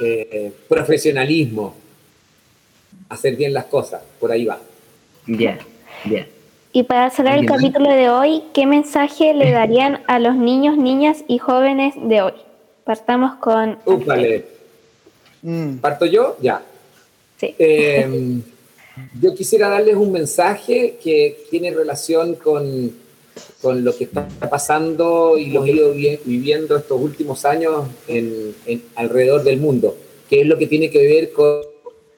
eh, 0.00 0.52
profesionalismo. 0.68 1.76
Hacer 3.08 3.36
bien 3.36 3.52
las 3.52 3.66
cosas, 3.66 4.02
por 4.18 4.32
ahí 4.32 4.46
va. 4.46 4.58
Bien, 5.26 5.58
bien. 6.04 6.26
Y 6.72 6.84
para 6.84 7.10
cerrar 7.10 7.38
el 7.38 7.46
capítulo 7.46 7.90
de 7.90 8.08
hoy, 8.08 8.42
¿qué 8.54 8.66
mensaje 8.66 9.34
le 9.34 9.50
darían 9.50 10.02
a 10.06 10.18
los 10.18 10.34
niños, 10.36 10.78
niñas 10.78 11.24
y 11.28 11.38
jóvenes 11.38 11.94
de 11.96 12.22
hoy? 12.22 12.32
Partamos 12.84 13.34
con... 13.36 13.78
Úpale. 13.84 14.61
Mm. 15.42 15.76
¿Parto 15.78 16.06
yo? 16.06 16.36
Ya. 16.40 16.62
Sí. 17.38 17.54
Eh, 17.58 18.06
yo 19.20 19.34
quisiera 19.34 19.68
darles 19.68 19.96
un 19.96 20.12
mensaje 20.12 20.96
que 21.02 21.44
tiene 21.50 21.70
relación 21.72 22.34
con, 22.36 22.92
con 23.60 23.84
lo 23.84 23.96
que 23.96 24.04
está 24.04 24.28
pasando 24.50 25.36
y 25.38 25.46
lo 25.46 25.64
que 25.64 25.70
he 25.70 25.74
ido 25.74 25.92
vi- 25.92 26.18
viviendo 26.24 26.76
estos 26.76 27.00
últimos 27.00 27.44
años 27.44 27.86
en, 28.06 28.54
en- 28.66 28.82
alrededor 28.94 29.42
del 29.42 29.58
mundo, 29.58 29.96
que 30.28 30.42
es 30.42 30.46
lo 30.46 30.56
que 30.58 30.66
tiene 30.66 30.90
que 30.90 31.06
ver 31.06 31.32
con, 31.32 31.60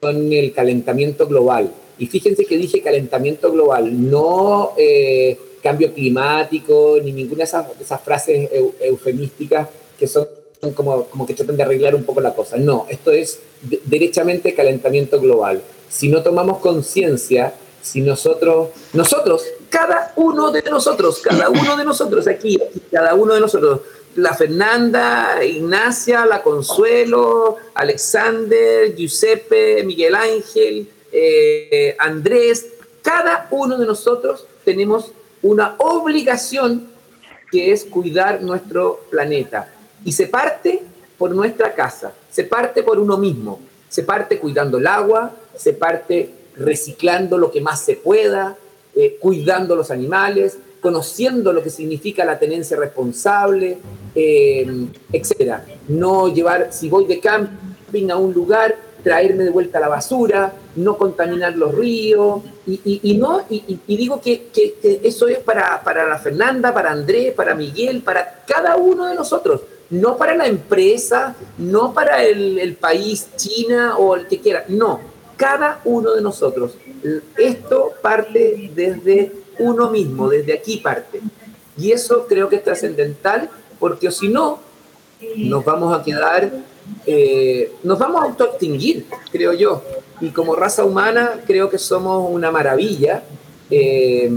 con 0.01 0.31
el 0.33 0.51
calentamiento 0.53 1.27
global. 1.27 1.71
Y 1.97 2.07
fíjense 2.07 2.45
que 2.45 2.57
dije 2.57 2.81
calentamiento 2.81 3.51
global, 3.51 4.09
no 4.09 4.73
eh, 4.77 5.37
cambio 5.63 5.93
climático, 5.93 6.97
ni 7.03 7.11
ninguna 7.13 7.39
de 7.39 7.43
esas, 7.45 8.01
frases 8.01 8.51
eu- 8.51 8.73
eufemísticas 8.81 9.69
que 9.97 10.05
son 10.07 10.27
como, 10.75 11.05
como 11.05 11.25
que 11.25 11.33
tratan 11.33 11.57
de 11.57 11.63
arreglar 11.63 11.95
un 11.95 12.03
poco 12.03 12.21
la 12.21 12.33
cosa. 12.33 12.57
No, 12.57 12.85
esto 12.89 13.11
es 13.11 13.39
de- 13.61 13.81
derechamente 13.85 14.53
calentamiento 14.53 15.19
global. 15.19 15.61
Si 15.89 16.09
no 16.09 16.23
tomamos 16.23 16.59
conciencia, 16.59 17.53
si 17.81 18.01
nosotros, 18.01 18.69
nosotros, 18.93 19.43
cada 19.69 20.13
uno 20.15 20.51
de 20.51 20.63
nosotros, 20.63 21.19
cada 21.21 21.49
uno 21.49 21.77
de 21.77 21.83
nosotros 21.83 22.27
aquí, 22.27 22.59
cada 22.91 23.13
uno 23.13 23.33
de 23.35 23.39
nosotros, 23.41 23.81
la 24.15 24.33
Fernanda, 24.33 25.43
Ignacia, 25.43 26.25
la 26.25 26.41
Consuelo, 26.41 27.57
Alexander, 27.73 28.95
Giuseppe, 28.95 29.83
Miguel 29.83 30.15
Ángel, 30.15 30.89
eh, 31.11 31.95
Andrés, 31.99 32.65
cada 33.01 33.47
uno 33.51 33.77
de 33.77 33.85
nosotros 33.85 34.47
tenemos 34.63 35.11
una 35.43 35.75
obligación 35.77 36.87
que 37.51 37.71
es 37.71 37.85
cuidar 37.85 38.41
nuestro 38.41 39.01
planeta. 39.11 39.71
Y 40.05 40.13
se 40.13 40.27
parte 40.27 40.81
por 41.17 41.31
nuestra 41.35 41.73
casa, 41.75 42.13
se 42.31 42.45
parte 42.45 42.81
por 42.83 42.97
uno 42.99 43.17
mismo, 43.17 43.59
se 43.89 44.03
parte 44.03 44.39
cuidando 44.39 44.77
el 44.77 44.87
agua, 44.87 45.31
se 45.57 45.73
parte 45.73 46.29
reciclando 46.55 47.37
lo 47.37 47.51
que 47.51 47.59
más 47.59 47.81
se 47.81 47.95
pueda, 47.97 48.55
eh, 48.95 49.17
cuidando 49.19 49.75
los 49.75 49.91
animales, 49.91 50.57
conociendo 50.79 51.51
lo 51.51 51.61
que 51.63 51.69
significa 51.69 52.23
la 52.23 52.37
tenencia 52.39 52.77
responsable, 52.77 53.77
eh, 54.13 54.87
etcétera. 55.11 55.65
No 55.87 56.31
llevar, 56.33 56.69
si 56.71 56.87
voy 56.89 57.05
de 57.05 57.19
camping 57.19 58.09
a 58.11 58.17
un 58.17 58.33
lugar, 58.33 58.75
traerme 59.03 59.43
de 59.43 59.49
vuelta 59.51 59.79
la 59.79 59.87
basura, 59.87 60.53
no 60.75 60.97
contaminar 60.97 61.55
los 61.55 61.73
ríos, 61.75 62.41
y, 62.67 62.73
y- 62.83 62.99
y 63.11 63.17
no, 63.17 63.41
y, 63.49 63.79
y- 63.87 63.97
digo 63.97 64.19
que, 64.21 64.47
que- 64.53 64.73
que 64.81 64.99
eso 65.03 65.27
es 65.27 65.39
para, 65.39 65.81
para 65.83 66.07
la 66.07 66.17
Fernanda, 66.17 66.73
para 66.73 66.91
Andrés, 66.91 67.33
para 67.33 67.53
Miguel, 67.55 68.01
para 68.01 68.43
cada 68.47 68.75
uno 68.77 69.05
de 69.07 69.13
nosotros, 69.15 69.61
no 69.89 70.17
para 70.17 70.35
la 70.35 70.47
empresa, 70.47 71.35
no 71.57 71.93
para 71.93 72.23
el, 72.23 72.75
país, 72.79 73.27
China 73.35 73.97
o 73.97 74.15
el 74.15 74.27
que 74.27 74.39
quiera, 74.39 74.65
no, 74.67 74.99
cada 75.37 75.81
uno 75.85 76.13
de 76.13 76.21
nosotros. 76.21 76.77
Esto 77.37 77.93
parte 78.01 78.71
desde 78.73 79.31
uno 79.59 79.89
mismo, 79.89 80.29
desde 80.29 80.53
aquí 80.53 80.77
parte. 80.77 81.21
Y 81.77 81.91
eso 81.91 82.25
creo 82.27 82.49
que 82.49 82.57
es 82.57 82.63
trascendental, 82.63 83.49
porque 83.79 84.09
si 84.11 84.29
no, 84.29 84.59
nos 85.37 85.63
vamos 85.63 85.97
a 85.97 86.03
quedar, 86.03 86.51
eh, 87.05 87.71
nos 87.83 87.99
vamos 87.99 88.21
a 88.21 88.25
autoextinguir, 88.25 89.05
creo 89.31 89.53
yo. 89.53 89.83
Y 90.21 90.29
como 90.29 90.55
raza 90.55 90.85
humana 90.85 91.41
creo 91.45 91.69
que 91.69 91.77
somos 91.77 92.29
una 92.31 92.51
maravilla 92.51 93.23
eh, 93.69 94.31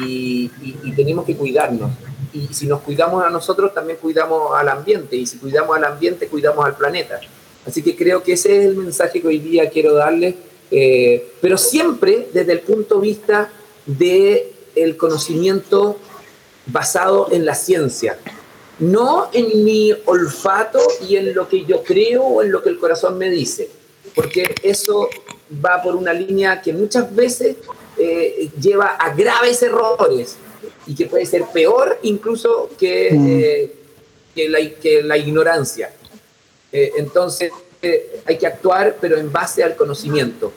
y 0.00 0.92
tenemos 0.94 1.24
que 1.24 1.34
cuidarnos. 1.36 1.90
Y 2.38 2.54
si 2.54 2.66
nos 2.66 2.80
cuidamos 2.82 3.24
a 3.24 3.30
nosotros, 3.30 3.74
también 3.74 3.98
cuidamos 3.98 4.52
al 4.54 4.68
ambiente. 4.68 5.16
Y 5.16 5.26
si 5.26 5.38
cuidamos 5.38 5.76
al 5.76 5.84
ambiente, 5.84 6.28
cuidamos 6.28 6.64
al 6.64 6.76
planeta. 6.76 7.20
Así 7.66 7.82
que 7.82 7.96
creo 7.96 8.22
que 8.22 8.32
ese 8.32 8.58
es 8.58 8.66
el 8.66 8.76
mensaje 8.76 9.20
que 9.20 9.28
hoy 9.28 9.38
día 9.38 9.68
quiero 9.68 9.94
darles, 9.94 10.34
eh, 10.70 11.32
pero 11.40 11.58
siempre 11.58 12.28
desde 12.32 12.52
el 12.52 12.60
punto 12.60 12.96
de 12.96 13.00
vista 13.00 13.50
del 13.84 14.44
el 14.74 14.96
conocimiento 14.96 15.96
basado 16.66 17.28
en 17.32 17.44
la 17.44 17.54
ciencia 17.54 18.18
no 18.78 19.28
en 19.32 19.64
mi 19.64 19.92
olfato 20.06 20.78
y 21.08 21.16
en 21.16 21.34
lo 21.34 21.48
que 21.48 21.64
yo 21.64 21.82
creo 21.82 22.22
o 22.22 22.42
en 22.42 22.52
lo 22.52 22.62
que 22.62 22.68
el 22.68 22.78
corazón 22.78 23.18
me 23.18 23.28
dice, 23.28 23.68
porque 24.14 24.54
eso 24.62 25.08
va 25.64 25.82
por 25.82 25.96
una 25.96 26.12
línea 26.12 26.60
que 26.60 26.72
muchas 26.72 27.14
veces 27.14 27.56
eh, 27.96 28.50
lleva 28.60 28.90
a 28.90 29.14
graves 29.14 29.62
errores 29.62 30.36
y 30.86 30.94
que 30.94 31.06
puede 31.06 31.26
ser 31.26 31.44
peor 31.52 31.98
incluso 32.02 32.70
que, 32.78 33.08
eh, 33.08 33.74
que, 34.34 34.48
la, 34.48 34.58
que 34.80 35.02
la 35.02 35.16
ignorancia. 35.16 35.92
Eh, 36.72 36.92
entonces 36.96 37.52
eh, 37.82 38.20
hay 38.26 38.38
que 38.38 38.46
actuar, 38.46 38.96
pero 39.00 39.16
en 39.16 39.32
base 39.32 39.62
al 39.62 39.76
conocimiento. 39.76 40.52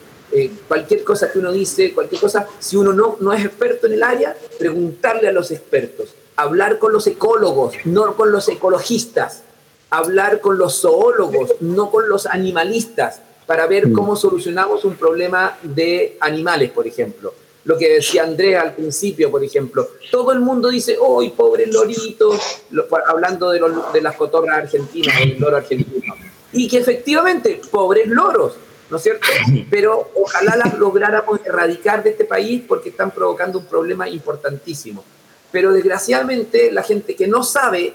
Cualquier 0.66 1.04
cosa 1.04 1.30
que 1.30 1.38
uno 1.38 1.52
dice, 1.52 1.92
cualquier 1.92 2.18
cosa, 2.18 2.48
si 2.58 2.78
uno 2.78 2.94
no, 2.94 3.18
no 3.20 3.34
es 3.34 3.44
experto 3.44 3.86
en 3.86 3.92
el 3.92 4.02
área, 4.02 4.34
preguntarle 4.58 5.28
a 5.28 5.32
los 5.32 5.50
expertos, 5.50 6.14
hablar 6.36 6.78
con 6.78 6.90
los 6.90 7.06
ecólogos, 7.06 7.74
no 7.84 8.16
con 8.16 8.32
los 8.32 8.48
ecologistas, 8.48 9.42
hablar 9.90 10.40
con 10.40 10.56
los 10.56 10.80
zoólogos, 10.80 11.56
no 11.60 11.90
con 11.90 12.08
los 12.08 12.24
animalistas, 12.24 13.20
para 13.46 13.66
ver 13.66 13.92
cómo 13.92 14.16
solucionamos 14.16 14.86
un 14.86 14.96
problema 14.96 15.58
de 15.62 16.16
animales, 16.20 16.70
por 16.70 16.86
ejemplo. 16.86 17.34
Lo 17.64 17.78
que 17.78 17.88
decía 17.94 18.24
Andrés 18.24 18.58
al 18.58 18.74
principio, 18.74 19.30
por 19.30 19.44
ejemplo, 19.44 19.88
todo 20.10 20.32
el 20.32 20.40
mundo 20.40 20.68
dice, 20.68 20.96
¡ay, 21.20 21.30
pobres 21.30 21.72
loritos! 21.72 22.40
Lo- 22.70 22.86
hablando 23.06 23.50
de, 23.50 23.60
los- 23.60 23.92
de 23.92 24.00
las 24.00 24.16
cotorras 24.16 24.58
argentinas, 24.58 25.18
del 25.20 25.38
loro 25.38 25.56
argentino. 25.58 26.14
Y 26.52 26.68
que 26.68 26.78
efectivamente, 26.78 27.60
pobres 27.70 28.08
loros, 28.08 28.54
¿no 28.90 28.96
es 28.96 29.02
cierto? 29.04 29.26
Pero 29.70 30.10
ojalá 30.16 30.56
las 30.56 30.76
lográramos 30.76 31.40
erradicar 31.44 32.02
de 32.02 32.10
este 32.10 32.24
país 32.24 32.62
porque 32.66 32.88
están 32.88 33.10
provocando 33.12 33.60
un 33.60 33.66
problema 33.66 34.08
importantísimo. 34.08 35.04
Pero 35.52 35.72
desgraciadamente 35.72 36.72
la 36.72 36.82
gente 36.82 37.14
que 37.14 37.28
no 37.28 37.42
sabe, 37.44 37.94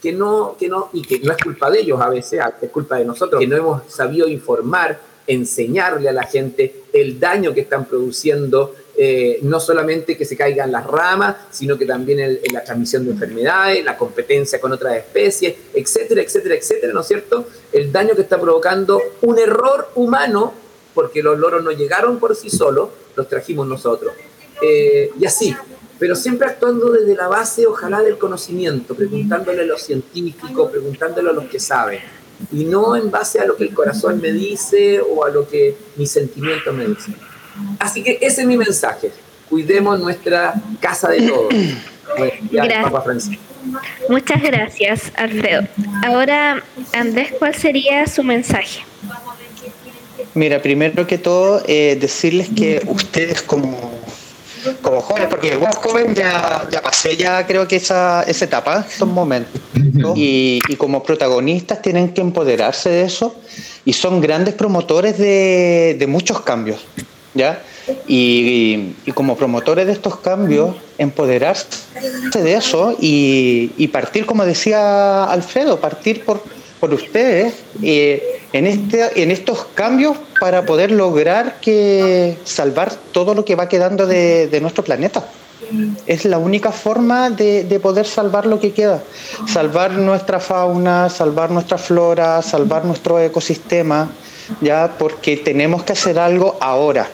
que 0.00 0.12
no, 0.12 0.56
que 0.58 0.68
no, 0.68 0.88
y 0.94 1.02
que 1.02 1.18
no 1.20 1.32
es 1.32 1.38
culpa 1.42 1.70
de 1.70 1.80
ellos 1.80 2.00
a 2.00 2.08
veces, 2.08 2.40
es 2.62 2.70
culpa 2.70 2.96
de 2.96 3.04
nosotros, 3.04 3.38
que 3.40 3.46
no 3.46 3.56
hemos 3.56 3.82
sabido 3.92 4.28
informar, 4.28 4.98
enseñarle 5.26 6.08
a 6.08 6.12
la 6.12 6.22
gente 6.22 6.84
el 6.92 7.20
daño 7.20 7.52
que 7.52 7.60
están 7.60 7.84
produciendo, 7.84 8.74
eh, 9.00 9.38
no 9.42 9.60
solamente 9.60 10.16
que 10.16 10.24
se 10.24 10.36
caigan 10.36 10.72
las 10.72 10.84
ramas, 10.84 11.36
sino 11.52 11.78
que 11.78 11.86
también 11.86 12.40
la 12.52 12.64
transmisión 12.64 13.04
de 13.04 13.12
enfermedades, 13.12 13.84
la 13.84 13.96
competencia 13.96 14.60
con 14.60 14.72
otras 14.72 14.96
especies, 14.96 15.54
etcétera, 15.72 16.20
etcétera, 16.20 16.56
etcétera, 16.56 16.92
¿no 16.92 17.02
es 17.02 17.06
cierto? 17.06 17.46
El 17.72 17.92
daño 17.92 18.16
que 18.16 18.22
está 18.22 18.40
provocando 18.40 19.00
un 19.22 19.38
error 19.38 19.92
humano, 19.94 20.52
porque 20.94 21.22
los 21.22 21.38
loros 21.38 21.62
no 21.62 21.70
llegaron 21.70 22.18
por 22.18 22.34
sí 22.34 22.50
solos, 22.50 22.88
los 23.14 23.28
trajimos 23.28 23.68
nosotros. 23.68 24.14
Eh, 24.60 25.12
y 25.16 25.26
así, 25.26 25.54
pero 26.00 26.16
siempre 26.16 26.48
actuando 26.48 26.90
desde 26.90 27.14
la 27.14 27.28
base, 27.28 27.68
ojalá, 27.68 28.02
del 28.02 28.18
conocimiento, 28.18 28.96
preguntándole 28.96 29.62
a 29.62 29.66
los 29.66 29.80
científicos, 29.80 30.72
preguntándole 30.72 31.30
a 31.30 31.32
los 31.32 31.44
que 31.44 31.60
saben, 31.60 32.00
y 32.50 32.64
no 32.64 32.96
en 32.96 33.12
base 33.12 33.38
a 33.38 33.46
lo 33.46 33.54
que 33.54 33.62
el 33.62 33.74
corazón 33.74 34.20
me 34.20 34.32
dice 34.32 35.00
o 35.00 35.24
a 35.24 35.30
lo 35.30 35.48
que 35.48 35.76
mis 35.94 36.10
sentimientos 36.10 36.74
me 36.74 36.86
dicen. 36.86 37.14
Así 37.78 38.02
que 38.02 38.18
ese 38.20 38.42
es 38.42 38.46
mi 38.46 38.56
mensaje. 38.56 39.12
Cuidemos 39.48 39.98
nuestra 40.00 40.54
casa 40.80 41.08
de 41.08 41.22
todos. 41.22 41.54
Gracias. 42.50 43.30
Muchas 44.08 44.42
gracias, 44.42 45.12
Alfredo. 45.16 45.66
Ahora, 46.04 46.62
Andrés, 46.92 47.32
¿cuál 47.38 47.54
sería 47.54 48.06
su 48.06 48.22
mensaje? 48.22 48.80
Mira, 50.34 50.60
primero 50.62 51.06
que 51.06 51.18
todo, 51.18 51.62
eh, 51.66 51.96
decirles 52.00 52.48
que 52.54 52.82
ustedes 52.86 53.42
como, 53.42 53.76
como 54.82 55.00
jóvenes, 55.00 55.28
porque 55.28 55.54
igual 55.54 55.74
joven 55.74 56.14
ya, 56.14 56.66
ya 56.70 56.80
pasé 56.82 57.16
ya 57.16 57.46
creo 57.46 57.66
que 57.66 57.76
esa, 57.76 58.22
esa 58.22 58.44
etapa, 58.44 58.86
esos 58.88 59.08
momentos. 59.08 59.60
y, 60.14 60.60
y 60.68 60.76
como 60.76 61.02
protagonistas 61.02 61.82
tienen 61.82 62.12
que 62.14 62.20
empoderarse 62.20 62.88
de 62.90 63.02
eso 63.02 63.34
y 63.84 63.92
son 63.92 64.20
grandes 64.20 64.54
promotores 64.54 65.18
de, 65.18 65.96
de 65.98 66.06
muchos 66.06 66.40
cambios, 66.42 66.84
¿ya? 67.34 67.62
Y, 68.06 68.94
y 69.06 69.12
como 69.12 69.36
promotores 69.36 69.86
de 69.86 69.92
estos 69.92 70.18
cambios, 70.18 70.76
empoderarse 70.98 71.78
de 72.34 72.54
eso 72.54 72.96
y, 73.00 73.72
y 73.76 73.88
partir, 73.88 74.26
como 74.26 74.44
decía 74.44 75.24
Alfredo, 75.24 75.80
partir 75.80 76.24
por, 76.24 76.42
por 76.80 76.92
ustedes 76.92 77.54
eh, 77.82 78.40
en, 78.52 78.66
este, 78.66 79.22
en 79.22 79.30
estos 79.30 79.66
cambios 79.74 80.16
para 80.40 80.66
poder 80.66 80.90
lograr 80.90 81.60
que 81.60 82.36
salvar 82.44 82.94
todo 83.12 83.34
lo 83.34 83.44
que 83.44 83.54
va 83.54 83.68
quedando 83.68 84.06
de, 84.06 84.48
de 84.48 84.60
nuestro 84.60 84.84
planeta. 84.84 85.26
Es 86.06 86.24
la 86.24 86.38
única 86.38 86.72
forma 86.72 87.30
de, 87.30 87.64
de 87.64 87.78
poder 87.80 88.06
salvar 88.06 88.46
lo 88.46 88.58
que 88.58 88.72
queda. 88.72 89.02
Salvar 89.46 89.92
nuestra 89.92 90.40
fauna, 90.40 91.10
salvar 91.10 91.50
nuestra 91.50 91.76
flora, 91.76 92.40
salvar 92.40 92.84
nuestro 92.86 93.20
ecosistema, 93.20 94.08
ya 94.60 94.94
porque 94.98 95.36
tenemos 95.36 95.82
que 95.84 95.92
hacer 95.92 96.18
algo 96.18 96.56
ahora. 96.60 97.08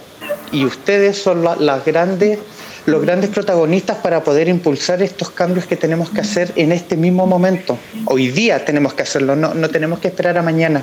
Y 0.53 0.65
ustedes 0.65 1.21
son 1.21 1.45
la- 1.45 1.57
las 1.57 1.85
grandes, 1.85 2.39
los 2.87 3.03
grandes 3.03 3.31
protagonistas 3.31 3.99
para 3.99 4.23
poder 4.23 4.49
impulsar 4.49 5.03
estos 5.03 5.31
cambios 5.31 5.67
que 5.67 5.77
tenemos 5.77 6.11
que 6.11 6.21
hacer 6.21 6.53
en 6.57 6.73
este 6.73 6.97
mismo 6.97 7.27
momento. 7.27 7.79
Hoy 8.07 8.29
día 8.29 8.65
tenemos 8.65 8.95
que 8.95 9.03
hacerlo, 9.03 9.37
no, 9.37 9.55
no 9.55 9.69
tenemos 9.71 9.99
que 9.99 10.09
esperar 10.09 10.39
a 10.39 10.43
mañana. 10.43 10.83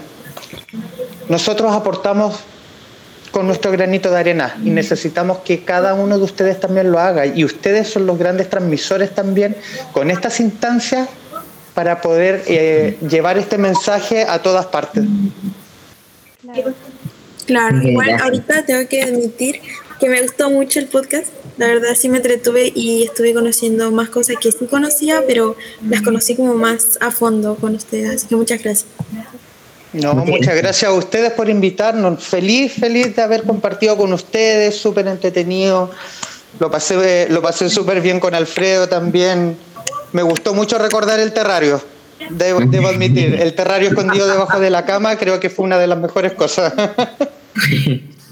Nosotros 1.29 1.71
aportamos 1.73 2.35
con 3.31 3.47
nuestro 3.47 3.71
granito 3.71 4.11
de 4.11 4.17
arena 4.17 4.57
y 4.61 4.71
necesitamos 4.71 5.37
que 5.39 5.63
cada 5.63 5.93
uno 5.93 6.17
de 6.17 6.23
ustedes 6.25 6.59
también 6.59 6.91
lo 6.91 6.99
haga 6.99 7.25
y 7.25 7.45
ustedes 7.45 7.87
son 7.87 8.05
los 8.05 8.17
grandes 8.17 8.49
transmisores 8.49 9.15
también 9.15 9.55
con 9.93 10.11
estas 10.11 10.41
instancias 10.41 11.07
para 11.73 12.01
poder 12.01 12.43
eh, 12.47 12.97
llevar 13.09 13.37
este 13.37 13.57
mensaje 13.57 14.25
a 14.27 14.39
todas 14.41 14.65
partes. 14.65 15.05
Claro, 17.45 17.81
igual 17.81 18.11
ahorita 18.21 18.65
tengo 18.65 18.87
que 18.87 19.03
admitir 19.03 19.61
que 19.99 20.09
me 20.09 20.21
gustó 20.21 20.49
mucho 20.49 20.79
el 20.79 20.87
podcast. 20.87 21.27
La 21.57 21.67
verdad 21.67 21.95
sí 21.95 22.09
me 22.09 22.17
entretuve 22.17 22.71
y 22.73 23.03
estuve 23.03 23.33
conociendo 23.33 23.91
más 23.91 24.09
cosas 24.09 24.37
que 24.41 24.51
sí 24.51 24.65
conocía, 24.65 25.23
pero 25.27 25.55
las 25.87 26.01
conocí 26.01 26.35
como 26.35 26.55
más 26.55 26.97
a 27.01 27.11
fondo 27.11 27.55
con 27.55 27.75
ustedes. 27.75 28.15
Así 28.15 28.27
que 28.27 28.35
muchas 28.35 28.63
gracias. 28.63 28.87
No, 29.93 30.15
muchas 30.15 30.55
gracias 30.55 30.89
a 30.89 30.93
ustedes 30.93 31.33
por 31.33 31.49
invitarnos. 31.49 32.23
Feliz, 32.23 32.73
feliz 32.73 33.15
de 33.15 33.21
haber 33.21 33.43
compartido 33.43 33.97
con 33.97 34.13
ustedes, 34.13 34.75
súper 34.75 35.07
entretenido. 35.07 35.91
Lo 36.59 36.71
pasé, 36.71 37.27
lo 37.29 37.41
pasé 37.41 37.69
súper 37.69 38.01
bien 38.01 38.19
con 38.19 38.33
Alfredo 38.33 38.87
también. 38.87 39.57
Me 40.13 40.23
gustó 40.23 40.53
mucho 40.53 40.77
recordar 40.77 41.19
el 41.19 41.33
terrario. 41.33 41.81
Debo, 42.29 42.59
debo 42.61 42.87
admitir, 42.87 43.35
el 43.41 43.53
terrario 43.53 43.89
escondido 43.89 44.27
debajo 44.27 44.59
de 44.59 44.69
la 44.69 44.85
cama 44.85 45.17
creo 45.17 45.39
que 45.39 45.49
fue 45.49 45.65
una 45.65 45.77
de 45.79 45.87
las 45.87 45.99
mejores 45.99 46.33
cosas. 46.33 46.73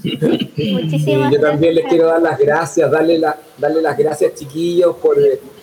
Muchísimas 0.02 1.32
yo 1.32 1.40
también 1.40 1.74
les 1.74 1.84
gracias. 1.84 1.88
quiero 1.90 2.06
dar 2.06 2.22
las 2.22 2.38
gracias, 2.38 2.90
darle, 2.90 3.18
la, 3.18 3.36
darle 3.58 3.82
las 3.82 3.96
gracias 3.98 4.34
chiquillos 4.34 4.96
por, 4.96 5.16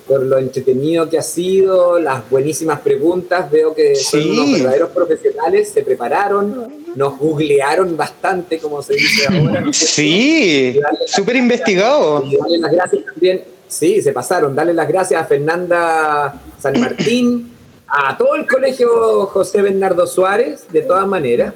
por 0.08 0.22
lo 0.24 0.38
entretenido 0.38 1.10
que 1.10 1.18
ha 1.18 1.22
sido, 1.24 2.00
las 2.00 2.30
buenísimas 2.30 2.80
preguntas, 2.82 3.50
veo 3.50 3.74
que 3.74 3.96
son 3.96 4.22
Sí. 4.22 4.30
unos 4.30 4.52
verdaderos 4.52 4.90
profesionales, 4.92 5.70
se 5.74 5.82
prepararon, 5.82 6.72
nos 6.96 7.18
googlearon 7.18 7.98
bastante, 7.98 8.60
como 8.60 8.82
se 8.82 8.94
dice 8.94 9.28
ahora. 9.28 9.64
Sí, 9.72 10.80
súper 11.08 11.36
investigado. 11.38 12.24
Y 12.24 12.38
darle 12.38 12.58
las 12.60 12.72
gracias 12.72 13.06
también, 13.06 13.44
sí, 13.68 14.02
se 14.02 14.12
pasaron, 14.14 14.56
darle 14.56 14.74
las 14.74 14.88
gracias 14.88 15.22
a 15.22 15.26
Fernanda 15.26 16.40
San 16.60 16.80
Martín, 16.80 17.52
a 17.88 18.18
todo 18.18 18.36
el 18.36 18.46
colegio 18.48 19.26
José 19.28 19.62
Bernardo 19.62 20.06
Suárez, 20.08 20.66
de 20.72 20.82
todas 20.82 21.08
maneras, 21.08 21.54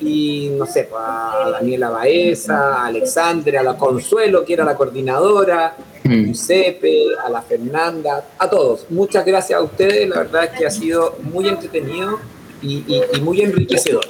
y 0.00 0.50
no 0.58 0.66
sé, 0.66 0.84
pues, 0.90 1.02
a 1.04 1.50
Daniela 1.52 1.90
Baeza, 1.90 2.76
a 2.82 2.86
Alexandra, 2.86 3.60
a 3.60 3.62
la 3.62 3.76
Consuelo, 3.76 4.44
que 4.44 4.52
era 4.54 4.64
la 4.64 4.74
coordinadora, 4.76 5.66
a 5.68 6.08
Mm. 6.08 6.26
Giuseppe, 6.26 7.06
a 7.24 7.28
la 7.30 7.42
Fernanda, 7.42 8.24
a 8.38 8.48
todos. 8.48 8.86
Muchas 8.90 9.24
gracias 9.26 9.58
a 9.58 9.62
ustedes, 9.62 10.08
la 10.08 10.18
verdad 10.18 10.44
es 10.44 10.50
que 10.58 10.66
ha 10.66 10.70
sido 10.70 11.16
muy 11.22 11.48
entretenido 11.48 12.20
y, 12.62 12.84
y- 12.86 13.02
y 13.16 13.20
muy 13.22 13.40
enriquecedor. 13.40 14.04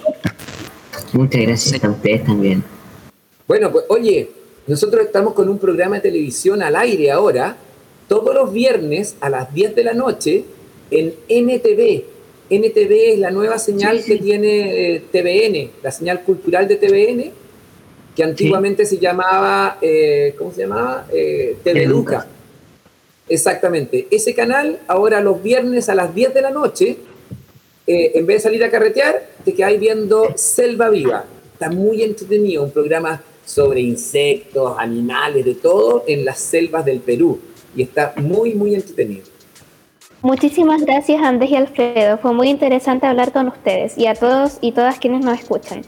Muchas 1.12 1.40
gracias 1.40 1.82
a 1.84 1.88
ustedes 1.88 2.24
también. 2.24 2.62
Bueno, 3.48 3.70
pues 3.72 3.84
oye, 3.88 4.30
nosotros 4.66 5.06
estamos 5.06 5.32
con 5.34 5.48
un 5.48 5.58
programa 5.58 5.96
de 5.96 6.02
televisión 6.02 6.62
al 6.62 6.76
aire 6.76 7.10
ahora, 7.12 7.56
todos 8.08 8.34
los 8.34 8.52
viernes 8.52 9.16
a 9.20 9.30
las 9.30 9.52
10 9.54 9.74
de 9.74 9.84
la 9.84 9.94
noche 9.94 10.44
en 10.91 11.14
NTV. 11.28 12.05
NTV 12.49 13.12
es 13.14 13.18
la 13.18 13.30
nueva 13.30 13.59
señal 13.59 14.05
que 14.05 14.16
tiene 14.16 14.95
eh, 14.95 15.03
TVN, 15.11 15.70
la 15.82 15.91
señal 15.91 16.22
cultural 16.22 16.68
de 16.68 16.76
TVN, 16.76 17.32
que 18.14 18.22
antiguamente 18.22 18.87
se 18.87 18.99
llamaba, 18.99 19.78
eh, 19.82 20.34
¿cómo 20.39 20.53
se 20.53 20.62
llamaba? 20.62 21.07
Eh, 21.12 21.57
TV. 21.62 21.87
Exactamente. 23.28 24.07
Ese 24.11 24.34
canal, 24.34 24.78
ahora 24.87 25.20
los 25.20 25.43
viernes 25.43 25.89
a 25.89 25.95
las 25.95 26.14
10 26.14 26.32
de 26.32 26.43
la 26.43 26.51
noche, 26.51 26.97
eh, 27.87 28.12
en 28.14 28.26
vez 28.26 28.39
de 28.39 28.41
salir 28.49 28.64
a 28.64 28.70
carretear, 28.70 29.28
te 29.45 29.55
quedáis 29.55 29.78
viendo 29.78 30.32
Selva 30.37 30.89
Viva. 30.89 31.24
Está 31.53 31.70
muy 31.70 32.03
entretenido, 32.03 32.62
un 32.62 32.70
programa 32.70 33.22
sobre 33.45 33.80
insectos, 33.80 34.76
animales, 34.78 35.45
de 35.45 35.55
todo, 35.55 36.05
en 36.07 36.24
las 36.24 36.39
selvas 36.39 36.84
del 36.84 37.01
Perú. 37.01 37.39
Y 37.76 37.82
está 37.82 38.14
muy, 38.16 38.55
muy 38.55 38.74
entretenido. 38.74 39.24
Muchísimas 40.26 40.82
gracias 40.82 41.22
Andrés 41.22 41.52
y 41.52 41.54
Alfredo. 41.54 42.18
Fue 42.18 42.32
muy 42.32 42.48
interesante 42.48 43.06
hablar 43.06 43.30
con 43.30 43.46
ustedes 43.46 43.96
y 43.96 44.08
a 44.08 44.14
todos 44.16 44.58
y 44.60 44.72
todas 44.72 44.98
quienes 44.98 45.24
nos 45.24 45.38
escuchan. 45.38 45.82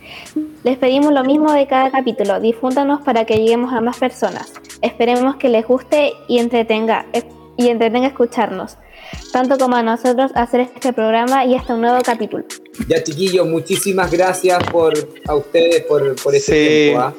Les 0.62 0.78
pedimos 0.78 1.12
lo 1.12 1.24
mismo 1.24 1.52
de 1.52 1.66
cada 1.66 1.90
capítulo. 1.90 2.38
Difúndanos 2.38 3.00
para 3.00 3.24
que 3.24 3.34
lleguemos 3.34 3.72
a 3.72 3.80
más 3.80 3.98
personas. 3.98 4.52
Esperemos 4.80 5.34
que 5.38 5.48
les 5.48 5.66
guste 5.66 6.12
y 6.28 6.38
entretenga 6.38 7.06
eh, 7.12 7.24
y 7.56 7.66
entretenga 7.66 8.06
escucharnos, 8.06 8.78
tanto 9.32 9.58
como 9.58 9.74
a 9.74 9.82
nosotros 9.82 10.30
hacer 10.36 10.60
este 10.60 10.92
programa 10.92 11.44
y 11.44 11.56
hasta 11.56 11.74
un 11.74 11.80
nuevo 11.80 11.98
capítulo. 12.04 12.44
Ya, 12.86 13.02
chiquillos, 13.02 13.44
muchísimas 13.44 14.08
gracias 14.08 14.62
por, 14.70 14.94
a 15.26 15.34
ustedes 15.34 15.82
por, 15.82 16.14
por 16.14 16.32
Sí. 16.34 16.52
tiempo. 16.52 17.00
¿ah? 17.00 17.14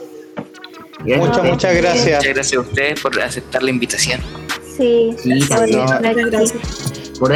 Muchas, 1.03 1.43
muchas 1.43 1.75
gracias. 1.75 2.19
Muchas 2.19 2.33
gracias 2.33 2.57
a 2.57 2.61
ustedes 2.61 3.01
por 3.01 3.21
aceptar 3.21 3.61
la 3.61 3.71
invitación. 3.71 4.21
Sí, 4.79 5.13
Sí, 5.21 5.39
darnos 5.49 6.53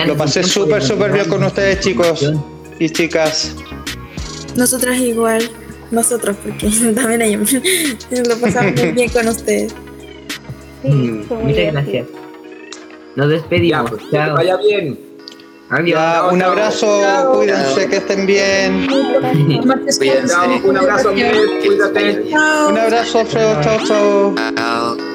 Lo 0.08 0.16
pasé 0.18 0.44
súper, 0.44 0.82
súper 0.82 1.12
bien 1.12 1.28
con 1.28 1.44
ustedes, 1.44 1.82
chicos 1.82 2.32
y 2.80 2.90
chicas. 2.90 3.54
Nosotras 4.56 4.98
igual, 4.98 5.50
nosotros, 5.92 6.38
porque 6.42 6.70
también 6.96 7.22
hay, 7.22 7.36
lo 8.28 8.38
pasamos 8.38 8.74
muy 8.82 8.92
bien 8.94 9.10
con 9.10 9.28
ustedes. 9.28 9.74
Sí, 10.84 10.90
Mm, 10.90 11.24
Muchas 11.30 11.72
gracias. 11.74 12.08
Nos 13.16 13.28
Ya, 13.28 13.34
despedimos. 13.36 13.90
pues, 13.92 14.04
que 14.12 14.18
vaya 14.18 14.58
bien. 14.58 15.00
Adiós. 15.70 16.00
Ya, 16.00 16.28
un 16.32 16.42
abrazo, 16.42 17.02
Chao. 17.02 17.34
cuídense, 17.38 17.88
que 17.90 17.96
estén 17.98 18.26
bien. 18.26 18.88
Cuídense. 19.98 20.36
Un 20.64 20.78
abrazo, 20.78 21.12
cuídate. 21.12 22.24
Un 22.70 22.78
abrazo, 22.78 23.20
Alfredo, 23.20 23.62
chao, 23.62 23.78
chao. 23.86 24.36
Chao. 24.56 25.13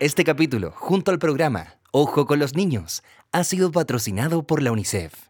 Este 0.00 0.22
capítulo, 0.22 0.72
junto 0.76 1.10
al 1.10 1.18
programa 1.18 1.74
Ojo 1.90 2.24
con 2.24 2.38
los 2.38 2.54
Niños, 2.54 3.02
ha 3.32 3.42
sido 3.42 3.72
patrocinado 3.72 4.44
por 4.44 4.62
la 4.62 4.70
UNICEF. 4.70 5.27